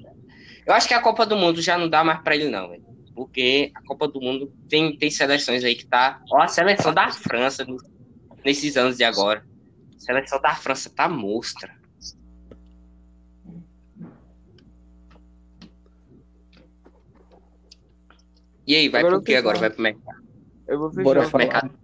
eu 0.64 0.74
acho 0.74 0.86
que 0.86 0.94
a 0.94 1.00
Copa 1.00 1.26
do 1.26 1.36
Mundo 1.36 1.60
já 1.60 1.76
não 1.76 1.88
dá 1.88 2.04
mais 2.04 2.20
para 2.20 2.36
ele, 2.36 2.48
não, 2.48 2.68
velho. 2.68 2.84
Porque 3.14 3.70
a 3.74 3.82
Copa 3.82 4.08
do 4.08 4.20
Mundo 4.20 4.52
tem, 4.68 4.96
tem 4.96 5.10
seleções 5.10 5.64
aí 5.64 5.74
que 5.74 5.86
tá. 5.86 6.22
Ó, 6.30 6.40
a 6.40 6.48
seleção 6.48 6.94
da 6.94 7.10
França 7.10 7.66
nesses 8.44 8.76
anos 8.76 8.96
de 8.96 9.04
agora. 9.04 9.44
A 9.96 10.00
seleção 10.00 10.40
da 10.40 10.54
França 10.54 10.90
tá 10.90 11.08
monstra. 11.08 11.74
E 18.64 18.76
aí, 18.76 18.88
vai 18.88 19.00
agora 19.00 19.16
pro 19.16 19.24
que 19.24 19.34
agora? 19.34 19.58
Vai 19.58 19.70
pro 19.70 19.82
mercado. 19.82 20.22
Eu 20.68 20.78
vou 20.78 20.90
fechar. 20.90 21.02
Bora 21.02 21.28
falar, 21.28 21.44
mercado. 21.44 21.78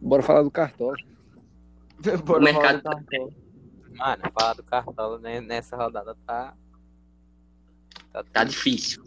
Bora 0.00 0.22
falar 0.22 0.42
do 0.42 0.50
cartório. 0.50 1.06
Bora 2.24 2.40
o 2.40 2.44
mercado 2.44 2.82
tá. 2.82 3.00
Mano, 3.96 4.22
falar 4.32 4.54
do 4.54 4.62
cartola 4.62 5.18
nessa 5.18 5.76
rodada 5.76 6.16
tá 6.26 6.54
Tá, 8.12 8.24
Tá 8.24 8.44
difícil. 8.44 9.02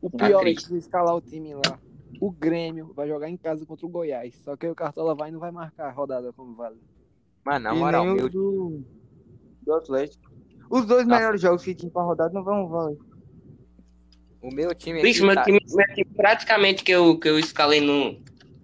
O 0.00 0.10
Tá 0.10 0.26
pior 0.26 0.42
é 0.46 0.54
que 0.54 0.62
triste. 0.64 0.76
escalar 0.76 1.14
o 1.16 1.20
time 1.20 1.54
lá, 1.54 1.78
o 2.20 2.30
Grêmio 2.30 2.92
vai 2.94 3.08
jogar 3.08 3.28
em 3.28 3.36
casa 3.36 3.64
contra 3.66 3.86
o 3.86 3.88
Goiás. 3.88 4.34
Só 4.44 4.56
que 4.56 4.66
aí 4.66 4.72
o 4.72 4.76
Cartola 4.76 5.14
vai 5.14 5.28
e 5.30 5.32
não 5.32 5.40
vai 5.40 5.50
marcar 5.50 5.88
a 5.88 5.92
rodada 5.92 6.32
como 6.32 6.54
vale. 6.54 6.76
Mano, 7.44 7.64
na 7.64 7.74
moral, 7.74 8.04
meu. 8.04 8.28
do, 8.28 8.82
do 9.62 9.72
Atlético. 9.74 10.30
Os 10.70 10.84
dois 10.86 11.06
Nossa. 11.06 11.20
melhores 11.20 11.40
jogos 11.40 11.62
que 11.64 11.74
tinha 11.74 11.90
pra 11.90 12.02
rodada 12.02 12.32
não 12.34 12.42
vão 12.42 12.68
valer. 12.68 12.98
O 14.42 14.52
meu 14.54 14.74
time 14.74 15.02
Bicho, 15.02 15.24
meu 15.24 15.34
tá- 15.34 15.44
time, 15.44 15.58
meu 15.68 15.86
time 15.94 16.04
praticamente 16.16 16.84
que 16.84 16.92
eu, 16.92 17.18
que 17.18 17.28
eu 17.28 17.38
escalei 17.38 17.80
no, 17.80 18.20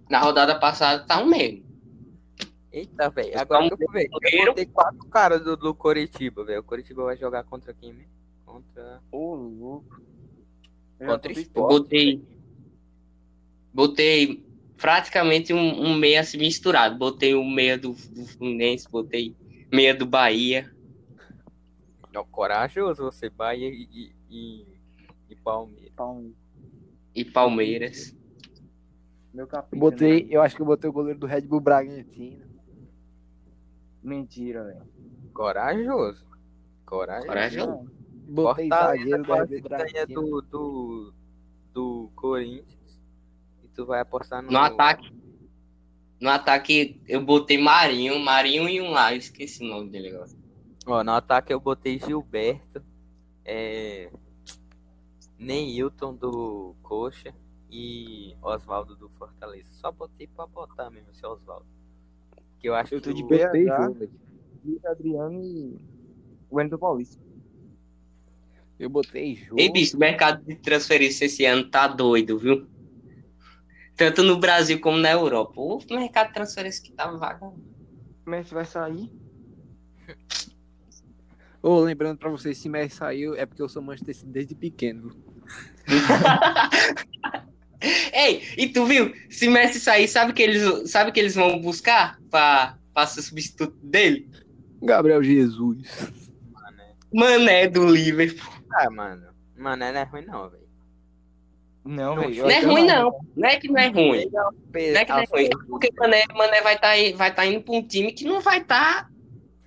na 0.09 0.19
rodada 0.19 0.57
passada 0.59 1.03
tá 1.05 1.21
um 1.21 1.25
mesmo. 1.27 1.63
Eita, 2.71 3.09
velho. 3.09 3.39
Agora 3.39 3.67
que 3.67 3.73
eu 3.73 3.77
fui 3.77 3.87
ver. 3.91 4.09
Eu 4.33 4.45
botei 4.47 4.65
quatro 4.65 5.05
caras 5.09 5.43
do, 5.43 5.55
do 5.57 5.73
Coritiba, 5.75 6.43
velho. 6.43 6.61
O 6.61 6.63
Coritiba 6.63 7.03
vai 7.03 7.15
jogar 7.17 7.43
contra 7.43 7.73
quem, 7.73 7.93
né? 7.93 8.05
Contra. 8.53 9.01
Ô, 9.11 9.33
louco. 9.33 9.99
Eu 10.99 11.07
já 11.07 11.13
Contra 11.13 11.29
botei 11.29 11.31
Eu 11.31 11.41
Sport. 11.41 11.69
botei. 11.71 12.23
Botei 13.73 14.45
praticamente 14.77 15.51
um, 15.51 15.81
um 15.81 15.95
meia 15.95 16.21
assim 16.21 16.37
misturado. 16.37 16.95
Botei 16.95 17.33
o 17.33 17.43
meia 17.43 17.79
do, 17.79 17.93
do 17.93 18.25
Fluminense, 18.27 18.87
botei 18.87 19.35
meia 19.71 19.95
do 19.95 20.05
Bahia. 20.05 20.71
Não, 22.13 22.23
corajoso 22.25 23.01
você, 23.01 23.27
Bahia 23.27 23.69
e, 23.69 24.13
e, 24.29 24.67
e, 25.31 25.35
Palmeiras. 25.37 25.91
Palmeiras. 25.95 26.37
e 27.15 27.25
Palmeiras. 27.25 28.15
Meu 29.33 29.47
capricho. 29.47 29.79
Botei, 29.79 30.25
né? 30.25 30.29
eu 30.29 30.43
acho 30.43 30.55
que 30.55 30.61
eu 30.61 30.65
botei 30.67 30.87
o 30.87 30.93
goleiro 30.93 31.17
do 31.17 31.25
Red 31.25 31.41
Bull 31.41 31.59
Bragantino. 31.59 32.45
Mentira, 34.03 34.63
velho. 34.63 34.87
Corajoso. 35.33 36.23
Corajoso. 36.85 37.27
Corajoso. 37.27 38.02
Botei 38.27 38.69
zagueiro 38.69 39.23
do 39.23 39.61
Bragantino. 39.61 40.21
do, 40.21 40.41
do, 40.41 41.13
do 41.73 42.11
Corinthians. 42.15 43.01
E 43.63 43.67
tu 43.69 43.85
vai 43.85 43.99
apostar 43.99 44.41
no. 44.41 44.51
No 44.51 44.59
ataque. 44.59 45.11
No 46.19 46.29
ataque 46.29 47.01
eu 47.07 47.21
botei 47.21 47.57
Marinho, 47.57 48.17
Marinho 48.19 48.69
e 48.69 48.79
um 48.81 48.91
lá, 48.91 49.13
eu 49.13 49.17
esqueci 49.17 49.63
o 49.63 49.67
nome 49.67 49.89
dele 49.89 50.09
agora. 50.09 50.29
Ó, 50.85 51.03
no 51.03 51.11
ataque 51.11 51.51
eu 51.51 51.59
botei 51.59 51.99
Gilberto. 51.99 52.81
É... 53.43 54.09
Neilton 55.37 56.15
do 56.15 56.75
Coxa 56.81 57.33
e 57.69 58.35
Oswaldo 58.41 58.95
do 58.95 59.09
Fortaleza. 59.09 59.67
Só 59.71 59.91
botei 59.91 60.27
pra 60.27 60.47
botar 60.47 60.89
mesmo 60.89 61.09
esse 61.11 61.25
Oswaldo. 61.25 61.65
Que 62.59 62.69
eu 62.69 62.75
acho 62.75 62.95
Eu 62.95 63.01
tô 63.01 63.09
que 63.09 63.15
de 63.15 63.23
BH. 63.23 64.09
Luiz 64.63 64.85
Adriano 64.85 65.43
e 65.43 65.77
o 66.49 66.55
Wendel 66.55 66.79
Paulista. 66.79 67.21
Eu 68.79 68.89
botei 68.89 69.35
jogo. 69.35 69.59
Ei, 69.59 69.71
bicho, 69.71 69.95
o 69.95 69.99
mercado 69.99 70.43
de 70.43 70.55
transferência 70.55 71.25
esse 71.25 71.45
ano 71.45 71.69
tá 71.69 71.87
doido, 71.87 72.37
viu? 72.37 72.67
Tanto 73.95 74.23
no 74.23 74.39
Brasil 74.39 74.79
como 74.79 74.97
na 74.97 75.11
Europa. 75.11 75.61
O 75.61 75.79
mercado 75.91 76.27
de 76.27 76.33
transferência 76.33 76.83
que 76.83 76.91
tá 76.91 77.09
vagabundo. 77.11 77.63
O 78.25 78.29
Messi 78.29 78.53
vai 78.53 78.65
sair. 78.65 79.11
Ô, 81.61 81.79
lembrando 81.79 82.17
pra 82.17 82.29
vocês, 82.29 82.57
se 82.57 82.67
Messi 82.67 82.97
saiu, 82.97 83.35
é 83.35 83.45
porque 83.45 83.61
eu 83.61 83.69
sou 83.69 83.81
Manchester 83.81 84.15
City 84.15 84.31
desde 84.31 84.55
pequeno. 84.55 85.15
Ei, 88.13 88.41
e 88.57 88.69
tu 88.69 88.85
viu? 88.85 89.13
Se 89.29 89.47
Messi 89.47 89.79
sair, 89.79 90.07
sabe 90.07 90.33
que 90.33 90.41
eles, 90.41 90.89
sabe 90.89 91.11
que 91.11 91.19
eles 91.19 91.35
vão 91.35 91.61
buscar 91.61 92.19
pra, 92.29 92.77
pra 92.93 93.05
ser 93.05 93.21
substituto 93.21 93.77
dele? 93.81 94.29
Gabriel 94.81 95.23
Jesus. 95.23 95.87
Mané 97.13 97.67
do 97.67 97.85
Liverpool. 97.85 98.62
Ah, 98.73 98.89
mano. 98.89 99.27
Mano, 99.55 99.77
não 99.77 99.99
é 99.99 100.03
ruim 100.03 100.25
não, 100.25 100.49
velho. 100.49 100.63
Não, 101.85 102.15
Não, 102.15 102.21
velho. 102.23 102.43
Não 102.43 102.49
é 102.49 102.59
ruim, 102.61 102.85
não. 102.85 103.19
Não 103.35 103.49
é 103.49 103.59
que 103.59 103.67
não 103.67 103.77
é 103.77 103.87
ruim. 103.87 104.29
Não 104.31 104.99
é 104.99 105.05
que 105.05 105.11
não 105.11 105.19
é 105.19 105.25
ruim. 105.25 105.45
É 105.45 105.49
porque 105.67 105.89
Mané, 105.97 106.23
Mané 106.33 106.61
vai 106.61 106.75
estar 106.75 107.17
vai 107.17 107.33
tá 107.33 107.45
indo 107.45 107.61
pra 107.61 107.73
um 107.73 107.85
time 107.85 108.11
que 108.13 108.23
não 108.25 108.39
vai 108.41 108.59
estar 108.59 109.11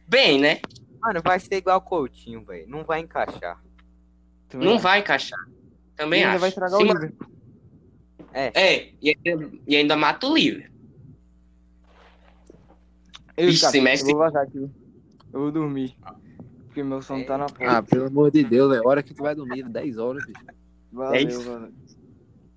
bem, 0.09 0.41
né? 0.41 0.61
Mano, 1.01 1.21
vai 1.23 1.39
ser 1.39 1.57
igual 1.57 1.81
Coutinho, 1.81 2.43
velho. 2.43 2.69
Não 2.69 2.83
vai 2.85 3.01
encaixar. 3.01 3.63
Também 4.49 4.67
Não 4.67 4.75
acho. 4.75 4.83
vai 4.83 4.99
encaixar. 5.01 5.39
Também 5.95 6.21
E 6.21 6.25
ainda 6.25 6.33
acho. 6.35 6.41
vai 6.41 6.49
estragar 6.49 6.79
Se 6.79 6.85
o 6.85 6.87
Liverpool. 6.93 7.31
É, 8.33 8.93
e 9.01 9.17
ainda, 9.25 9.51
e 9.67 9.77
ainda 9.77 9.97
mata 9.97 10.27
o 10.27 10.35
Liverpool. 10.35 10.75
Eu, 13.37 13.47
Bicho, 13.49 13.63
cara, 13.63 13.77
eu 13.77 14.05
vou 14.07 14.17
vazar 14.17 14.43
aqui. 14.43 14.71
Eu 15.33 15.41
vou 15.41 15.53
dormir. 15.53 15.97
Porque 16.77 16.87
meu 16.87 17.01
sono 17.01 17.25
tá 17.25 17.39
na 17.39 17.47
porta. 17.47 17.79
Ah, 17.79 17.83
pelo 17.83 18.05
amor 18.05 18.31
de 18.31 18.45
Deus, 18.45 18.77
é 18.77 18.87
hora 18.87 19.03
que 19.03 19.15
tu 19.15 19.23
vai 19.23 19.35
dormir, 19.35 19.67
10 19.67 19.97
horas, 19.97 20.27
bicho. 20.27 20.45
Valeu, 20.93 21.27
isso. 21.27 21.43
valeu. 21.43 21.73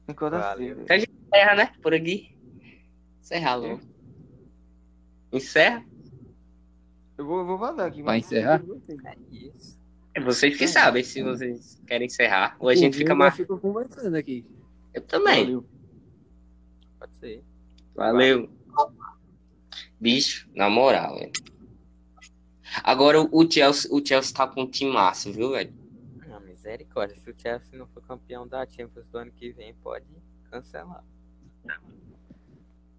Enquanto 0.09 0.33
Valeu. 0.33 0.73
assim, 0.73 0.85
velho. 0.85 1.05
Encerra, 1.31 1.55
né? 1.55 1.71
Por 1.81 1.93
aqui. 1.93 2.37
Encerra 3.21 3.55
logo. 3.55 3.79
Encerra? 5.31 5.85
Eu 7.17 7.25
vou, 7.25 7.39
eu 7.39 7.45
vou 7.45 7.57
vazar 7.57 7.87
aqui. 7.87 8.03
Vai 8.03 8.17
encerrar? 8.17 8.61
É 9.05 9.15
isso. 9.31 9.79
É 10.13 10.19
vocês 10.19 10.57
que 10.57 10.67
sabem 10.67 11.01
se 11.01 11.23
vocês 11.23 11.81
querem 11.87 12.07
encerrar. 12.07 12.57
Ou 12.59 12.67
a 12.67 12.75
gente 12.75 12.97
fica 12.97 13.13
Eu 13.13 13.15
mais. 13.15 13.37
fico 13.37 13.57
conversando 13.57 14.15
aqui. 14.15 14.45
Eu 14.93 15.01
também. 15.01 15.45
Valeu. 15.45 15.65
Pode 16.99 17.15
ser. 17.15 17.41
Valeu. 17.95 18.49
Bicho, 19.97 20.49
na 20.53 20.69
moral, 20.69 21.17
velho. 21.17 21.31
Agora 22.83 23.19
o 23.21 23.51
Chelsea, 23.51 23.89
o 23.93 24.05
Chelsea 24.05 24.33
tá 24.35 24.47
com 24.47 24.61
um 24.63 24.67
time 24.69 24.91
massa, 24.91 25.31
viu, 25.31 25.51
velho? 25.51 25.73
Não, 26.27 26.39
misericórdia. 26.41 27.15
Se 27.17 27.29
o 27.29 27.35
Chelsea 27.37 27.77
não 27.77 27.87
for 27.87 28.01
campeão 28.03 28.47
da 28.47 28.65
Champions 28.67 29.05
do 29.07 29.17
ano 29.17 29.31
que 29.31 29.51
vem, 29.51 29.73
pode 29.75 30.05
cancelar. 30.51 31.03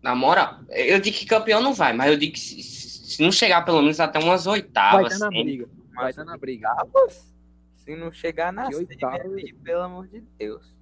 Na 0.03 0.15
moral, 0.15 0.61
eu 0.71 0.99
digo 0.99 1.17
que 1.17 1.27
campeão 1.27 1.61
não 1.61 1.75
vai, 1.75 1.93
mas 1.93 2.11
eu 2.11 2.17
digo 2.17 2.33
que 2.33 2.41
se, 2.41 2.63
se 2.63 3.23
não 3.23 3.31
chegar 3.31 3.65
pelo 3.65 3.83
menos 3.83 4.01
até 4.01 4.19
umas 4.19 4.45
Vai 4.47 4.55
oitavas. 4.55 5.13
estar 5.13 5.31
na 5.31 5.37
hein? 5.37 5.45
briga. 5.45 5.67
Vai 5.67 6.05
Mas 6.05 6.11
estar 6.11 6.25
na 6.25 6.37
briga. 6.39 6.69
oitavas? 6.71 7.35
Se 7.75 7.97
não 7.97 8.11
chegar 8.13 8.53
na 8.53 8.71
semi 8.73 8.87
oitavas. 8.91 9.35
aí, 9.35 9.53
pelo 9.53 9.83
amor 9.83 10.09
de 10.09 10.21
Deus. 10.39 10.75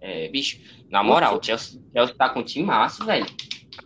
É, 0.00 0.28
bicho, 0.28 0.60
na 0.88 1.02
moral, 1.02 1.38
o 1.38 1.42
Chelsea, 1.42 1.80
Chelsea 1.92 2.14
tá 2.16 2.28
com 2.30 2.40
um 2.40 2.44
time 2.44 2.64
massa, 2.66 3.04
velho. 3.04 3.26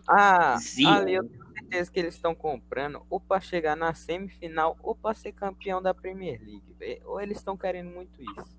Ah, 0.07 0.57
Sim. 0.59 0.87
ali 0.87 1.13
eu 1.13 1.23
tenho 1.27 1.44
certeza 1.65 1.91
que 1.91 1.99
eles 1.99 2.15
estão 2.15 2.33
comprando 2.35 3.01
ou 3.09 3.19
pra 3.19 3.39
chegar 3.39 3.75
na 3.75 3.93
semifinal 3.93 4.77
ou 4.81 4.95
pra 4.95 5.13
ser 5.13 5.31
campeão 5.31 5.81
da 5.81 5.93
Premier 5.93 6.39
League. 6.41 7.01
Ou 7.05 7.19
eles 7.19 7.37
estão 7.37 7.57
querendo 7.57 7.89
muito 7.89 8.21
isso. 8.21 8.55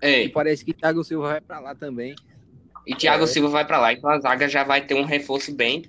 É, 0.00 0.24
E 0.24 0.28
parece 0.28 0.64
que 0.64 0.72
Thiago 0.74 1.04
Silva 1.04 1.28
vai 1.28 1.40
pra 1.40 1.60
lá 1.60 1.74
também. 1.74 2.14
e 2.86 2.94
Thiago 2.94 3.26
Silva 3.26 3.48
vai 3.48 3.64
pra 3.66 3.78
lá, 3.78 3.92
então 3.92 4.10
a 4.10 4.18
zaga 4.18 4.48
já 4.48 4.64
vai 4.64 4.84
ter 4.84 4.94
um 4.94 5.04
reforço 5.04 5.54
bem. 5.54 5.84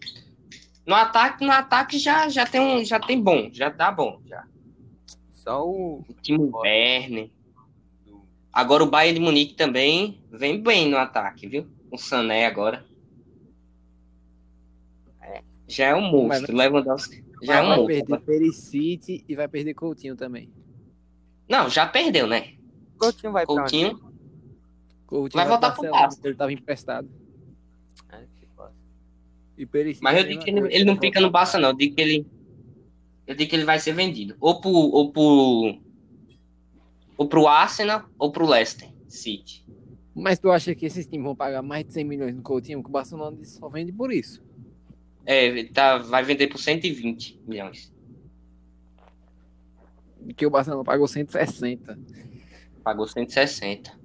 No 0.86 0.94
ataque, 0.94 1.44
no 1.44 1.52
ataque 1.52 1.98
já, 1.98 2.30
já 2.30 2.46
tem 2.46 2.62
um, 2.62 2.84
já 2.86 3.00
tem 3.00 3.20
bom, 3.20 3.50
já 3.52 3.72
tá 3.72 3.92
bom, 3.92 4.22
já. 4.26 4.46
Só 5.34 5.66
o 5.68 6.04
O 6.08 6.14
time 6.22 6.50
Werner. 6.54 7.32
Agora 8.52 8.84
o 8.84 8.90
Bayern 8.90 9.18
de 9.20 9.26
Munique 9.26 9.56
também 9.56 10.22
vem 10.32 10.62
bem 10.62 10.88
no 10.90 10.98
ataque, 10.98 11.48
viu? 11.48 11.68
O 11.90 11.98
Sané 11.98 12.46
agora. 12.46 12.86
É. 15.68 15.72
Já 15.72 15.86
é 15.88 15.96
um 15.96 16.02
monstro, 16.12 16.56
Lewandowski. 16.56 17.24
Já 17.42 17.58
é 17.58 17.62
um 17.62 17.68
vai 17.68 17.78
monstro. 17.78 18.06
perder 18.06 18.26
Perisic 18.26 19.26
e 19.28 19.36
vai 19.36 19.48
perder 19.48 19.74
Coutinho 19.74 20.16
também. 20.16 20.50
Não, 21.50 21.70
já 21.70 21.86
perdeu, 21.86 22.26
né? 22.28 22.54
Coutinho 22.98 23.32
vai 23.34 23.46
pra 23.46 23.54
onde? 23.54 23.62
Coutinho. 23.62 24.14
Coutinho 25.08 25.40
Vai 25.40 25.48
voltar 25.48 25.72
pro 25.72 25.90
Barça. 25.90 26.20
Ele 26.24 26.36
tava 26.36 26.52
emprestado. 26.54 27.10
É, 28.10 28.18
que. 28.40 28.48
E 29.58 29.66
Perisic 29.66 30.04
Mas 30.04 30.18
eu 30.18 30.24
digo 30.24 30.44
que 30.44 30.52
vai- 30.52 30.62
ele, 30.62 30.76
ele 30.76 30.86
não 30.86 30.98
fica 30.98 31.20
no 31.20 31.30
Barça, 31.30 31.60
não. 31.60 31.70
Eu 31.70 31.76
digo 31.76 31.96
que 31.96 32.02
ele. 32.02 32.26
Eu 33.28 33.36
digo 33.36 33.50
que 33.50 33.56
ele 33.56 33.66
vai 33.66 33.80
ser 33.80 33.94
vendido. 33.94 34.36
Ou 34.40 34.60
pro. 34.62 34.70
Ou 34.72 35.12
pro. 35.12 35.78
Ou 37.18 37.28
pro 37.28 37.48
Arsenal 37.48 38.06
ou 38.18 38.32
pro 38.32 38.46
Leicester 38.48 38.90
City. 39.08 39.64
Mas 40.16 40.40
tu 40.40 40.50
acha 40.52 40.74
que 40.74 40.86
esses 40.86 41.06
times 41.06 41.24
vão 41.26 41.36
pagar 41.36 41.62
mais 41.62 41.86
de 41.86 41.94
100 41.94 42.04
milhões 42.06 42.36
no 42.36 42.42
Coutinho? 42.42 42.82
Que 42.82 42.90
o 42.90 42.92
Barcelona 42.92 43.38
só 43.44 43.68
vende 43.70 43.92
por 43.92 44.12
isso. 44.12 44.42
É, 45.26 45.64
tá, 45.66 45.98
vai 45.98 46.24
vender 46.24 46.48
por 46.48 46.58
120 46.58 47.42
milhões. 47.46 47.94
Que 50.36 50.46
o 50.46 50.50
Barcelona 50.50 50.84
pagou 50.84 51.08
160. 51.08 52.00
Pagou 52.84 53.08
160. 53.08 54.04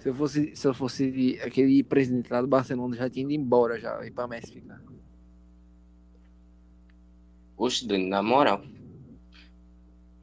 Se 0.00 0.08
eu 0.08 0.14
fosse, 0.14 0.56
se 0.56 0.66
eu 0.66 0.72
fosse 0.72 1.38
aquele 1.42 1.82
presidente 1.82 2.32
lá 2.32 2.40
do 2.40 2.48
Barcelona, 2.48 2.96
já 2.96 3.08
tinha 3.10 3.22
ido 3.22 3.32
embora 3.32 3.78
já, 3.78 4.04
e 4.04 4.10
pra 4.10 4.26
Messi 4.26 4.52
ficar. 4.52 4.80
Oxe, 7.56 7.86
Dani, 7.86 8.08
na 8.08 8.22
moral. 8.22 8.62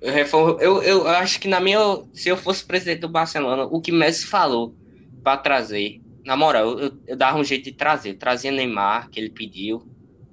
Eu, 0.01 0.11
reform... 0.11 0.59
eu, 0.59 0.81
eu 0.81 1.07
acho 1.07 1.39
que 1.39 1.47
na 1.47 1.59
minha. 1.59 1.79
Se 2.11 2.29
eu 2.29 2.37
fosse 2.37 2.65
presidente 2.65 3.01
do 3.01 3.09
Barcelona, 3.09 3.65
o 3.65 3.79
que 3.79 3.91
Messi 3.91 4.25
falou 4.25 4.75
pra 5.21 5.37
trazer. 5.37 6.01
Na 6.27 6.35
moral, 6.35 6.71
eu, 6.71 6.79
eu, 6.79 6.99
eu 7.07 7.15
dava 7.15 7.37
um 7.37 7.43
jeito 7.43 7.63
de 7.63 7.71
trazer. 7.71 8.09
Eu 8.09 8.17
trazia 8.17 8.51
Neymar, 8.51 9.09
que 9.09 9.17
ele 9.17 9.29
pediu. 9.29 9.81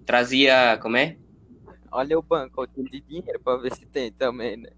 Trazia. 0.04 0.76
Como 0.82 0.96
é? 0.96 1.16
Olha 1.88 2.18
o 2.18 2.22
banco 2.22 2.66
de 2.66 3.00
dinheiro 3.00 3.38
pra 3.38 3.56
ver 3.58 3.72
se 3.72 3.86
tem 3.86 4.10
também, 4.10 4.56
né? 4.56 4.70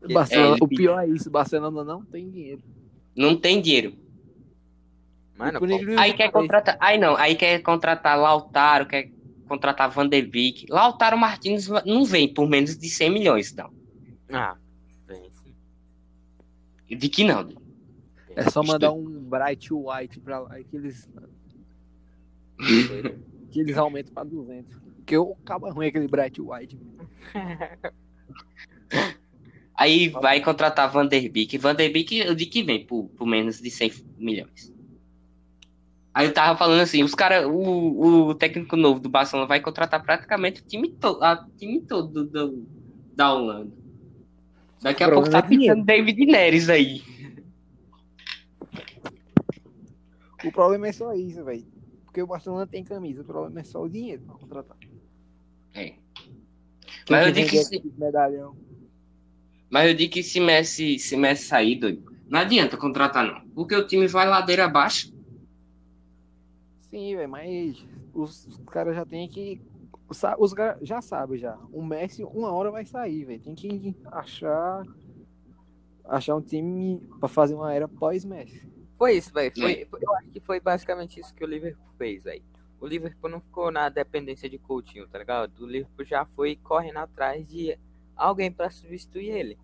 O 0.00 0.12
Barcelona- 0.12 0.54
ele 0.54 0.64
o 0.64 0.68
pior 0.68 1.00
é 1.00 1.08
isso, 1.08 1.28
o 1.28 1.32
Barcelona 1.32 1.82
não 1.82 2.04
tem 2.04 2.30
dinheiro. 2.30 2.62
Não 3.16 3.36
tem 3.36 3.60
dinheiro. 3.60 3.96
Mano, 5.36 5.58
Aí 5.98 6.12
que 6.12 6.18
quer 6.18 6.30
contratar. 6.30 6.76
Aí 6.78 6.98
não, 6.98 7.16
aí 7.16 7.34
quer 7.34 7.60
contratar 7.60 8.16
Lautaro, 8.16 8.86
quer 8.86 9.10
contratar 9.48 9.90
Van 9.90 10.08
de 10.08 10.22
Beek. 10.22 10.66
Lautaro 10.70 11.18
Martins 11.18 11.66
não 11.84 12.04
vem 12.04 12.32
por 12.32 12.48
menos 12.48 12.78
de 12.78 12.88
100 12.88 13.10
milhões, 13.10 13.52
não. 13.56 13.72
ah, 14.32 14.56
vem 15.04 15.28
sim. 15.32 16.96
De 16.96 17.08
que 17.08 17.24
não. 17.24 17.48
É 18.38 18.50
só 18.50 18.62
mandar 18.62 18.92
um 18.92 19.04
Bright 19.04 19.68
White 19.72 20.20
pra 20.20 20.38
lá 20.38 20.60
e 20.60 20.64
que 20.64 20.76
eles, 20.76 21.10
que 23.50 23.60
eles 23.60 23.76
aumentam 23.76 24.14
pra 24.14 24.22
200. 24.22 24.78
Porque 24.98 25.16
o 25.16 25.34
cabo 25.44 25.68
ruim 25.70 25.86
é 25.86 25.88
aquele 25.88 26.06
Bright 26.06 26.40
White. 26.40 26.78
Aí 29.74 30.08
vai 30.08 30.40
contratar 30.40 30.90
Van 30.90 31.06
der 31.06 31.28
Beek. 31.28 31.56
Van 31.58 31.74
der 31.74 31.90
Beek, 31.92 32.18
eu 32.18 32.34
digo 32.34 32.50
que 32.50 32.62
vem 32.62 32.84
por, 32.84 33.08
por 33.10 33.26
menos 33.26 33.60
de 33.60 33.70
100 33.70 33.92
milhões. 34.18 34.72
Aí 36.12 36.26
eu 36.26 36.32
tava 36.34 36.58
falando 36.58 36.80
assim, 36.80 37.02
os 37.04 37.14
cara, 37.14 37.48
o, 37.48 38.28
o 38.28 38.34
técnico 38.34 38.76
novo 38.76 38.98
do 39.00 39.08
Barcelona 39.08 39.46
vai 39.46 39.60
contratar 39.60 40.02
praticamente 40.02 40.60
o 40.60 40.64
time, 40.64 40.90
to, 40.90 41.18
a, 41.22 41.46
time 41.56 41.80
todo 41.80 42.24
do, 42.24 42.24
do- 42.24 42.66
da 43.14 43.32
Holanda. 43.32 43.72
Daqui 44.82 45.04
a 45.04 45.08
O 45.08 45.12
pouco 45.12 45.30
tá 45.30 45.38
é 45.38 45.42
pintando 45.42 45.84
David 45.84 46.26
Neres 46.26 46.68
aí. 46.68 47.02
O 50.44 50.52
problema 50.52 50.88
é 50.88 50.92
só 50.92 51.12
isso, 51.14 51.44
velho. 51.44 51.66
Porque 52.04 52.22
o 52.22 52.26
Barcelona 52.26 52.66
tem 52.66 52.82
camisa, 52.84 53.22
o 53.22 53.24
problema 53.24 53.60
é 53.60 53.64
só 53.64 53.82
o 53.82 53.88
dinheiro 53.88 54.22
pra 54.22 54.34
contratar. 54.34 54.76
É. 55.74 55.94
Mas 57.10 57.26
eu 57.26 57.32
digo 57.32 57.48
que 57.48 57.64
se- 57.64 57.92
medalhão. 57.98 58.56
Mas 59.70 59.88
eu 59.88 59.94
digo 59.94 60.12
que 60.12 60.22
se 60.22 60.40
Messi, 60.40 60.98
se 60.98 61.16
Messi 61.16 61.44
sair, 61.46 61.76
doido, 61.76 62.10
não 62.26 62.40
adianta 62.40 62.76
contratar 62.76 63.26
não. 63.26 63.46
Porque 63.50 63.74
o 63.74 63.86
time 63.86 64.06
vai 64.06 64.26
ladeira 64.26 64.64
abaixo. 64.64 65.12
Sim, 66.80 67.16
velho, 67.16 67.28
mas 67.28 67.84
os, 68.14 68.46
os 68.46 68.56
caras 68.70 68.94
já 68.96 69.04
tem 69.04 69.28
que. 69.28 69.60
Os, 70.08 70.22
os 70.38 70.54
caras 70.54 70.78
já 70.86 71.02
sabem 71.02 71.38
já. 71.38 71.58
O 71.70 71.84
Messi 71.84 72.24
uma 72.24 72.50
hora 72.50 72.70
vai 72.70 72.86
sair, 72.86 73.24
velho. 73.26 73.40
Tem 73.42 73.54
que 73.54 73.94
achar. 74.06 74.82
Achar 76.06 76.36
um 76.36 76.40
time 76.40 76.98
pra 77.20 77.28
fazer 77.28 77.54
uma 77.54 77.74
era 77.74 77.86
pós-Messi. 77.86 78.66
Foi 78.98 79.16
isso, 79.16 79.32
velho. 79.32 79.52
Foi, 79.54 79.86
eu 80.02 80.14
acho 80.16 80.28
que 80.30 80.40
foi 80.40 80.60
basicamente 80.60 81.20
isso 81.20 81.32
que 81.34 81.44
o 81.44 81.46
Liverpool 81.46 81.86
fez, 81.96 82.24
velho. 82.24 82.42
O 82.80 82.86
Liverpool 82.86 83.30
não 83.30 83.40
ficou 83.40 83.70
na 83.70 83.88
dependência 83.88 84.50
de 84.50 84.58
Coutinho, 84.58 85.06
tá 85.06 85.18
ligado? 85.18 85.64
O 85.64 85.66
Liverpool 85.66 86.04
já 86.04 86.26
foi 86.26 86.56
correndo 86.56 86.98
atrás 86.98 87.48
de 87.48 87.78
alguém 88.16 88.50
pra 88.50 88.70
substituir 88.70 89.30
ele. 89.30 89.58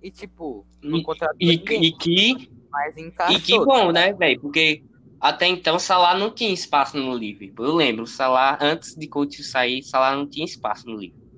E 0.00 0.10
tipo, 0.10 0.64
não 0.80 1.02
contratou 1.02 1.36
E, 1.40 1.46
ninguém, 1.46 1.84
e 1.84 1.92
que, 1.92 2.50
mas 2.70 2.96
encaixou. 2.96 3.36
e 3.36 3.40
que 3.40 3.58
bom, 3.58 3.90
né, 3.90 4.12
velho? 4.12 4.40
Porque 4.40 4.84
até 5.20 5.46
então 5.46 5.78
Salah 5.78 6.16
não 6.16 6.30
tinha 6.30 6.52
espaço 6.52 6.96
no 6.96 7.16
Liverpool. 7.16 7.66
Eu 7.66 7.74
lembro, 7.74 8.06
Salah, 8.06 8.58
antes 8.60 8.94
de 8.94 9.08
Coutinho 9.08 9.44
sair, 9.44 9.82
Salah 9.82 10.14
não 10.14 10.26
tinha 10.26 10.44
espaço 10.44 10.86
no 10.88 10.96
Liverpool. 10.96 11.28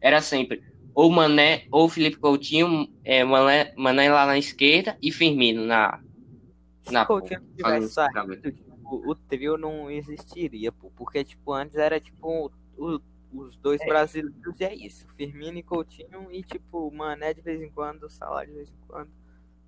Era 0.00 0.22
sempre 0.22 0.62
ou 0.96 1.10
Mané, 1.10 1.66
ou 1.70 1.90
Felipe 1.90 2.16
Coutinho, 2.16 2.88
é, 3.04 3.22
Mané, 3.22 3.74
Mané 3.76 4.10
lá 4.10 4.24
na 4.24 4.38
esquerda 4.38 4.96
e 5.02 5.12
Firmino 5.12 5.66
na... 5.66 6.00
Se 6.86 6.92
na 6.92 7.04
Coutinho 7.06 7.40
fazendo 7.40 7.56
tivesse 7.56 7.84
esse 7.86 7.94
saído, 7.94 8.12
trabalho. 8.12 8.40
tipo, 8.42 9.10
o 9.10 9.14
trio 9.14 9.56
não 9.58 9.90
existiria, 9.90 10.70
pô. 10.72 10.90
Porque, 10.96 11.24
tipo, 11.24 11.52
antes 11.52 11.76
era, 11.76 12.00
tipo, 12.00 12.50
o- 12.78 13.00
os 13.32 13.56
dois 13.56 13.80
É. 13.80 13.86
brasileiros 13.86 14.60
e 14.60 14.64
é 14.64 14.74
isso. 14.74 15.06
Firmino 15.16 15.58
e 15.58 15.62
Coutinho 15.62 16.30
e, 16.30 16.42
tipo, 16.42 16.90
Mané 16.92 17.34
de 17.34 17.40
vez 17.40 17.60
em 17.60 17.70
quando, 17.70 18.08
Salah 18.08 18.44
de 18.44 18.52
vez 18.52 18.68
em 18.70 18.86
quando. 18.86 19.10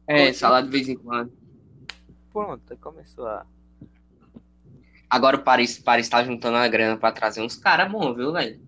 É, 0.07 0.15
Coutinho. 0.17 0.35
Salah 0.35 0.61
de 0.61 0.69
vez 0.71 0.89
em 0.89 0.97
quando. 0.97 1.33
Pronto, 2.33 2.63
aí 2.71 2.77
começou 2.79 3.27
a... 3.27 3.45
Agora 5.11 5.37
o 5.37 5.43
Paris, 5.43 5.79
Paris 5.79 6.09
tá 6.09 6.23
juntando 6.23 6.57
a 6.59 6.69
grana 6.69 6.97
pra 6.97 7.11
trazer 7.11 7.41
uns 7.41 7.57
caras 7.57 7.91
bons, 7.91 8.15
viu, 8.15 8.33
velho? 8.33 8.61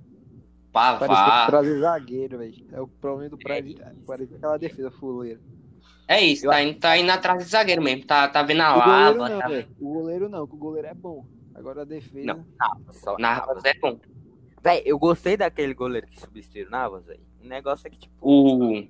Parece 0.72 1.00
que 1.00 1.06
Pavar. 1.08 1.46
trazer 1.48 1.80
zagueiro, 1.80 2.38
velho. 2.38 2.66
É 2.72 2.80
o 2.80 2.86
problema 2.88 3.28
do 3.30 3.36
É 3.40 3.44
Paris. 3.44 3.76
Parece 4.06 4.34
aquela 4.34 4.56
defesa 4.56 4.90
fuleira. 4.90 5.40
É 6.10 6.20
isso, 6.20 6.44
tá 6.48 6.60
indo, 6.60 6.80
tá 6.80 6.98
indo 6.98 7.12
atrás 7.12 7.38
de 7.38 7.48
zagueiro 7.48 7.80
mesmo. 7.80 8.04
Tá, 8.04 8.26
tá 8.26 8.42
vendo 8.42 8.62
a 8.62 8.76
O 8.76 8.82
goleiro 8.82 9.18
lava. 9.18 9.28
não, 9.28 9.38
Tá... 9.38 9.68
O 9.78 9.92
goleiro 9.92 10.28
não, 10.28 10.44
que 10.44 10.54
o 10.54 10.58
goleiro 10.58 10.88
é 10.88 10.94
bom. 10.94 11.24
Agora 11.54 11.82
a 11.82 11.84
defesa. 11.84 12.26
Não. 12.26 12.44
Só 12.90 13.16
Navas 13.16 13.64
é 13.64 13.74
bom. 13.74 13.96
Véi, 14.60 14.82
eu 14.84 14.98
gostei 14.98 15.36
daquele 15.36 15.72
goleiro 15.72 16.08
que 16.08 16.18
substituiu 16.18 16.66
o 16.66 16.70
Navas, 16.70 17.04
velho. 17.06 17.20
O 17.40 17.46
negócio 17.46 17.86
é 17.86 17.90
que, 17.90 17.98
tipo... 18.00 18.12
O 18.20 18.88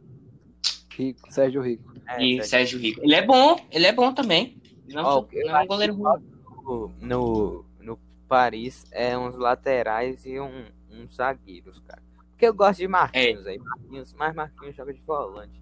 Rico, 0.96 1.30
Sérgio 1.30 1.60
Rico. 1.60 1.92
É, 2.08 2.24
e 2.24 2.42
Sérgio 2.42 2.78
Rico. 2.78 3.02
Ele 3.02 3.14
é 3.14 3.20
bom, 3.20 3.54
ele 3.70 3.84
é 3.86 3.92
bom 3.92 4.14
também. 4.14 4.56
Não, 4.88 5.04
Ó, 5.04 5.26
não 5.30 5.50
é 5.50 5.52
um 5.52 5.56
acho 5.56 5.68
goleiro 5.68 5.94
ruim. 5.94 6.22
no, 6.64 6.92
no, 7.02 7.64
no 7.80 7.98
Paris 8.26 8.86
é 8.92 9.16
uns 9.18 9.36
laterais 9.36 10.24
e 10.24 10.40
um, 10.40 10.64
uns 10.90 11.16
zagueiros, 11.16 11.80
cara. 11.80 12.02
Porque 12.30 12.46
eu 12.46 12.54
gosto 12.54 12.78
de 12.78 12.88
Marquinhos 12.88 13.46
aí. 13.46 13.58
Marquinhos, 13.58 14.14
mas 14.14 14.34
Marquinhos 14.34 14.74
joga 14.74 14.94
de 14.94 15.02
volante 15.02 15.60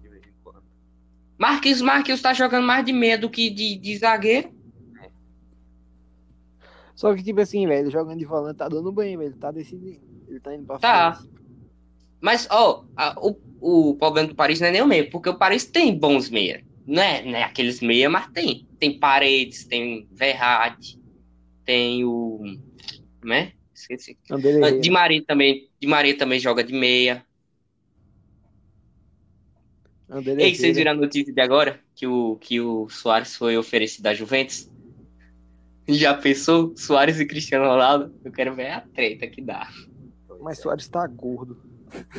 Marquinhos, 1.39 1.81
Marquinhos 1.81 2.21
tá 2.21 2.33
jogando 2.33 2.67
mais 2.67 2.85
de 2.85 2.91
meia 2.93 3.17
do 3.17 3.29
que 3.29 3.49
de, 3.49 3.75
de 3.77 3.97
zagueiro. 3.97 4.51
Só 6.95 7.15
que, 7.15 7.23
tipo 7.23 7.39
assim, 7.39 7.65
velho, 7.65 7.89
jogando 7.89 8.19
de 8.19 8.25
volante 8.25 8.57
tá 8.57 8.67
dando 8.67 8.91
bem, 8.91 9.17
velho. 9.17 9.33
Tá 9.37 9.51
decidindo. 9.51 10.01
Ele 10.27 10.39
tá 10.39 10.53
indo 10.53 10.65
pra 10.65 10.77
Tá. 10.79 11.13
frente. 11.13 11.33
Mas, 12.19 12.45
ó, 12.51 12.83
a- 12.97 13.15
o, 13.21 13.89
o 13.89 13.95
problema 13.95 14.27
do 14.27 14.35
Paris 14.35 14.59
não 14.59 14.67
é 14.67 14.71
nem 14.71 14.81
o 14.81 14.87
meia, 14.87 15.09
porque 15.09 15.29
o 15.29 15.37
Paris 15.37 15.63
tem 15.65 15.97
bons 15.97 16.29
meia. 16.29 16.61
Não 16.85 17.01
é, 17.01 17.23
não 17.23 17.35
é 17.37 17.43
aqueles 17.43 17.79
meia, 17.79 18.09
mas 18.09 18.27
tem. 18.27 18.67
Tem 18.77 18.99
Paredes, 18.99 19.63
tem 19.63 20.07
Verratti, 20.11 20.99
tem 21.63 22.03
o. 22.03 22.41
Né? 23.23 23.53
Esqueci. 23.73 24.17
André. 24.29 24.79
Di 24.79 24.89
Maria 24.89 25.23
também, 25.25 25.69
Di 25.79 25.87
Maria 25.87 26.17
também 26.17 26.39
joga 26.39 26.63
de 26.65 26.73
meia. 26.73 27.25
André 30.09 30.35
Ei, 30.39 30.55
vocês 30.55 30.75
viram 30.75 30.91
a 30.91 30.95
notícia 30.95 31.31
de 31.33 31.41
agora? 31.41 31.79
Que 31.95 32.07
o, 32.07 32.35
que 32.37 32.59
o 32.59 32.89
Soares 32.89 33.35
foi 33.35 33.57
oferecido 33.57 34.07
à 34.07 34.13
Juventus? 34.13 34.69
Já 35.87 36.13
pensou? 36.15 36.75
Soares 36.75 37.19
e 37.19 37.25
Cristiano 37.25 37.65
Ronaldo? 37.65 38.13
Eu 38.23 38.31
quero 38.31 38.55
ver 38.55 38.71
a 38.71 38.81
treta 38.81 39.27
que 39.27 39.41
dá. 39.41 39.67
Mas 40.41 40.59
Soares 40.59 40.87
tá 40.87 41.05
gordo. 41.07 41.61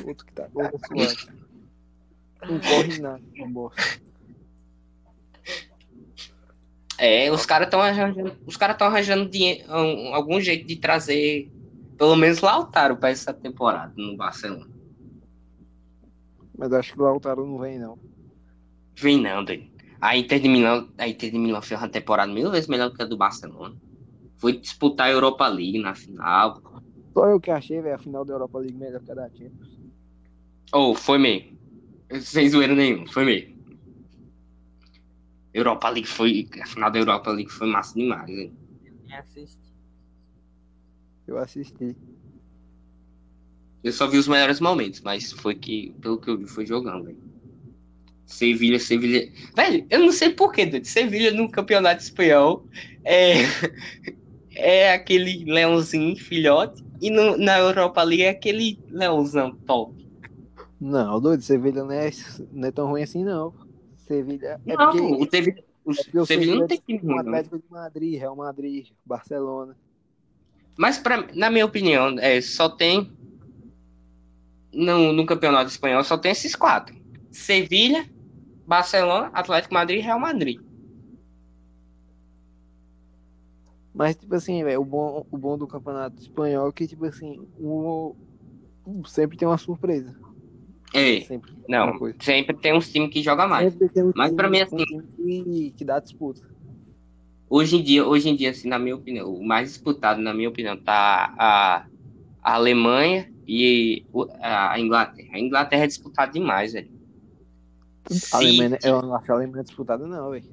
O 0.04 0.08
outro 0.08 0.26
que 0.26 0.32
tá 0.32 0.46
gordo 0.48 0.76
é 0.76 0.78
Soares. 1.08 1.28
Não 2.48 2.58
corre 2.58 2.98
nada, 3.00 3.20
não 3.36 3.52
bosta. 3.52 3.82
É, 6.98 7.30
os 7.30 7.44
caras 7.44 7.66
estão 7.66 7.80
arranjando, 7.82 8.34
os 8.46 8.56
caras 8.56 8.74
estão 8.76 8.86
arranjando 8.88 9.28
dinhe- 9.28 9.62
um- 9.68 10.14
algum 10.14 10.40
jeito 10.40 10.66
de 10.66 10.76
trazer 10.76 11.50
pelo 11.98 12.16
menos 12.16 12.40
Lautaro 12.40 12.96
para 12.96 13.10
essa 13.10 13.32
temporada 13.34 13.92
no 13.94 14.16
Barcelona. 14.16 14.66
Mas 16.60 16.70
eu 16.70 16.78
acho 16.78 16.92
que 16.92 17.00
o 17.00 17.04
Lautaro 17.04 17.46
não 17.46 17.58
vem, 17.58 17.78
não. 17.78 17.98
Vem 18.94 19.18
não, 19.18 19.42
doido. 19.42 19.66
A 19.98 20.14
Inter 20.14 20.40
de 20.40 20.46
Milão, 20.46 20.90
a 20.98 21.08
Inter 21.08 21.30
de 21.30 21.38
Milão 21.38 21.62
fez 21.62 21.80
uma 21.80 21.88
temporada 21.88 22.30
mil 22.30 22.50
vezes 22.50 22.68
melhor 22.68 22.94
que 22.94 23.02
a 23.02 23.06
do 23.06 23.16
Barcelona. 23.16 23.74
Foi 24.36 24.58
disputar 24.58 25.06
a 25.06 25.10
Europa 25.10 25.48
League 25.48 25.78
na 25.78 25.94
final. 25.94 26.60
Só 27.14 27.26
eu 27.28 27.40
que 27.40 27.50
achei, 27.50 27.80
velho, 27.80 27.94
a 27.94 27.98
final 27.98 28.26
da 28.26 28.34
Europa 28.34 28.58
League 28.58 28.76
melhor 28.76 29.00
que 29.00 29.10
a 29.10 29.14
da 29.14 29.30
Champions. 29.30 29.78
Oh, 30.74 30.94
foi 30.94 31.16
mesmo. 31.16 31.58
Sem 32.20 32.50
zoeira 32.50 32.74
nenhum, 32.74 33.06
foi 33.06 33.24
mesmo. 33.24 33.58
Europa 35.54 35.88
League 35.88 36.08
foi. 36.08 36.46
A 36.62 36.66
final 36.66 36.90
da 36.90 36.98
Europa 36.98 37.30
League 37.30 37.50
foi 37.50 37.68
massa 37.68 37.94
demais, 37.94 38.28
hein? 38.28 38.52
Nem 39.06 39.16
assisti. 39.16 39.72
Eu 41.26 41.38
assisti. 41.38 41.96
Eu 43.82 43.92
só 43.92 44.06
vi 44.06 44.18
os 44.18 44.28
melhores 44.28 44.60
momentos, 44.60 45.00
mas 45.00 45.32
foi 45.32 45.54
que, 45.54 45.94
pelo 46.00 46.18
que 46.18 46.28
eu 46.28 46.36
vi, 46.38 46.46
foi 46.46 46.66
jogando, 46.66 47.04
velho. 47.04 47.18
Sevilha, 48.26 48.78
Sevilha. 48.78 49.28
Velho, 49.56 49.86
eu 49.90 50.00
não 50.00 50.12
sei 50.12 50.30
porquê, 50.30 50.66
doido. 50.66 50.84
Sevilha 50.84 51.32
no 51.32 51.50
campeonato 51.50 52.02
espanhol 52.02 52.64
é, 53.04 53.34
é 54.54 54.92
aquele 54.92 55.44
leãozinho 55.50 56.14
filhote, 56.16 56.84
e 57.00 57.10
no- 57.10 57.36
na 57.36 57.58
Europa 57.58 58.02
League 58.02 58.22
é 58.22 58.28
aquele 58.28 58.78
leãozão 58.90 59.56
top. 59.66 59.94
Não, 60.80 61.20
doido, 61.20 61.42
Sevilha 61.42 61.82
não 61.82 61.92
é, 61.92 62.10
não 62.52 62.68
é 62.68 62.70
tão 62.70 62.86
ruim 62.88 63.02
assim, 63.02 63.24
não. 63.24 63.52
Sevilha 64.06 64.60
é 64.66 64.76
não, 64.76 64.90
porque, 64.90 65.00
o 65.00 65.30
Sevilha, 65.30 65.64
o 65.84 65.92
é 65.92 66.24
Sevilha 66.26 66.54
não 66.56 66.66
tem 66.66 66.78
time 66.86 66.98
é 66.98 67.02
ruim. 67.02 67.18
Atlético 67.18 67.58
de 67.58 67.64
Madrid, 67.70 68.18
Real 68.18 68.36
Madrid, 68.36 68.88
Barcelona. 69.04 69.76
Mas, 70.76 70.98
pra, 70.98 71.26
na 71.34 71.50
minha 71.50 71.66
opinião, 71.66 72.18
é, 72.18 72.40
só 72.40 72.68
tem. 72.68 73.10
No, 74.72 75.12
no 75.12 75.26
campeonato 75.26 75.70
espanhol 75.70 76.04
só 76.04 76.16
tem 76.16 76.32
esses 76.32 76.54
quatro: 76.54 76.94
Sevilha, 77.30 78.06
Barcelona, 78.66 79.30
Atlético 79.32 79.74
Madrid 79.74 80.00
e 80.00 80.02
Real 80.02 80.20
Madrid. 80.20 80.58
Mas, 83.94 84.16
tipo 84.16 84.34
assim, 84.34 84.62
velho, 84.62 84.80
o 84.80 84.84
bom, 84.84 85.26
o 85.30 85.36
bom 85.38 85.58
do 85.58 85.66
campeonato 85.66 86.20
espanhol 86.22 86.68
é 86.68 86.72
que, 86.72 86.86
tipo 86.86 87.04
assim, 87.04 87.38
o, 87.58 88.14
sempre 89.06 89.36
tem 89.36 89.46
uma 89.46 89.58
surpresa. 89.58 90.14
É, 90.92 91.20
Sempre. 91.20 91.52
não, 91.68 91.92
sempre 92.20 92.56
tem 92.56 92.74
uns 92.74 92.90
times 92.90 93.12
que 93.12 93.22
jogam 93.22 93.48
mais. 93.48 93.74
Um 93.74 94.12
Mas 94.14 94.32
pra 94.32 94.48
mim, 94.50 94.58
um 94.58 94.62
assim- 94.62 94.84
time 94.84 95.04
que, 95.16 95.70
que 95.78 95.84
dá 95.84 96.00
disputa. 96.00 96.40
Hoje 97.48 97.76
em 97.76 97.82
dia, 97.82 98.06
hoje 98.06 98.28
em 98.28 98.36
dia, 98.36 98.50
assim, 98.50 98.68
na 98.68 98.78
minha 98.78 98.94
opinião, 98.96 99.32
o 99.32 99.44
mais 99.44 99.72
disputado, 99.72 100.20
na 100.20 100.32
minha 100.32 100.48
opinião, 100.48 100.76
tá 100.76 101.34
a, 101.36 101.86
a 102.42 102.54
Alemanha 102.54 103.28
e 103.52 104.06
a 104.40 104.78
Inglaterra. 104.78 105.30
A 105.32 105.40
Inglaterra 105.40 105.82
é 105.82 105.86
disputada 105.88 106.30
demais, 106.30 106.72
velho. 106.72 106.88
A 108.32 108.36
Alemanha, 108.36 108.78
eu 108.84 109.02
não 109.02 109.16
acho 109.16 109.32
a 109.32 109.34
Alemanha 109.34 109.64
disputada, 109.64 110.06
não, 110.06 110.30
velho. 110.30 110.44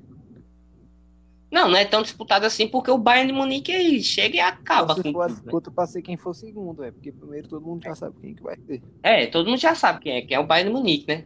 Não, 1.52 1.70
não 1.70 1.78
é 1.78 1.86
tão 1.86 2.02
disputado 2.02 2.46
assim 2.46 2.68
porque 2.68 2.90
o 2.90 2.98
Bayern 2.98 3.32
de 3.32 3.38
Munique 3.38 3.72
aí 3.72 4.04
chega 4.04 4.36
e 4.36 4.40
acaba 4.40 4.96
Se 4.96 5.04
com 5.04 5.12
for 5.14 5.28
tudo, 5.28 5.36
velho. 5.36 5.44
disputa 5.44 5.72
pra 5.72 5.86
ser 5.86 6.02
quem 6.02 6.18
for 6.18 6.34
segundo, 6.34 6.78
velho. 6.78 6.94
Porque 6.94 7.12
primeiro 7.12 7.48
todo 7.48 7.66
mundo 7.66 7.84
já 7.84 7.94
sabe 7.94 8.16
quem 8.20 8.34
que 8.34 8.42
vai 8.42 8.58
ter. 8.58 8.82
É, 9.04 9.28
todo 9.28 9.48
mundo 9.48 9.60
já 9.60 9.76
sabe 9.76 10.00
quem 10.02 10.14
é, 10.14 10.22
que 10.24 10.34
é 10.34 10.40
o 10.40 10.48
Bayern 10.48 10.72
de 10.72 10.76
Munique, 10.76 11.08
né? 11.08 11.26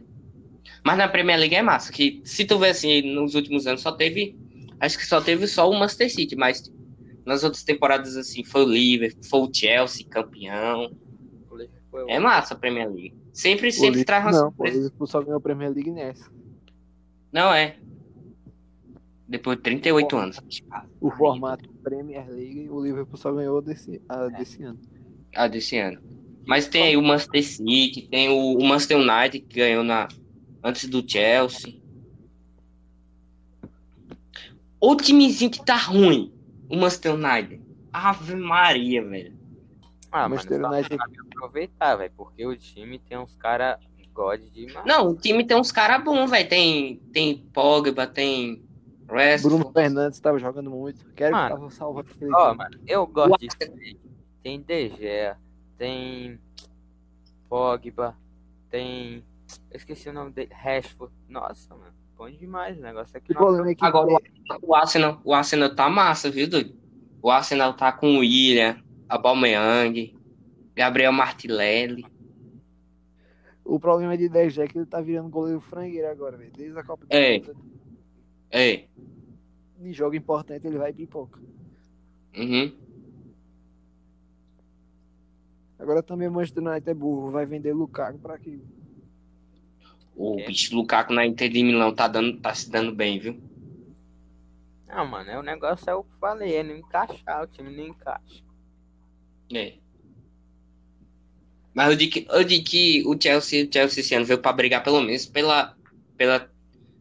Mas 0.84 0.98
na 0.98 1.08
Premier 1.08 1.38
League 1.38 1.54
é 1.54 1.62
massa, 1.62 1.90
que 1.90 2.20
se 2.22 2.44
tu 2.44 2.58
ver 2.58 2.70
assim, 2.70 3.00
nos 3.14 3.34
últimos 3.34 3.66
anos 3.66 3.80
só 3.80 3.92
teve, 3.92 4.36
acho 4.78 4.98
que 4.98 5.06
só 5.06 5.20
teve 5.22 5.46
só 5.46 5.68
o 5.68 5.72
Manchester 5.72 6.12
City, 6.12 6.36
mas 6.36 6.70
nas 7.24 7.42
outras 7.42 7.64
temporadas 7.64 8.16
assim, 8.16 8.44
foi 8.44 8.64
o 8.64 8.68
Liverpool, 8.68 9.24
foi 9.24 9.40
o 9.40 9.50
Chelsea 9.52 10.06
campeão. 10.06 10.90
O 11.92 12.08
É 12.08 12.18
massa 12.18 12.54
a 12.54 12.56
Premier 12.56 12.88
League. 12.88 13.14
Sempre, 13.32 13.70
sempre 13.70 14.00
O 14.00 14.04
traz 14.04 14.24
uma 14.24 14.30
Liverpool- 14.48 14.64
Não, 14.66 14.72
o. 14.72 14.76
Liverpool 14.76 15.06
só 15.06 15.20
ganhou 15.20 15.36
a 15.36 15.40
Premier 15.40 15.70
League 15.72 15.90
nessa. 15.90 16.30
Não 17.32 17.52
é. 17.52 17.76
Depois 19.28 19.56
de 19.56 19.62
38 19.62 20.16
anos. 20.16 20.38
O 21.00 21.10
formato 21.10 21.68
Premier 21.82 22.28
League, 22.30 22.68
o 22.70 22.82
Liverpool 22.82 23.16
só 23.16 23.32
ganhou 23.32 23.60
desse, 23.62 24.00
a, 24.08 24.28
desse 24.28 24.62
ano. 24.62 24.78
Ah, 25.34 25.48
desse 25.48 25.78
ano. 25.78 26.00
Mas 26.46 26.66
tem 26.66 26.82
aí 26.82 26.96
o 26.96 27.02
Manchester 27.02 27.42
City, 27.44 28.08
tem 28.10 28.28
o, 28.28 28.58
o 28.58 28.64
Manchester 28.64 28.98
United 28.98 29.40
que 29.46 29.56
ganhou 29.60 29.82
na, 29.84 30.08
antes 30.62 30.88
do 30.88 31.08
Chelsea. 31.08 31.80
O 34.80 34.96
timezinho 34.96 35.50
que 35.50 35.64
tá 35.64 35.76
ruim, 35.76 36.32
o 36.68 36.76
Manchester 36.76 37.14
United. 37.14 37.62
Ave 37.92 38.34
Maria, 38.34 39.04
velho. 39.06 39.34
Ah, 40.10 40.26
O 40.26 40.30
Manchester 40.30 40.60
só 40.60 40.68
United- 40.70 40.98
aproveitar, 41.42 41.96
velho, 41.96 42.12
porque 42.16 42.46
o 42.46 42.56
time 42.56 42.98
tem 42.98 43.18
uns 43.18 43.34
caras 43.34 43.78
god 44.12 44.40
demais. 44.52 44.86
Não, 44.86 45.08
o 45.08 45.16
time 45.16 45.44
tem 45.44 45.56
uns 45.56 45.72
caras 45.72 46.04
bons, 46.04 46.30
velho. 46.30 46.48
Tem, 46.48 46.96
tem 47.12 47.38
Pogba, 47.52 48.06
tem 48.06 48.62
Rashford. 49.08 49.56
Bruno 49.56 49.72
Fernandes 49.72 50.20
tava 50.20 50.38
jogando 50.38 50.70
muito. 50.70 51.04
Quero 51.14 51.32
Mano, 51.32 51.48
que 51.48 51.60
tava 51.60 51.70
salvando 51.70 52.10
aquele 52.10 52.34
Ó, 52.34 52.54
mano, 52.54 52.78
eu 52.86 53.06
gosto 53.06 53.36
aí. 53.60 53.98
Tem 54.42 54.60
De 54.60 54.88
Gea, 54.90 55.38
tem 55.78 56.38
Pogba, 57.48 58.16
tem. 58.70 59.24
Eu 59.70 59.76
esqueci 59.76 60.08
o 60.08 60.12
nome 60.12 60.30
dele. 60.30 60.52
Rashford. 60.52 61.12
Nossa, 61.28 61.74
mano. 61.74 61.92
Bom 62.16 62.30
demais 62.30 62.78
o 62.78 62.80
negócio 62.80 63.16
aqui. 63.16 63.32
É 63.32 63.36
Agora 63.80 64.18
o 64.62 64.74
Arsenal, 64.74 65.20
o 65.24 65.34
Arsenal 65.34 65.74
tá 65.74 65.88
massa, 65.88 66.30
viu, 66.30 66.48
doido? 66.48 66.74
O 67.20 67.30
Arsenal 67.30 67.74
tá 67.74 67.90
com 67.90 68.16
o 68.16 68.18
William, 68.20 68.80
Aubameyang, 69.08 70.14
Gabriel 70.74 71.12
Martinelli. 71.12 72.06
o 73.64 73.78
problema 73.78 74.16
de 74.18 74.28
10 74.28 74.58
é 74.58 74.66
que 74.66 74.76
ele 74.76 74.86
tá 74.86 75.00
virando 75.00 75.28
goleiro 75.28 75.60
frangueiro 75.60 76.08
agora, 76.08 76.36
velho. 76.36 76.52
Desde 76.52 76.76
a 76.78 76.82
Copa 76.82 77.06
do 77.06 77.12
É. 77.14 77.38
Mundo. 77.38 77.56
É. 78.50 78.84
Em 79.80 79.92
jogo 79.92 80.14
importante 80.16 80.66
ele 80.66 80.78
vai 80.78 80.92
pipoca. 80.92 81.40
Uhum. 82.36 82.72
Agora 85.78 86.02
também 86.02 86.28
o 86.28 86.32
Manchester 86.32 86.62
United 86.64 86.90
é 86.90 86.94
burro, 86.94 87.30
vai 87.30 87.44
vender 87.46 87.72
Lukaku 87.72 88.18
pra 88.18 88.38
quê? 88.38 88.58
O 90.14 90.38
É. 90.38 90.46
bicho 90.46 90.74
Lukaku 90.76 91.12
na 91.12 91.26
Inter 91.26 91.48
de 91.50 91.62
Milão 91.62 91.94
tá, 91.94 92.06
dando, 92.06 92.38
tá 92.40 92.54
se 92.54 92.70
dando 92.70 92.94
bem, 92.94 93.18
viu? 93.18 93.40
Não, 94.86 95.06
mano, 95.06 95.30
é 95.30 95.38
o 95.38 95.42
negócio 95.42 95.88
é 95.88 95.94
o 95.94 96.04
que 96.04 96.12
eu 96.12 96.18
falei, 96.18 96.54
é 96.56 96.62
não 96.62 96.76
encaixar, 96.76 97.42
o 97.42 97.46
time 97.46 97.74
não 97.74 97.86
encaixa. 97.86 98.44
É. 99.52 99.74
Mas 101.74 101.90
eu 101.90 101.96
digo 101.96 102.12
que, 102.12 102.26
eu 102.28 102.44
digo 102.44 102.64
que 102.64 103.02
o 103.06 103.16
Chelsea, 103.20 103.64
o 103.66 103.72
Chelsea 103.72 104.00
esse 104.02 104.14
ano 104.14 104.26
veio 104.26 104.40
pra 104.40 104.52
brigar 104.52 104.82
pelo 104.82 105.00
menos 105.00 105.26
pela, 105.26 105.74
pela 106.16 106.50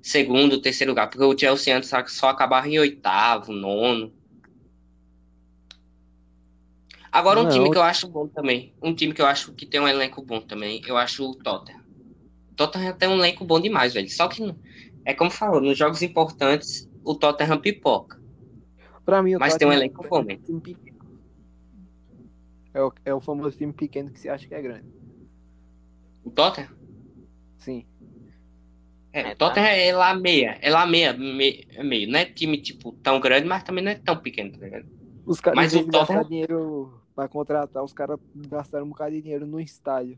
segundo, 0.02 0.62
terceiro 0.62 0.92
lugar, 0.92 1.10
porque 1.10 1.24
o 1.24 1.38
Chelsea 1.38 1.76
antes 1.76 1.90
só- 2.08 2.30
acabava 2.30 2.68
em 2.68 2.80
oitavo, 2.80 3.52
nono. 3.52 4.14
Agora 7.12 7.40
um 7.42 7.44
Não. 7.44 7.50
time 7.52 7.70
que 7.70 7.78
eu 7.78 7.82
acho 7.84 8.08
bom 8.08 8.28
também, 8.28 8.74
um 8.82 8.96
time 8.96 9.14
que 9.14 9.22
eu 9.22 9.26
acho 9.26 9.54
que 9.54 9.66
tem 9.66 9.82
um 9.82 9.88
elenco 9.88 10.22
bom 10.22 10.40
também, 10.40 10.82
eu 10.88 10.96
acho 10.98 11.30
o 11.30 11.36
Tottenham. 11.36 11.82
O 12.52 12.56
Tottenham 12.56 12.94
tem 12.98 13.10
um 13.10 13.16
elenco 13.18 13.44
bom 13.46 13.60
demais, 13.60 13.94
velho. 13.94 14.10
Só 14.10 14.28
que, 14.30 14.42
é 15.06 15.14
como 15.14 15.30
falou, 15.32 15.62
nos 15.62 15.78
jogos 15.78 16.02
importantes, 16.02 16.88
o 17.04 17.16
Tottenham 17.16 17.60
pipoca. 17.60 18.18
Pra 19.06 19.22
mim, 19.22 19.36
o 19.36 19.40
Mas 19.40 19.58
tem 19.58 19.68
um 19.68 19.72
Tottenham 19.72 19.74
elenco 19.74 20.06
é 20.06 20.10
bom, 20.10 20.22
um 20.22 20.26
time 20.38 20.62
pequeno. 20.62 20.91
É 22.74 22.82
o, 22.82 22.94
é 23.06 23.14
o 23.14 23.20
famoso 23.22 23.58
time 23.58 23.74
pequeno 23.74 24.10
que 24.12 24.20
se 24.20 24.30
acha 24.30 24.48
que 24.48 24.54
é 24.56 24.62
grande. 24.62 24.86
O 26.24 26.30
Tottenham? 26.32 26.70
Sim. 27.58 27.86
É, 29.14 29.22
É, 29.22 29.34
o 29.34 29.36
Tottenham 29.36 29.68
é 29.68 29.94
lá 29.94 30.14
meia, 30.16 30.58
é 30.62 30.70
lá 30.70 30.86
meia, 30.86 31.12
me- 31.14 31.66
é 31.72 31.84
meio. 31.84 32.10
Não 32.10 32.18
é 32.20 32.26
time, 32.26 32.58
tipo, 32.58 32.94
tão 33.04 33.20
grande, 33.20 33.46
mas 33.48 33.64
também 33.64 33.84
não 33.84 33.92
é 33.92 33.96
tão 33.96 34.16
pequeno, 34.18 34.52
tá 34.52 34.58
ligado? 34.64 34.86
Os 35.26 35.40
caras, 35.42 35.56
Mas 35.58 35.76
o 35.76 35.86
Tottenham- 35.86 36.24
dinheiro 36.24 36.94
pra 37.14 37.28
contratar, 37.28 37.84
os 37.84 37.92
caras 37.94 38.18
gastaram 38.48 38.86
um 38.86 38.90
bocado 38.90 39.12
de 39.12 39.22
dinheiro 39.22 39.46
no 39.46 39.60
estádio. 39.60 40.18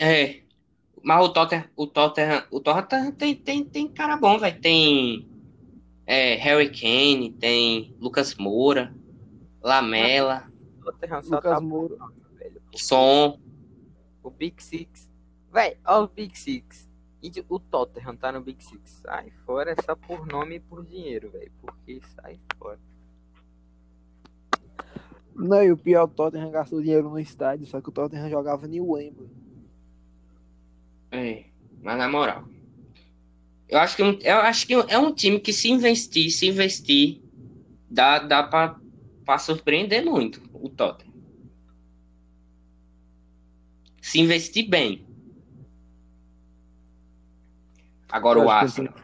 É. 0.00 0.40
Mas 1.02 1.24
o 1.24 1.28
Tottenham, 1.32 1.64
o 1.76 1.86
Tottenham, 1.86 2.44
o 2.50 2.60
Tottenham 2.60 3.12
tem, 3.12 3.34
tem, 3.34 3.64
tem 3.64 3.88
cara 3.88 4.16
bom, 4.16 4.38
velho. 4.38 4.60
Tem 4.60 5.26
é, 6.06 6.34
Harry 6.36 6.70
Kane, 6.70 7.32
tem 7.32 7.94
Lucas 8.00 8.34
Moura, 8.36 8.94
Lamela, 9.62 10.48
Tottenham 10.92 11.22
só 11.22 11.36
Lucas 11.36 11.52
tá 11.52 11.60
Moura. 11.60 11.96
velho. 12.38 12.62
Son. 12.74 13.38
O 14.22 14.30
Big 14.30 14.62
Six. 14.62 15.10
Véi, 15.52 15.76
ó 15.86 16.02
o 16.04 16.08
Big 16.08 16.36
Six. 16.38 16.88
E 17.22 17.30
o 17.48 17.58
Tottenham 17.58 18.16
tá 18.16 18.30
no 18.32 18.40
Big 18.40 18.62
Six. 18.62 19.00
Sai 19.02 19.30
fora 19.44 19.72
é 19.72 19.76
só 19.84 19.94
por 19.96 20.26
nome 20.26 20.56
e 20.56 20.60
por 20.60 20.84
dinheiro, 20.84 21.30
velho. 21.30 21.50
Porque 21.60 22.00
sai 22.14 22.38
fora. 22.58 22.78
Não, 25.34 25.62
e 25.62 25.70
o 25.70 25.76
pior, 25.76 26.04
o 26.04 26.08
Tottenham 26.08 26.50
gastou 26.50 26.80
dinheiro 26.80 27.10
no 27.10 27.18
estádio, 27.18 27.66
só 27.66 27.80
que 27.80 27.88
o 27.88 27.92
Tottenham 27.92 28.30
jogava 28.30 28.66
em 28.66 28.80
Wembley. 28.80 29.28
É, 31.10 31.44
mas 31.82 31.98
na 31.98 32.08
moral. 32.08 32.44
Eu 33.68 33.78
acho 33.78 33.96
que, 33.96 34.02
um- 34.02 34.18
eu 34.22 34.36
acho 34.38 34.66
que 34.66 34.72
é 34.74 34.98
um 34.98 35.12
time 35.12 35.38
que 35.40 35.52
se 35.52 35.68
investir, 35.70 36.30
se 36.30 36.46
investir, 36.48 37.20
dá, 37.90 38.18
dá 38.20 38.42
pra, 38.44 38.80
pra 39.26 39.38
surpreender 39.38 40.04
muito 40.04 40.40
o 40.54 40.70
Tottenham. 40.70 41.12
Se 44.00 44.20
investir 44.20 44.70
bem. 44.70 45.04
Agora 48.08 48.38
Eu 48.38 48.44
o 48.44 48.46
que 48.46 48.52
Arsenal. 48.54 48.94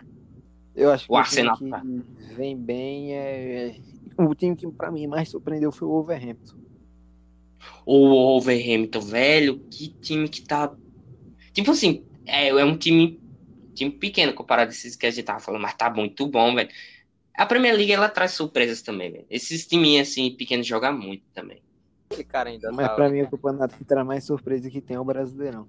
Eu 0.75 0.91
acho 0.91 1.07
que 1.07 1.13
O 1.13 1.17
o, 1.17 1.19
Arsenal 1.19 1.57
time 1.57 1.71
tá. 1.71 1.81
que 1.81 2.35
vem 2.35 2.57
bem 2.57 3.15
é... 3.15 3.69
é- 3.71 3.77
O 4.17 4.35
time 4.35 4.57
que 4.57 4.71
pra 4.73 4.91
mim 4.91 5.07
mais 5.07 5.29
surpreendeu 5.29 5.73
foi 5.73 5.89
o 5.89 5.91
Wolverhampton. 5.91 6.55
O 7.85 8.09
Wolverhampton, 8.09 9.01
velho, 9.01 9.61
que 9.71 9.97
time 10.01 10.29
que 10.29 10.43
tá. 10.45 10.75
Tipo 11.53 11.73
assim, 11.73 12.07
é, 12.27 12.49
é 12.49 12.65
um 12.65 12.77
time, 12.79 13.21
time 13.75 13.91
pequeno 13.93 14.35
comparado 14.35 14.71
a 14.71 14.73
esses 14.75 14.97
que 14.97 15.07
a 15.07 15.11
gente 15.11 15.25
tava 15.25 15.41
falando, 15.41 15.63
mas 15.63 15.75
tá 15.77 15.91
muito 15.93 16.27
bom, 16.29 16.55
velho. 16.55 16.71
A 17.35 17.47
Premier 17.47 17.75
League 17.75 17.93
ela 17.93 18.09
traz 18.09 18.33
surpresas 18.33 18.83
também, 18.83 19.11
velho. 19.11 19.27
Esses 19.31 19.67
timinhos 19.67 20.09
assim 20.09 20.35
pequenos 20.37 20.67
jogam 20.67 20.93
muito 20.93 21.25
também. 21.33 21.63
Esse 22.11 22.25
cara 22.25 22.51
ainda 22.51 22.71
Mas 22.73 22.89
tá. 22.89 22.95
pra 22.95 23.09
mim 23.09 23.23
o 23.23 23.31
campeonato 23.31 23.77
que 23.77 23.85
traz 23.85 24.07
mais 24.07 24.25
surpresa 24.25 24.71
que 24.71 24.81
tem 24.81 24.97
é 24.97 25.01
o 25.01 25.05
Brasileirão. 25.05 25.67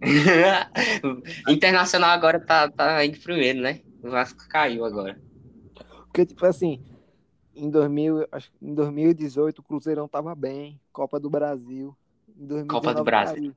Internacional 1.48 2.10
agora 2.10 2.40
tá, 2.40 2.70
tá 2.70 3.04
em 3.04 3.12
primeiro, 3.12 3.60
né? 3.60 3.80
O 4.02 4.10
Vasco 4.10 4.46
caiu 4.48 4.84
agora. 4.84 5.18
Porque, 6.06 6.26
tipo 6.26 6.44
assim, 6.44 6.82
em, 7.54 7.70
2000, 7.70 8.26
acho 8.30 8.50
em 8.60 8.74
2018 8.74 9.58
o 9.58 9.62
Cruzeirão 9.62 10.06
tava 10.06 10.34
bem, 10.34 10.80
Copa 10.92 11.18
do 11.18 11.30
Brasil. 11.30 11.96
Em 12.28 12.46
2019, 12.46 12.68
Copa 12.68 12.94
do 12.94 13.04
Brasil. 13.04 13.34
caiu. 13.34 13.56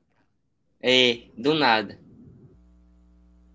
É, 0.81 1.21
do 1.37 1.53
nada. 1.53 1.99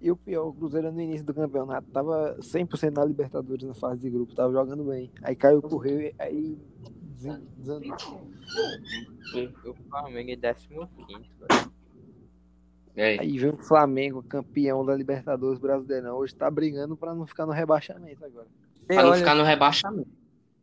E 0.03 0.11
o 0.11 0.17
pior, 0.17 0.49
o 0.49 0.53
Cruzeiro 0.53 0.91
no 0.91 1.01
início 1.01 1.25
do 1.25 1.33
campeonato 1.33 1.89
tava 1.93 2.37
100% 2.41 2.91
na 2.97 3.05
Libertadores 3.05 3.65
na 3.65 3.73
fase 3.73 4.01
de 4.03 4.11
grupo, 4.11 4.35
tava 4.35 4.53
jogando 4.53 4.83
bem. 4.83 5.13
Aí 5.23 5.37
caiu 5.37 5.59
o 5.59 5.63
Correio, 5.63 6.13
aí 6.19 6.59
desen- 7.17 7.47
desandou. 7.57 7.97
O 9.65 9.75
Flamengo 9.89 10.31
é 10.33 10.55
15, 10.55 11.31
velho. 11.39 11.73
Aí 13.21 13.39
vem 13.39 13.51
o 13.51 13.57
Flamengo, 13.57 14.23
campeão 14.25 14.85
da 14.85 14.95
Libertadores 14.95 15.59
Brasileirão, 15.61 16.17
hoje 16.17 16.35
tá 16.35 16.51
brigando 16.51 16.97
pra 16.97 17.15
não 17.15 17.25
ficar 17.27 17.47
no 17.47 17.53
rebaixamento 17.53 18.25
agora. 18.25 18.49
Pra 18.87 18.97
não 19.05 19.11
olha- 19.11 19.19
ficar 19.21 19.35
no 19.37 19.45
rebaixamento. 19.45 20.11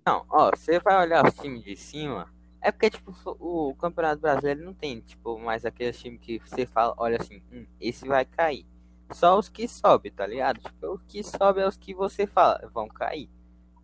Não, 0.06 0.26
ó, 0.30 0.52
você 0.54 0.80
vai 0.80 1.02
olhar 1.06 1.26
os 1.26 1.34
times 1.36 1.64
de 1.64 1.76
cima. 1.78 2.28
É 2.62 2.72
porque, 2.74 2.90
tipo, 2.90 3.14
o 3.40 3.74
Campeonato 3.76 4.22
Brasileiro 4.22 4.66
não 4.66 4.74
tem, 4.74 5.00
tipo, 5.00 5.40
mais 5.40 5.64
aqueles 5.64 5.98
times 5.98 6.20
que 6.20 6.40
você 6.40 6.66
fala, 6.66 6.94
olha 6.98 7.18
assim, 7.20 7.42
hum, 7.54 7.66
esse 7.80 8.06
vai 8.06 8.26
cair. 8.26 8.66
Só 9.12 9.38
os 9.38 9.50
que 9.50 9.68
sobem, 9.68 10.12
tá 10.12 10.26
ligado? 10.26 10.60
Tipo, 10.60 10.94
os 10.94 11.04
que 11.04 11.24
sobem 11.24 11.64
é 11.64 11.68
os 11.68 11.78
que 11.78 11.94
você 11.94 12.28
fala, 12.28 12.70
vão 12.72 12.88
cair. 12.88 13.30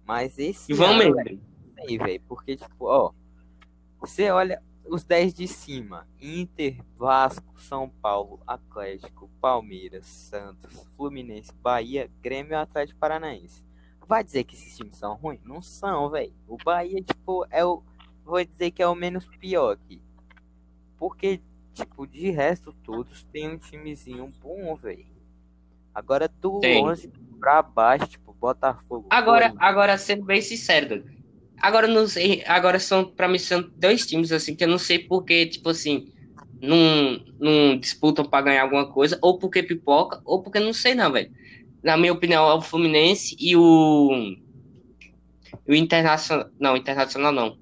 Mas 0.05 0.37
esse. 0.37 0.71
E 0.71 0.75
vão 0.75 0.89
ano, 0.89 0.97
mesmo. 0.99 1.15
velho, 1.15 1.41
aí, 1.79 1.97
velho. 1.97 2.21
Porque, 2.27 2.55
tipo, 2.55 2.85
ó. 2.85 3.11
Você 3.99 4.29
olha 4.29 4.61
os 4.87 5.03
10 5.03 5.33
de 5.33 5.47
cima: 5.47 6.07
Inter, 6.21 6.77
Vasco, 6.95 7.59
São 7.59 7.89
Paulo, 7.89 8.39
Atlético, 8.45 9.29
Palmeiras, 9.41 10.05
Santos, 10.05 10.85
Fluminense, 10.95 11.51
Bahia, 11.55 12.09
Grêmio 12.21 12.51
e 12.51 12.55
Atlético 12.55 12.99
Paranaense. 12.99 13.65
Vai 14.07 14.23
dizer 14.23 14.43
que 14.43 14.53
esses 14.53 14.77
times 14.77 14.97
são 14.97 15.15
ruins? 15.15 15.41
Não 15.43 15.61
são, 15.61 16.09
velho. 16.11 16.33
O 16.47 16.57
Bahia, 16.57 17.01
tipo, 17.01 17.45
é 17.49 17.65
o. 17.65 17.81
Vou 18.23 18.43
dizer 18.43 18.71
que 18.71 18.81
é 18.81 18.87
o 18.87 18.95
menos 18.95 19.25
pior 19.25 19.71
aqui. 19.71 20.01
Porque, 20.97 21.41
tipo, 21.73 22.05
de 22.05 22.29
resto, 22.29 22.71
todos 22.83 23.23
tem 23.23 23.49
um 23.49 23.57
timezinho 23.57 24.31
bom, 24.41 24.75
velho. 24.75 25.14
Agora 25.95 26.27
do 26.27 26.59
Tem. 26.59 26.83
11 26.83 27.09
pra 27.39 27.61
baixo, 27.61 28.07
tipo, 28.07 28.33
Botafogo. 28.33 29.07
Agora, 29.09 29.53
agora 29.57 29.97
sendo 29.97 30.25
bem 30.25 30.41
sincero, 30.41 30.89
Doug, 30.89 31.05
agora 31.57 31.87
não 31.87 32.05
sei, 32.05 32.43
agora 32.45 32.77
são 32.79 33.05
para 33.05 33.27
mim 33.27 33.39
são 33.39 33.61
dois 33.77 34.05
times 34.05 34.31
assim 34.31 34.55
que 34.55 34.63
eu 34.63 34.67
não 34.67 34.77
sei 34.77 34.99
porque, 34.99 35.45
tipo 35.45 35.69
assim, 35.69 36.11
não, 36.61 37.19
não 37.39 37.77
disputam 37.77 38.25
para 38.25 38.45
ganhar 38.45 38.63
alguma 38.63 38.91
coisa, 38.91 39.17
ou 39.21 39.39
porque 39.39 39.63
pipoca, 39.63 40.21
ou 40.25 40.43
porque 40.43 40.59
não 40.59 40.73
sei 40.73 40.93
não, 40.93 41.11
velho. 41.11 41.31
Na 41.81 41.95
minha 41.95 42.13
opinião, 42.13 42.49
é 42.49 42.53
o 42.53 42.61
Fluminense 42.61 43.35
e 43.39 43.55
o 43.55 44.35
o 45.67 45.73
Internacional, 45.73 46.49
não, 46.59 46.75
Internacional 46.75 47.31
não. 47.31 47.57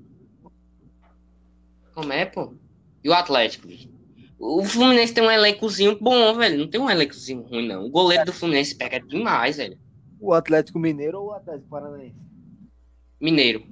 Como 1.93 2.11
é, 2.11 2.25
pô? 2.25 2.53
E 3.03 3.09
o 3.09 3.13
Atlético, 3.13 3.67
bicho. 3.67 3.92
O 4.45 4.61
Fluminense 4.65 5.13
tem 5.13 5.23
um 5.23 5.31
elencozinho 5.31 5.97
bom, 6.01 6.33
velho. 6.35 6.59
Não 6.59 6.67
tem 6.67 6.81
um 6.81 6.89
elencozinho 6.89 7.43
ruim, 7.43 7.65
não. 7.65 7.85
O 7.85 7.89
goleiro 7.89 8.25
do 8.25 8.33
Fluminense 8.33 8.75
pega 8.75 8.99
demais, 8.99 9.55
velho. 9.55 9.77
O 10.19 10.33
Atlético 10.33 10.77
Mineiro 10.77 11.21
ou 11.21 11.27
o 11.27 11.31
Atlético 11.31 11.69
Paranaense? 11.69 12.15
Mineiro. 13.21 13.65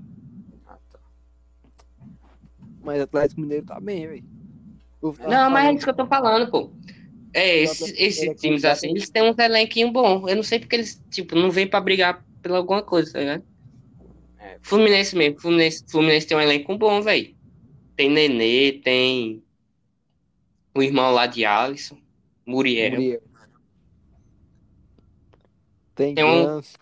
Ah, 0.65 0.77
tá. 0.89 0.99
Mas 2.81 2.99
o 3.01 3.03
Atlético 3.03 3.41
Mineiro 3.41 3.65
tá 3.65 3.81
bem, 3.81 4.07
velho. 4.07 4.23
Não, 5.01 5.11
mas 5.11 5.19
é 5.19 5.49
falando- 5.49 5.75
isso 5.75 5.83
que 5.83 5.89
eu 5.89 5.95
tô 5.95 6.05
falando, 6.05 6.49
pô. 6.51 6.71
É, 7.33 7.63
esses, 7.63 8.23
é 8.23 8.33
times 8.33 8.63
assim, 8.63 8.91
eles 8.91 9.09
têm 9.09 9.23
um 9.23 9.35
elenquinho 9.37 9.91
bom. 9.91 10.27
Eu 10.29 10.37
não 10.37 10.43
sei 10.43 10.59
porque 10.59 10.77
eles, 10.77 11.03
tipo, 11.09 11.35
não 11.35 11.51
vêm 11.51 11.67
pra 11.67 11.81
brigar 11.81 12.23
pela 12.41 12.57
alguma 12.57 12.81
coisa, 12.81 13.11
tá 13.11 13.19
ligado? 13.19 13.43
É. 14.39 14.57
Fluminense 14.61 15.17
mesmo. 15.17 15.37
Fluminense, 15.37 15.83
Fluminense 15.89 16.27
tem 16.27 16.37
um 16.37 16.41
elenco 16.41 16.77
bom, 16.77 17.01
velho. 17.01 17.35
Tem 17.97 18.09
Nenê, 18.09 18.79
tem 18.83 19.43
o 20.73 20.81
irmão 20.81 21.11
lá 21.11 21.27
de 21.27 21.45
Alisson, 21.45 21.97
Muriel. 22.45 22.91
Muriel. 22.91 23.21
Tem, 25.95 26.15
Tem 26.15 26.23
um- 26.23 26.45
Ganso, 26.45 26.79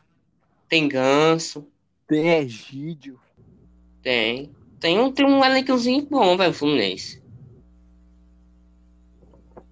Tem 0.68 0.88
Ganso, 0.88 1.68
tem 2.08 2.30
Egídio. 2.30 3.20
tem. 4.02 4.54
Tem 4.80 4.98
um, 4.98 5.12
tem 5.12 5.26
um 5.26 5.44
elencozinho 5.44 6.08
bom, 6.10 6.38
velho, 6.38 6.52
o 6.52 6.54
Fluminense. 6.54 7.22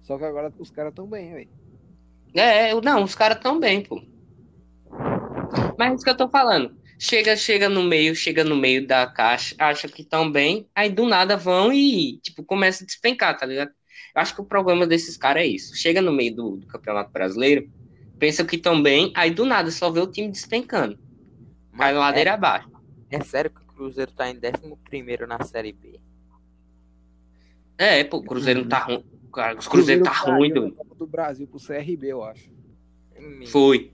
Só 0.02 0.18
que 0.18 0.24
agora 0.24 0.52
os 0.58 0.70
caras 0.70 0.92
tão 0.94 1.06
bem, 1.06 1.32
velho. 1.32 1.50
É, 2.34 2.72
eu- 2.72 2.80
não, 2.82 3.04
os 3.04 3.14
caras 3.14 3.40
tão 3.40 3.58
bem, 3.58 3.82
pô. 3.82 4.02
Mas 5.78 5.92
é 5.92 5.94
isso 5.94 6.04
que 6.04 6.10
eu 6.10 6.16
tô 6.16 6.28
falando. 6.28 6.76
Chega, 6.98 7.36
chega 7.36 7.68
no 7.68 7.82
meio, 7.84 8.14
chega 8.14 8.42
no 8.42 8.56
meio 8.56 8.86
da 8.86 9.06
caixa, 9.06 9.54
acha 9.58 9.88
que 9.88 10.02
tão 10.04 10.30
bem, 10.30 10.68
aí 10.74 10.90
do 10.90 11.06
nada 11.06 11.36
vão 11.36 11.72
e, 11.72 12.18
tipo, 12.18 12.44
começa 12.44 12.82
a 12.82 12.86
despencar, 12.86 13.38
tá 13.38 13.46
ligado? 13.46 13.70
Eu 14.18 14.22
acho 14.22 14.34
que 14.34 14.40
o 14.40 14.44
problema 14.44 14.84
desses 14.84 15.16
caras 15.16 15.44
é 15.44 15.46
isso. 15.46 15.76
Chega 15.76 16.02
no 16.02 16.12
meio 16.12 16.34
do, 16.34 16.56
do 16.56 16.66
Campeonato 16.66 17.12
Brasileiro, 17.12 17.70
pensa 18.18 18.44
que 18.44 18.58
tão 18.58 18.82
bem, 18.82 19.12
aí 19.14 19.30
do 19.30 19.44
nada 19.44 19.70
só 19.70 19.92
vê 19.92 20.00
o 20.00 20.08
time 20.08 20.28
despencando. 20.28 20.98
Vai 21.72 21.92
Mas 21.92 22.00
ladeira 22.00 22.34
abaixo. 22.34 22.68
é, 23.12 23.16
é 23.16 23.20
sério 23.22 23.48
que 23.48 23.60
o 23.62 23.66
Cruzeiro 23.66 24.10
tá 24.10 24.28
em 24.28 24.34
11 24.34 25.26
na 25.28 25.44
Série 25.44 25.72
B. 25.72 26.00
É, 27.78 28.02
pô, 28.02 28.16
o 28.16 28.24
Cruzeiro 28.24 28.62
não 28.62 28.68
tá 28.68 28.80
ruim. 28.80 29.04
Cara, 29.32 29.54
o 29.54 29.70
Cruzeiro 29.70 30.02
tá 30.02 30.10
caiu 30.10 30.34
ruim. 30.34 30.70
Copa 30.72 30.94
do 30.96 31.06
Brasil 31.06 31.46
pro 31.46 31.60
CRB, 31.64 32.08
eu 32.08 32.24
acho. 32.24 32.50
Foi. 33.46 33.92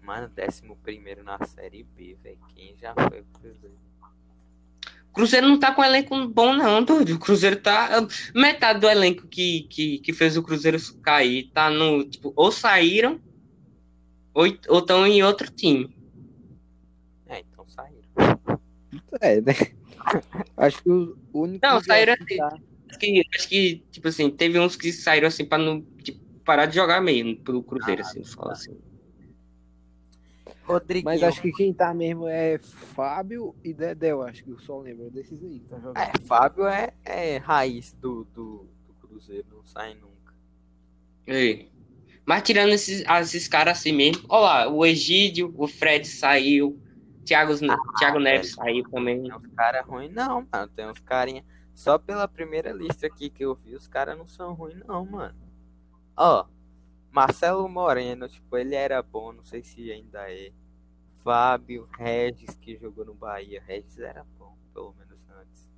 Mano, 0.00 0.30
11 0.34 1.22
na 1.22 1.44
Série 1.44 1.82
B, 1.82 2.16
velho. 2.22 2.38
Quem 2.54 2.74
já 2.78 2.94
foi 2.94 3.22
pro 3.22 3.40
Cruzeiro? 3.42 3.89
O 5.10 5.12
Cruzeiro 5.12 5.48
não 5.48 5.58
tá 5.58 5.74
com 5.74 5.82
elenco 5.82 6.28
bom, 6.28 6.54
não, 6.54 6.84
doido. 6.84 7.14
O 7.14 7.18
Cruzeiro 7.18 7.56
tá. 7.56 8.06
Metade 8.34 8.78
do 8.80 8.88
elenco 8.88 9.26
que, 9.26 9.62
que, 9.68 9.98
que 9.98 10.12
fez 10.12 10.36
o 10.36 10.42
Cruzeiro 10.42 10.78
cair 11.02 11.50
tá 11.52 11.68
no. 11.68 12.04
Tipo, 12.04 12.32
ou 12.36 12.52
saíram, 12.52 13.20
ou 14.32 14.46
estão 14.46 15.04
em 15.06 15.22
outro 15.22 15.50
time. 15.50 15.92
É, 17.26 17.40
então 17.40 17.66
saíram. 17.68 18.00
É, 19.20 19.40
né? 19.40 19.52
Acho 20.56 20.82
que 20.82 20.90
o 20.90 21.16
único. 21.34 21.66
Não, 21.66 21.82
saíram 21.82 22.14
acho 22.14 22.24
que 22.24 22.36
tá- 22.36 22.58
Acho 22.90 22.98
que, 22.98 23.22
acho 23.36 23.48
que, 23.48 23.84
tipo 23.92 24.08
assim, 24.08 24.30
teve 24.30 24.58
uns 24.58 24.74
que 24.74 24.92
saíram 24.92 25.28
assim 25.28 25.44
pra 25.44 25.58
não 25.58 25.80
tipo, 26.02 26.20
parar 26.44 26.66
de 26.66 26.74
jogar 26.74 27.00
mesmo 27.00 27.36
pro 27.36 27.62
Cruzeiro, 27.62 28.00
assim, 28.02 28.24
fala 28.24 28.52
assim. 28.52 28.76
Rodriguinho. 30.64 31.04
Mas 31.04 31.22
acho 31.22 31.40
que 31.40 31.52
quem 31.52 31.72
tá 31.72 31.92
mesmo 31.92 32.26
é 32.28 32.58
Fábio 32.58 33.54
e 33.64 33.72
Dedé, 33.72 34.12
eu 34.12 34.22
acho 34.22 34.44
que 34.44 34.50
eu 34.50 34.58
só 34.58 34.78
lembro 34.78 35.10
desses 35.10 35.42
aí 35.42 35.60
tá 35.60 35.76
jogando. 35.76 35.96
É, 35.96 36.12
Fábio 36.26 36.66
é, 36.66 36.92
é 37.04 37.36
raiz 37.38 37.92
do, 37.94 38.24
do, 38.32 38.66
do 38.86 38.94
Cruzeiro, 38.94 39.46
não 39.50 39.64
sai 39.64 39.94
nunca. 39.94 40.34
É. 41.26 41.66
Mas 42.24 42.42
tirando 42.42 42.70
esses, 42.70 43.04
esses 43.22 43.48
caras 43.48 43.78
assim 43.78 43.92
mesmo, 43.92 44.24
ó 44.28 44.40
lá, 44.40 44.68
o 44.68 44.84
Egídio, 44.86 45.52
o 45.56 45.66
Fred 45.66 46.06
saiu, 46.06 46.80
Thiago, 47.24 47.54
Thiago 47.98 48.18
Neves 48.18 48.54
saiu 48.54 48.82
também. 48.90 49.22
Tem 49.22 49.34
uns 49.34 49.46
caras 49.54 49.86
ruins, 49.86 50.12
não, 50.12 50.46
mano. 50.52 50.68
Tem 50.74 50.88
uns 50.88 51.00
carinha. 51.00 51.44
Só 51.74 51.98
pela 51.98 52.28
primeira 52.28 52.72
lista 52.72 53.06
aqui 53.06 53.30
que 53.30 53.44
eu 53.44 53.54
vi, 53.54 53.74
os 53.74 53.88
caras 53.88 54.16
não 54.18 54.26
são 54.26 54.52
ruins, 54.52 54.84
não, 54.86 55.04
mano. 55.04 55.34
Ó, 56.16 56.44
Marcelo 57.10 57.68
Moreno, 57.68 58.28
tipo, 58.28 58.56
ele 58.56 58.74
era 58.74 59.02
bom, 59.02 59.32
não 59.32 59.44
sei 59.44 59.62
se 59.62 59.90
ainda 59.90 60.30
é. 60.30 60.52
Fábio, 61.22 61.88
Regis, 61.98 62.54
que 62.56 62.76
jogou 62.76 63.04
no 63.04 63.14
Bahia. 63.14 63.62
Regis 63.66 63.98
era 63.98 64.24
bom, 64.38 64.56
pelo 64.72 64.94
menos 64.94 65.20
antes. 65.30 65.68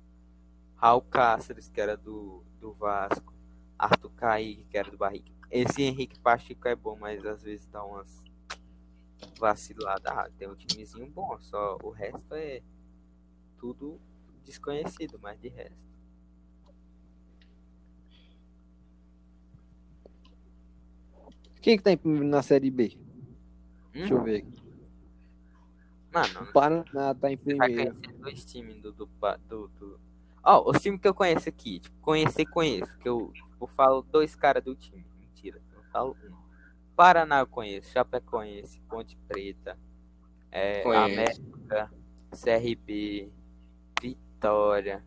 Raul 0.75 1.01
Cáceres, 1.01 1.69
que 1.69 1.81
era 1.81 1.97
do, 1.97 2.43
do 2.59 2.73
Vasco. 2.73 3.33
Arthur 3.77 4.11
Kaique, 4.11 4.65
que 4.65 4.77
era 4.77 4.89
do 4.89 4.97
Bahia. 4.97 5.23
Esse 5.51 5.83
Henrique 5.83 6.19
Pacheco 6.19 6.67
é 6.67 6.75
bom, 6.75 6.97
mas 6.99 7.25
às 7.25 7.43
vezes 7.43 7.65
dá 7.67 7.83
umas 7.83 8.23
vaciladas. 9.39 10.31
Tem 10.37 10.47
um 10.47 10.55
timezinho 10.55 11.09
bom, 11.09 11.37
só 11.41 11.77
o 11.83 11.89
resto 11.89 12.33
é 12.33 12.61
tudo 13.57 13.99
desconhecido, 14.43 15.19
mas 15.21 15.39
de 15.39 15.49
resto. 15.49 15.92
Quem 21.63 21.77
que 21.77 21.83
tá 21.83 21.91
na 22.05 22.41
Série 22.43 22.69
B? 22.69 22.97
Deixa 23.93 24.13
eu 24.13 24.19
Hum, 24.19 24.23
ver 24.23 24.35
aqui. 24.39 24.63
Mano, 26.13 26.41
O 26.41 26.53
Paraná 26.53 27.15
tá 27.15 27.31
em 27.31 27.37
vai 27.37 27.37
primeiro. 27.37 27.93
dois 28.19 28.45
times 28.45 28.75
do. 28.81 28.91
do, 28.91 29.09
do, 29.47 29.67
do... 29.69 29.99
Ó, 30.43 30.69
os 30.69 30.81
times 30.81 30.99
que 30.99 31.07
eu 31.07 31.13
conheço 31.13 31.47
aqui, 31.49 31.79
tipo, 31.79 31.97
conhecer, 32.01 32.45
conheço. 32.47 32.95
Que 32.99 33.07
eu, 33.07 33.31
eu 33.61 33.67
falo 33.67 34.01
dois 34.03 34.35
caras 34.35 34.63
do 34.63 34.75
time. 34.75 35.05
Mentira, 35.17 35.61
eu 35.73 35.81
falo 35.91 36.17
um. 36.23 36.33
Paraná 36.95 37.39
eu 37.39 37.47
conheço, 37.47 37.91
Chapecoense, 37.91 38.79
Ponte 38.81 39.17
Preta, 39.27 39.79
é. 40.51 40.83
América, 40.95 41.91
CRB, 42.31 43.31
Vitória, 43.99 45.03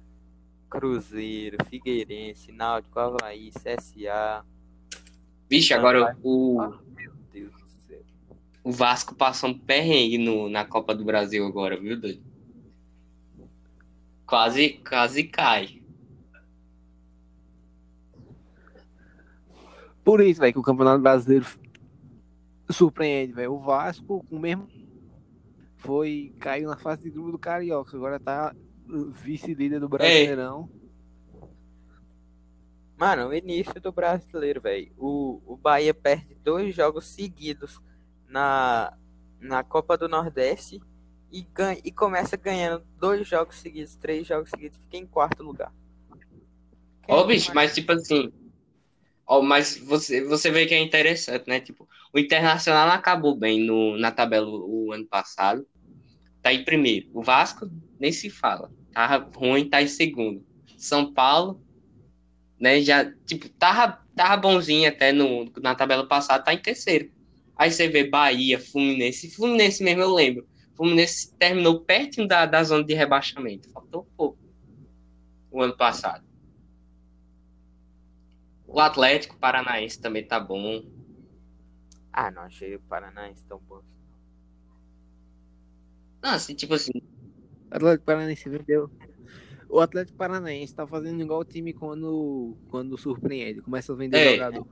Cruzeiro, 0.69 1.59
Figueirense, 1.67 2.51
Náutico, 2.51 2.99
Havaí, 2.99 3.51
CSA. 3.53 4.45
Vixe, 5.49 5.73
agora 5.73 6.17
o, 6.23 6.61
Meu 6.97 7.13
Deus 7.33 7.53
do 7.53 7.69
céu. 7.87 8.01
o 8.65 8.73
Vasco 8.73 9.15
passou 9.15 9.51
um 9.51 9.59
perrengue 9.59 10.19
no, 10.19 10.49
na 10.49 10.65
Copa 10.65 10.95
do 10.95 11.05
Brasil 11.05 11.47
agora, 11.47 11.79
viu, 11.79 12.01
doido? 12.01 12.23
Quase, 14.27 14.81
quase 14.89 15.25
cai. 15.25 15.81
Por 20.03 20.21
isso, 20.21 20.41
velho, 20.41 20.53
que 20.53 20.59
o 20.59 20.63
Campeonato 20.63 21.03
Brasileiro 21.03 21.47
surpreende, 22.71 23.33
velho. 23.33 23.55
O 23.55 23.61
Vasco, 23.61 24.25
o 24.31 24.39
mesmo. 24.39 24.69
Foi. 25.77 26.33
Caiu 26.39 26.69
na 26.69 26.77
fase 26.77 27.05
de 27.05 27.11
grupo 27.11 27.33
do 27.33 27.39
Carioca. 27.39 27.97
Agora 27.97 28.19
tá 28.19 28.55
vice-líder 29.23 29.81
do 29.81 29.89
Brasileirão. 29.89 30.69
Mano, 32.97 33.29
o 33.29 33.35
início 33.35 33.79
do 33.81 33.93
brasileiro, 33.93 34.61
velho. 34.61 34.91
O, 34.97 35.43
o 35.47 35.57
Bahia 35.57 35.93
perde 35.93 36.35
dois 36.37 36.75
jogos 36.75 37.07
seguidos 37.07 37.79
na, 38.27 38.97
na 39.39 39.63
Copa 39.63 39.99
do 39.99 40.09
Nordeste 40.09 40.81
e, 41.31 41.43
ganha, 41.43 41.79
e 41.85 41.93
começa 41.93 42.37
ganhando 42.37 42.85
dois 42.99 43.29
jogos 43.29 43.57
seguidos, 43.57 43.97
três 43.97 44.27
jogos 44.27 44.49
seguidos, 44.49 44.79
fica 44.79 44.97
em 44.97 45.07
quarto 45.07 45.43
lugar. 45.43 45.73
Ó, 47.09 47.25
bicho, 47.25 47.55
mas 47.55 47.75
tipo 47.75 47.93
assim. 47.93 48.33
Ó, 49.27 49.43
mas 49.43 49.77
você, 49.77 50.25
você 50.25 50.51
vê 50.51 50.67
que 50.67 50.75
é 50.75 50.81
interessante, 50.81 51.47
né? 51.49 51.61
Tipo, 51.61 51.89
o 52.13 52.19
Internacional 52.19 52.89
acabou 52.89 53.37
bem 53.37 53.61
no, 53.61 53.99
na 53.99 54.11
tabela 54.11 54.47
o, 54.49 54.87
o 54.87 54.93
ano 54.93 55.07
passado. 55.07 55.67
Tá 56.43 56.53
em 56.53 56.65
primeiro. 56.65 57.09
O 57.13 57.23
Vasco 57.23 57.69
nem 57.99 58.13
se 58.13 58.31
fala. 58.31 58.71
Tá 58.93 59.17
ruim, 59.35 59.69
tá 59.69 59.83
em 59.83 59.89
segundo. 59.89 60.45
São 60.79 61.13
Paulo, 61.13 61.61
né? 62.59 62.81
Já, 62.81 63.11
tipo, 63.27 63.49
tava, 63.51 64.01
tava 64.15 64.37
bonzinho 64.37 64.89
até 64.89 65.13
no, 65.13 65.51
na 65.61 65.75
tabela 65.75 66.07
passada, 66.07 66.45
tá 66.45 66.55
em 66.55 66.59
terceiro. 66.59 67.11
Aí 67.57 67.71
você 67.71 67.89
vê 67.89 68.05
Bahia, 68.05 68.61
Fluminense. 68.61 69.31
Fluminense 69.31 69.83
mesmo 69.83 70.03
eu 70.03 70.15
lembro. 70.15 70.47
Fluminense 70.75 71.33
terminou 71.39 71.81
perto 71.81 72.27
da, 72.27 72.45
da 72.45 72.63
zona 72.63 72.85
de 72.85 72.95
rebaixamento. 72.95 73.71
Faltou 73.71 74.07
pouco. 74.17 74.39
O 75.51 75.63
ano 75.63 75.77
passado. 75.77 76.25
O 78.67 78.79
Atlético 78.79 79.39
Paranaense 79.39 79.99
também 79.99 80.27
tá 80.27 80.39
bom. 80.39 80.85
Ah, 82.13 82.31
não 82.31 82.43
achei 82.43 82.75
o 82.75 82.81
Paranaense 82.81 83.43
tão 83.45 83.59
bom. 83.59 83.81
Não, 86.23 86.31
assim, 86.31 86.55
tipo 86.55 86.75
assim. 86.75 86.93
O 87.71 87.77
Atlético 87.77 88.05
Paranaense 88.05 88.49
vendeu. 88.49 88.91
O 89.69 89.81
Atlético 89.81 90.17
Paranaense 90.17 90.75
tá 90.75 90.87
fazendo 90.87 91.21
igual 91.21 91.41
o 91.41 91.45
time 91.45 91.73
quando, 91.73 92.57
quando 92.71 92.97
surpreende. 92.97 93.61
Começa 93.61 93.93
a 93.93 93.97
vender 93.97 94.17
É. 94.19 94.33
jogador. 94.35 94.67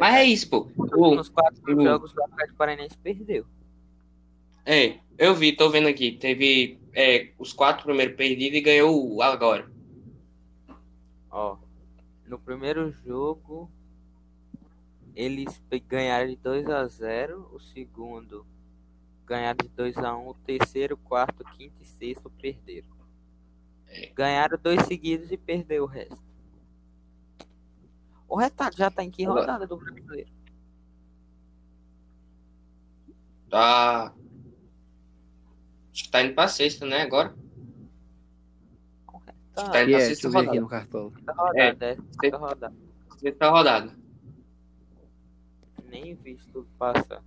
Mas 0.00 0.14
é 0.16 0.24
isso, 0.24 0.48
pô. 0.50 0.68
O- 0.76 1.14
Nos 1.14 1.28
quatro 1.28 1.60
o- 1.76 1.82
jogos 1.82 2.12
o 2.14 2.22
Atlético 2.24 2.56
Paranaense 2.58 2.96
perdeu. 2.98 3.46
é, 4.64 4.98
eu 5.16 5.34
vi, 5.34 5.52
tô 5.52 5.70
vendo 5.70 5.88
aqui. 5.88 6.12
Teve 6.12 6.78
é, 6.92 7.30
os 7.38 7.52
quatro 7.52 7.84
primeiros 7.84 8.16
perdidos 8.16 8.58
e 8.58 8.60
ganhou 8.60 9.14
o 9.14 9.22
agora. 9.22 9.70
Ó, 11.30 11.56
no 12.26 12.38
primeiro 12.38 12.90
jogo 13.06 13.70
eles 15.14 15.60
ganharam 15.88 16.28
de 16.28 16.36
2 16.36 16.68
a 16.68 16.86
0, 16.86 17.48
o 17.52 17.58
segundo 17.60 18.44
ganharam 19.26 19.58
de 19.62 19.68
2 19.68 19.96
a 19.98 20.16
1, 20.16 20.28
o 20.28 20.34
terceiro, 20.34 20.96
quarto, 20.96 21.44
quinto 21.56 21.74
e 21.82 21.84
sexto 21.86 22.30
perderam. 22.40 22.88
Ganharam 24.14 24.58
dois 24.62 24.82
seguidos 24.86 25.30
e 25.32 25.36
perdeu 25.36 25.84
o 25.84 25.86
resto. 25.86 26.18
O 28.28 28.36
resto 28.36 28.54
tá- 28.56 28.70
já 28.70 28.90
tá 28.90 29.02
em 29.02 29.10
que 29.10 29.24
Agora- 29.24 29.40
rodada 29.40 29.66
do 29.66 29.76
brasileiro? 29.76 30.30
Tá. 33.50 34.14
Acho 35.92 36.04
que 36.04 36.10
tá 36.10 36.22
indo 36.22 36.34
pra 36.34 36.48
sexta, 36.48 36.86
né? 36.86 37.02
Agora. 37.02 37.34
Tá, 39.54 39.70
Tá 39.70 39.82
indo 39.82 39.90
pra 39.92 40.00
é, 40.00 40.06
sexta 40.06 40.28
aqui 40.28 40.36
rodada. 40.36 40.60
no 40.60 40.68
cartão. 40.68 41.10
sexta 41.12 41.32
rodada, 41.32 41.86
é, 41.86 41.96
sexta 42.20 42.36
rodada. 42.38 42.76
Sexta 43.18 43.50
rodada. 43.50 43.98
Nem 45.90 46.14
visto 46.14 46.68
passar. 46.78 47.24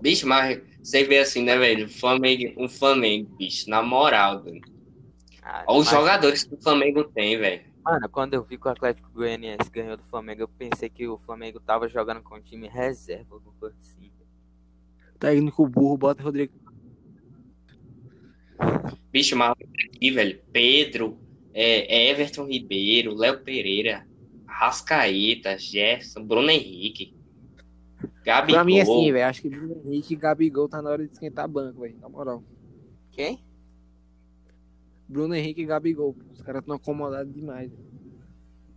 Bicho, 0.00 0.26
mas 0.26 0.60
você 0.82 1.04
vê 1.04 1.18
assim, 1.20 1.44
né, 1.44 1.56
velho? 1.56 1.88
Flamengo, 1.88 2.60
um 2.60 2.68
Flamengo, 2.68 3.36
bicho, 3.36 3.68
na 3.70 3.82
moral, 3.82 4.42
velho. 4.42 4.60
Ah, 5.48 5.64
Olha 5.68 5.78
os 5.78 5.86
mas- 5.86 5.94
jogadores 5.94 6.42
que 6.44 6.54
o 6.54 6.60
Flamengo 6.60 7.04
tem, 7.04 7.38
velho. 7.38 7.62
Mano, 7.84 8.08
quando 8.08 8.34
eu 8.34 8.42
vi 8.42 8.58
que 8.58 8.66
o 8.66 8.70
Atlético 8.70 9.08
Goianiense 9.12 9.70
ganhou 9.70 9.96
do 9.96 10.02
Flamengo, 10.02 10.42
eu 10.42 10.48
pensei 10.48 10.88
que 10.90 11.06
o 11.06 11.16
Flamengo 11.18 11.60
tava 11.60 11.88
jogando 11.88 12.20
com 12.20 12.34
um 12.36 12.40
time 12.40 12.66
reserva, 12.66 13.36
alguma 13.36 13.54
coisa 13.60 13.76
assim. 13.78 14.10
Técnico 15.20 15.64
burro, 15.68 15.96
bota 15.96 16.20
Rodrigo. 16.20 16.52
Bicho, 19.12 19.36
mas 19.36 19.52
aqui, 19.52 20.10
velho. 20.10 20.40
Pedro, 20.52 21.18
é, 21.54 22.08
Everton 22.10 22.44
Ribeiro, 22.46 23.14
Léo 23.14 23.40
Pereira, 23.44 24.04
Rascaeta, 24.46 25.56
Jefferson, 25.56 26.24
Bruno 26.24 26.50
Henrique, 26.50 27.14
Gabigol. 28.24 28.54
Pra 28.56 28.64
mim 28.64 28.78
é 28.78 28.82
assim, 28.82 29.12
velho. 29.12 29.26
Acho 29.26 29.42
que 29.42 29.48
Bruno 29.48 29.80
Henrique 29.86 30.14
e 30.14 30.16
Gabigol 30.16 30.68
tá 30.68 30.82
na 30.82 30.90
hora 30.90 31.06
de 31.06 31.12
esquentar 31.12 31.48
banco, 31.48 31.80
velho. 31.82 31.96
Na 32.00 32.08
moral. 32.08 32.42
Quem? 33.12 33.45
Bruno 35.08 35.34
Henrique 35.34 35.62
e 35.62 35.66
Gabigol. 35.66 36.16
Os 36.32 36.42
caras 36.42 36.60
estão 36.60 36.76
acomodados 36.76 37.32
demais. 37.32 37.70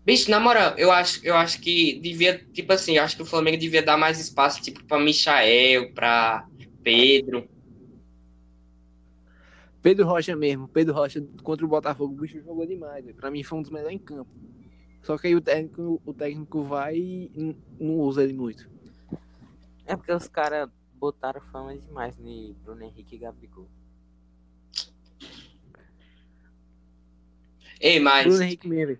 Bicho, 0.05 0.31
na 0.31 0.39
moral, 0.39 0.73
eu 0.77 0.91
acho, 0.91 1.23
eu 1.25 1.35
acho 1.35 1.61
que 1.61 1.99
devia, 1.99 2.39
tipo 2.53 2.71
assim, 2.73 2.97
eu 2.97 3.03
acho 3.03 3.15
que 3.15 3.21
o 3.21 3.25
Flamengo 3.25 3.57
devia 3.57 3.83
dar 3.83 3.97
mais 3.97 4.19
espaço, 4.19 4.61
tipo, 4.61 4.83
pra 4.85 4.99
Michael, 4.99 5.93
pra 5.93 6.47
Pedro. 6.81 7.47
Pedro 9.81 10.05
Rocha 10.05 10.35
mesmo. 10.35 10.67
Pedro 10.67 10.93
Rocha 10.93 11.25
contra 11.43 11.65
o 11.65 11.69
Botafogo. 11.69 12.13
O 12.13 12.17
bicho 12.17 12.41
jogou 12.41 12.65
demais, 12.65 13.03
velho. 13.03 13.15
Pra 13.15 13.31
mim 13.31 13.43
foi 13.43 13.59
um 13.59 13.61
dos 13.61 13.71
melhores 13.71 13.95
em 13.95 13.99
campo. 13.99 14.29
Só 15.03 15.17
que 15.17 15.27
aí 15.27 15.35
o 15.35 15.41
técnico, 15.41 16.01
o 16.05 16.13
técnico 16.13 16.63
vai 16.63 16.97
e 16.97 17.55
não 17.79 17.99
usa 17.99 18.23
ele 18.23 18.33
muito. 18.33 18.69
É 19.85 19.95
porque 19.95 20.11
os 20.11 20.27
caras 20.27 20.69
botaram 20.95 21.41
fama 21.41 21.75
demais 21.77 22.17
no 22.17 22.53
Bruno 22.63 22.83
Henrique 22.83 23.15
e 23.15 23.19
Gabigol. 23.19 23.67
Ei, 27.79 27.99
mas, 27.99 28.25
Bruno 28.27 28.43
Henrique 28.43 28.67
mesmo, 28.67 28.87
velho. 28.87 28.99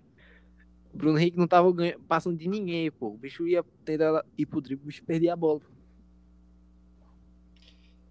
Bruno 0.93 1.19
Henrique 1.19 1.37
não 1.37 1.47
tava 1.47 1.71
ganha- 1.71 1.97
passando 2.07 2.37
de 2.37 2.47
ninguém, 2.47 2.91
pô. 2.91 3.09
O 3.09 3.17
bicho 3.17 3.47
ia 3.47 3.63
tentar 3.85 4.25
ir 4.37 4.45
pro 4.45 4.61
drible, 4.61 4.83
o 4.83 4.87
bicho 4.87 5.03
perdia 5.03 5.33
a 5.33 5.35
bola. 5.35 5.61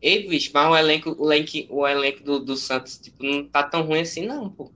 ei, 0.00 0.28
bicho, 0.28 0.50
mas 0.54 0.70
o 0.70 0.76
elenco, 0.76 1.16
o 1.18 1.32
elenco, 1.32 1.74
o 1.74 1.86
elenco 1.86 2.22
do, 2.22 2.38
do 2.38 2.56
Santos, 2.56 2.98
tipo, 2.98 3.22
não 3.24 3.46
tá 3.48 3.62
tão 3.64 3.82
ruim 3.82 4.00
assim, 4.00 4.26
não, 4.26 4.48
pô. 4.50 4.70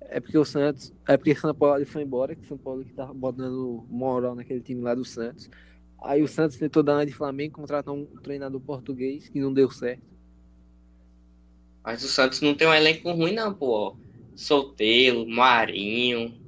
É 0.00 0.18
porque 0.18 0.36
o 0.36 0.44
Santos. 0.44 0.92
É 1.06 1.16
porque 1.16 1.34
São 1.36 1.54
Paulo 1.54 1.86
foi 1.86 2.02
embora, 2.02 2.34
que 2.34 2.44
São 2.44 2.58
Paulo 2.58 2.84
que 2.84 2.92
tava 2.92 3.14
botando 3.14 3.86
moral 3.88 4.34
naquele 4.34 4.60
time 4.60 4.82
lá 4.82 4.94
do 4.94 5.04
Santos. 5.04 5.48
Aí 6.02 6.22
o 6.22 6.26
Santos 6.28 6.56
tentou 6.56 6.82
dar 6.82 6.94
uma 6.94 7.06
de 7.06 7.12
Flamengo, 7.12 7.54
contratar 7.54 7.94
um 7.94 8.06
treinador 8.22 8.60
português 8.60 9.28
que 9.28 9.40
não 9.40 9.52
deu 9.52 9.70
certo. 9.70 10.02
Mas 11.84 12.04
o 12.04 12.08
Santos 12.08 12.40
não 12.40 12.54
tem 12.54 12.68
um 12.68 12.74
elenco 12.74 13.10
ruim, 13.12 13.32
não, 13.32 13.54
pô. 13.54 13.96
Solteiro, 14.36 15.26
Marinho, 15.28 16.40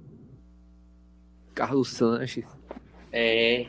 Carlos 1.55 1.89
Sanches. 1.89 2.45
é. 3.13 3.67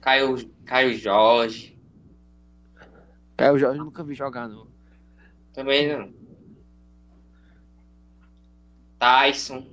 Caio, 0.00 0.50
Caio 0.64 0.96
Jorge. 0.96 1.78
Caio 3.36 3.58
Jorge 3.58 3.78
eu 3.78 3.84
nunca 3.84 4.02
vi 4.02 4.14
jogar, 4.14 4.48
não. 4.48 4.66
Também 5.52 5.88
não. 5.88 6.12
Tyson. 8.98 9.66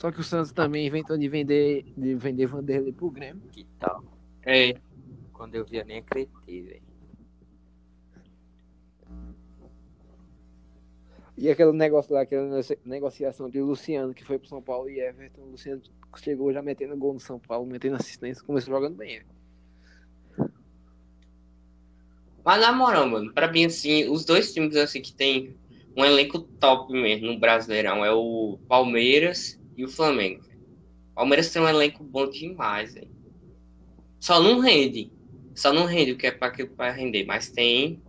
Só 0.00 0.10
que 0.10 0.18
o 0.18 0.24
Santos 0.24 0.50
também 0.50 0.86
inventou 0.86 1.18
de 1.18 1.28
vender, 1.28 1.84
de 1.94 2.14
vender 2.14 2.46
Vanderlei 2.46 2.90
pro 2.90 3.10
Grêmio. 3.10 3.42
Que 3.52 3.66
tal? 3.78 4.02
É. 4.46 4.74
Quando 5.30 5.54
eu 5.56 5.64
vi, 5.66 5.76
eu 5.76 5.84
nem 5.84 5.98
acreditei, 5.98 6.62
velho. 6.62 6.82
E 11.36 11.50
aquele 11.50 11.72
negócio 11.72 12.14
lá, 12.14 12.22
aquela 12.22 12.48
negocia- 12.48 12.78
negociação 12.82 13.50
de 13.50 13.60
Luciano, 13.60 14.14
que 14.14 14.24
foi 14.24 14.38
pro 14.38 14.48
São 14.48 14.62
Paulo 14.62 14.88
e 14.88 15.00
Everton. 15.00 15.42
O 15.42 15.50
Luciano 15.50 15.82
chegou 16.16 16.50
já 16.50 16.62
metendo 16.62 16.96
gol 16.96 17.12
no 17.12 17.20
São 17.20 17.38
Paulo, 17.38 17.66
metendo 17.66 17.96
assistência, 17.96 18.42
começou 18.42 18.72
jogando 18.72 18.96
bem. 18.96 19.18
né? 19.18 20.48
Mas 22.42 22.58
na 22.62 22.72
moral, 22.72 23.06
mano, 23.06 23.34
pra 23.34 23.52
mim, 23.52 23.66
assim, 23.66 24.08
os 24.08 24.24
dois 24.24 24.50
times 24.54 24.76
assim 24.76 25.02
que 25.02 25.12
tem 25.12 25.54
um 25.94 26.02
elenco 26.06 26.38
top 26.38 26.90
mesmo 26.90 27.26
no 27.26 27.38
Brasileirão 27.38 28.02
é 28.02 28.10
o 28.10 28.58
Palmeiras 28.66 29.59
e 29.80 29.84
o 29.84 29.88
Flamengo. 29.88 30.42
O 31.12 31.14
Palmeiras 31.14 31.50
tem 31.50 31.60
um 31.60 31.68
elenco 31.68 32.04
bom 32.04 32.28
demais, 32.28 32.94
velho. 32.94 33.10
Só 34.18 34.42
não 34.42 34.60
rende. 34.60 35.10
Só 35.54 35.72
não 35.72 35.86
rende 35.86 36.12
o 36.12 36.16
que 36.16 36.26
é 36.26 36.38
vai 36.76 36.92
render, 36.92 37.24
mas 37.24 37.50
tem. 37.50 38.02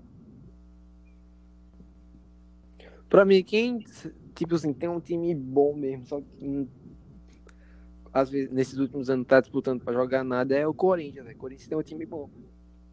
Pra 3.10 3.26
mim, 3.26 3.43
quem, 3.43 3.80
tipo 4.35 4.56
assim, 4.56 4.73
tem 4.73 4.89
um 4.89 4.99
time 4.99 5.34
bom 5.34 5.73
mesmo, 5.73 6.06
só 6.06 6.22
que 6.22 6.68
às 8.14 8.30
vezes 8.30 8.52
nesses 8.52 8.77
últimos 8.77 9.10
anos 9.10 9.26
tá 9.26 9.39
disputando 9.39 9.81
pra 9.81 9.93
jogar 9.93 10.23
nada 10.23 10.56
é 10.56 10.68
o 10.68 10.73
Corinthians, 10.73 11.26
né? 11.26 11.31
O 11.31 11.38
Corinthians 11.38 11.68
tem 11.68 11.77
um 11.77 11.84
time 11.84 12.06
bom. 12.06 12.30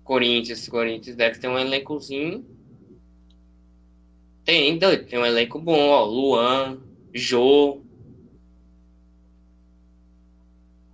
Corinthians, 0.05 0.69
Corinthians 0.69 1.17
deve 1.17 1.39
ter 1.39 1.49
um 1.49 1.59
elencozinho. 1.59 2.45
Tem, 4.45 4.79
doido, 4.79 5.07
tem 5.07 5.19
um 5.19 5.27
elenco 5.27 5.61
bom, 5.61 5.89
ó. 5.89 6.05
Luan, 6.05 6.81
Jô, 7.13 7.83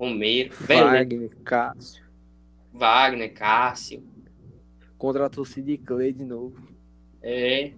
Romero, 0.04 0.54
Belém, 0.66 0.84
Wagner, 0.84 1.36
Cássio. 1.44 2.04
Wagner, 2.72 3.32
Cássio. 3.32 4.02
Contratou 4.98 5.46
Sid 5.46 5.78
Clay 5.78 6.12
de 6.12 6.24
novo. 6.24 6.60
É. 7.22 7.72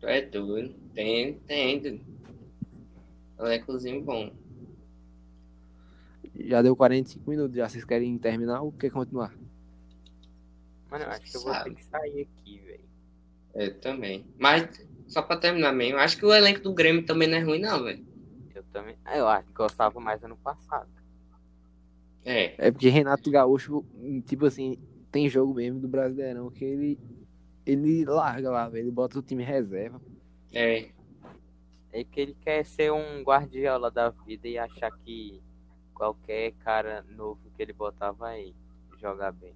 Tu 0.00 0.06
é 0.06 0.20
doido. 0.22 0.74
Tem, 0.94 1.34
tem. 1.46 2.00
Elencozinho 3.38 4.02
bom. 4.02 4.32
Já 6.34 6.60
deu 6.60 6.74
45 6.74 7.30
minutos, 7.30 7.56
já 7.56 7.68
vocês 7.68 7.84
querem 7.84 8.18
terminar 8.18 8.62
ou 8.62 8.72
quer 8.72 8.90
continuar? 8.90 9.32
Mano, 10.90 11.04
eu 11.04 11.10
acho 11.10 11.30
que 11.30 11.36
eu 11.36 11.42
vou 11.42 11.54
ter 11.54 11.74
que 11.74 11.84
sair 11.84 12.28
aqui, 12.28 12.58
velho. 12.58 12.84
Eu 13.54 13.80
também. 13.80 14.26
Mas, 14.38 14.86
só 15.06 15.22
pra 15.22 15.36
terminar 15.36 15.72
mesmo, 15.72 15.98
acho 15.98 16.16
que 16.16 16.26
o 16.26 16.34
elenco 16.34 16.60
do 16.60 16.74
Grêmio 16.74 17.06
também 17.06 17.28
não 17.28 17.38
é 17.38 17.40
ruim, 17.40 17.58
não, 17.58 17.84
velho. 17.84 18.05
Eu 18.76 18.82
também. 18.82 18.96
Ah, 19.04 19.16
Eu 19.16 19.28
acho 19.28 19.46
que 19.48 19.54
gostava 19.54 19.98
mais 20.00 20.22
ano 20.22 20.36
passado. 20.36 20.88
É. 22.24 22.54
É 22.58 22.70
porque 22.70 22.88
Renato 22.88 23.30
Gaúcho, 23.30 23.84
tipo 24.26 24.46
assim, 24.46 24.76
tem 25.10 25.28
jogo 25.28 25.54
mesmo 25.54 25.80
do 25.80 25.88
Brasileirão 25.88 26.50
que 26.50 26.64
ele 26.64 26.98
ele 27.64 28.04
larga 28.04 28.50
lá, 28.50 28.68
velho. 28.68 28.84
Ele 28.84 28.90
bota 28.90 29.18
o 29.18 29.22
time 29.22 29.42
reserva. 29.42 30.00
É. 30.52 30.90
É 31.92 32.04
que 32.04 32.20
ele 32.20 32.34
quer 32.34 32.64
ser 32.64 32.92
um 32.92 33.22
guardiola 33.22 33.90
da 33.90 34.10
vida 34.10 34.46
e 34.46 34.58
achar 34.58 34.90
que 34.98 35.42
qualquer 35.94 36.52
cara 36.64 37.04
novo 37.16 37.40
que 37.56 37.62
ele 37.62 37.72
botar 37.72 38.12
vai 38.12 38.54
jogar 39.00 39.32
bem. 39.32 39.54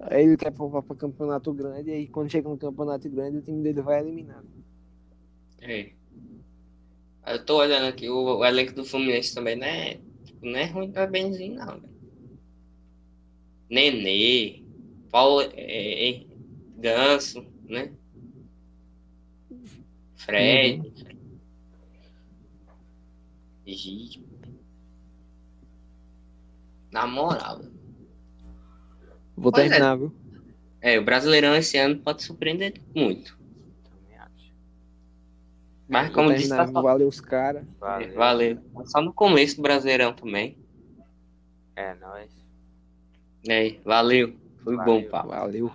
Aí 0.00 0.24
ele 0.24 0.36
quer 0.36 0.52
poupar 0.52 0.82
pra 0.82 0.94
campeonato 0.94 1.52
grande, 1.52 1.90
e 1.90 1.92
aí 1.92 2.06
quando 2.06 2.30
chega 2.30 2.48
no 2.48 2.56
campeonato 2.56 3.08
grande, 3.10 3.38
o 3.38 3.42
time 3.42 3.62
dele 3.62 3.82
vai 3.82 4.00
eliminado. 4.00 4.46
É. 5.60 5.92
Eu 7.26 7.44
tô 7.44 7.58
olhando 7.58 7.86
aqui, 7.86 8.08
o, 8.08 8.38
o 8.38 8.44
elenco 8.44 8.74
do 8.74 8.84
Fluminense 8.84 9.34
também 9.34 9.56
não 9.56 9.66
é, 9.66 10.00
tipo, 10.24 10.46
não 10.46 10.56
é 10.56 10.64
ruim 10.66 10.92
pra 10.92 11.06
benzinho, 11.06 11.56
não. 11.56 11.82
Nenê, 13.68 14.62
Paulo, 15.10 15.42
é, 15.42 16.10
é, 16.10 16.26
Ganso, 16.78 17.44
né? 17.64 17.92
Fred. 20.16 20.92
Egídio. 23.66 24.24
Na 26.90 27.06
moral, 27.06 27.58
velho. 27.58 27.77
Vou 29.38 29.52
Pois 29.52 29.66
é. 29.66 29.68
terminar, 29.68 29.96
viu? 29.96 30.12
É, 30.80 30.98
o 30.98 31.04
Brasileirão 31.04 31.54
esse 31.56 31.76
ano 31.76 31.98
pode 31.98 32.22
surpreender 32.22 32.74
muito. 32.94 33.36
Também 33.84 34.18
acho. 34.18 34.52
Mas 35.88 36.06
Vou 36.06 36.14
como 36.14 36.34
disse, 36.34 36.48
tá 36.48 36.66
só... 36.66 36.82
Valeu 36.82 37.08
os 37.08 37.20
caras. 37.20 37.64
Valeu. 37.80 38.14
Valeu. 38.14 38.58
Só 38.84 39.00
no 39.00 39.12
começo 39.12 39.56
do 39.56 39.62
Brasileirão 39.62 40.12
também. 40.12 40.56
É, 41.74 41.94
nóis. 41.94 42.30
É, 43.48 43.76
valeu. 43.84 44.34
Foi 44.62 44.76
bom, 44.76 44.84
Valeu. 44.84 45.10
papo. 45.10 45.28
Valeu. 45.28 45.72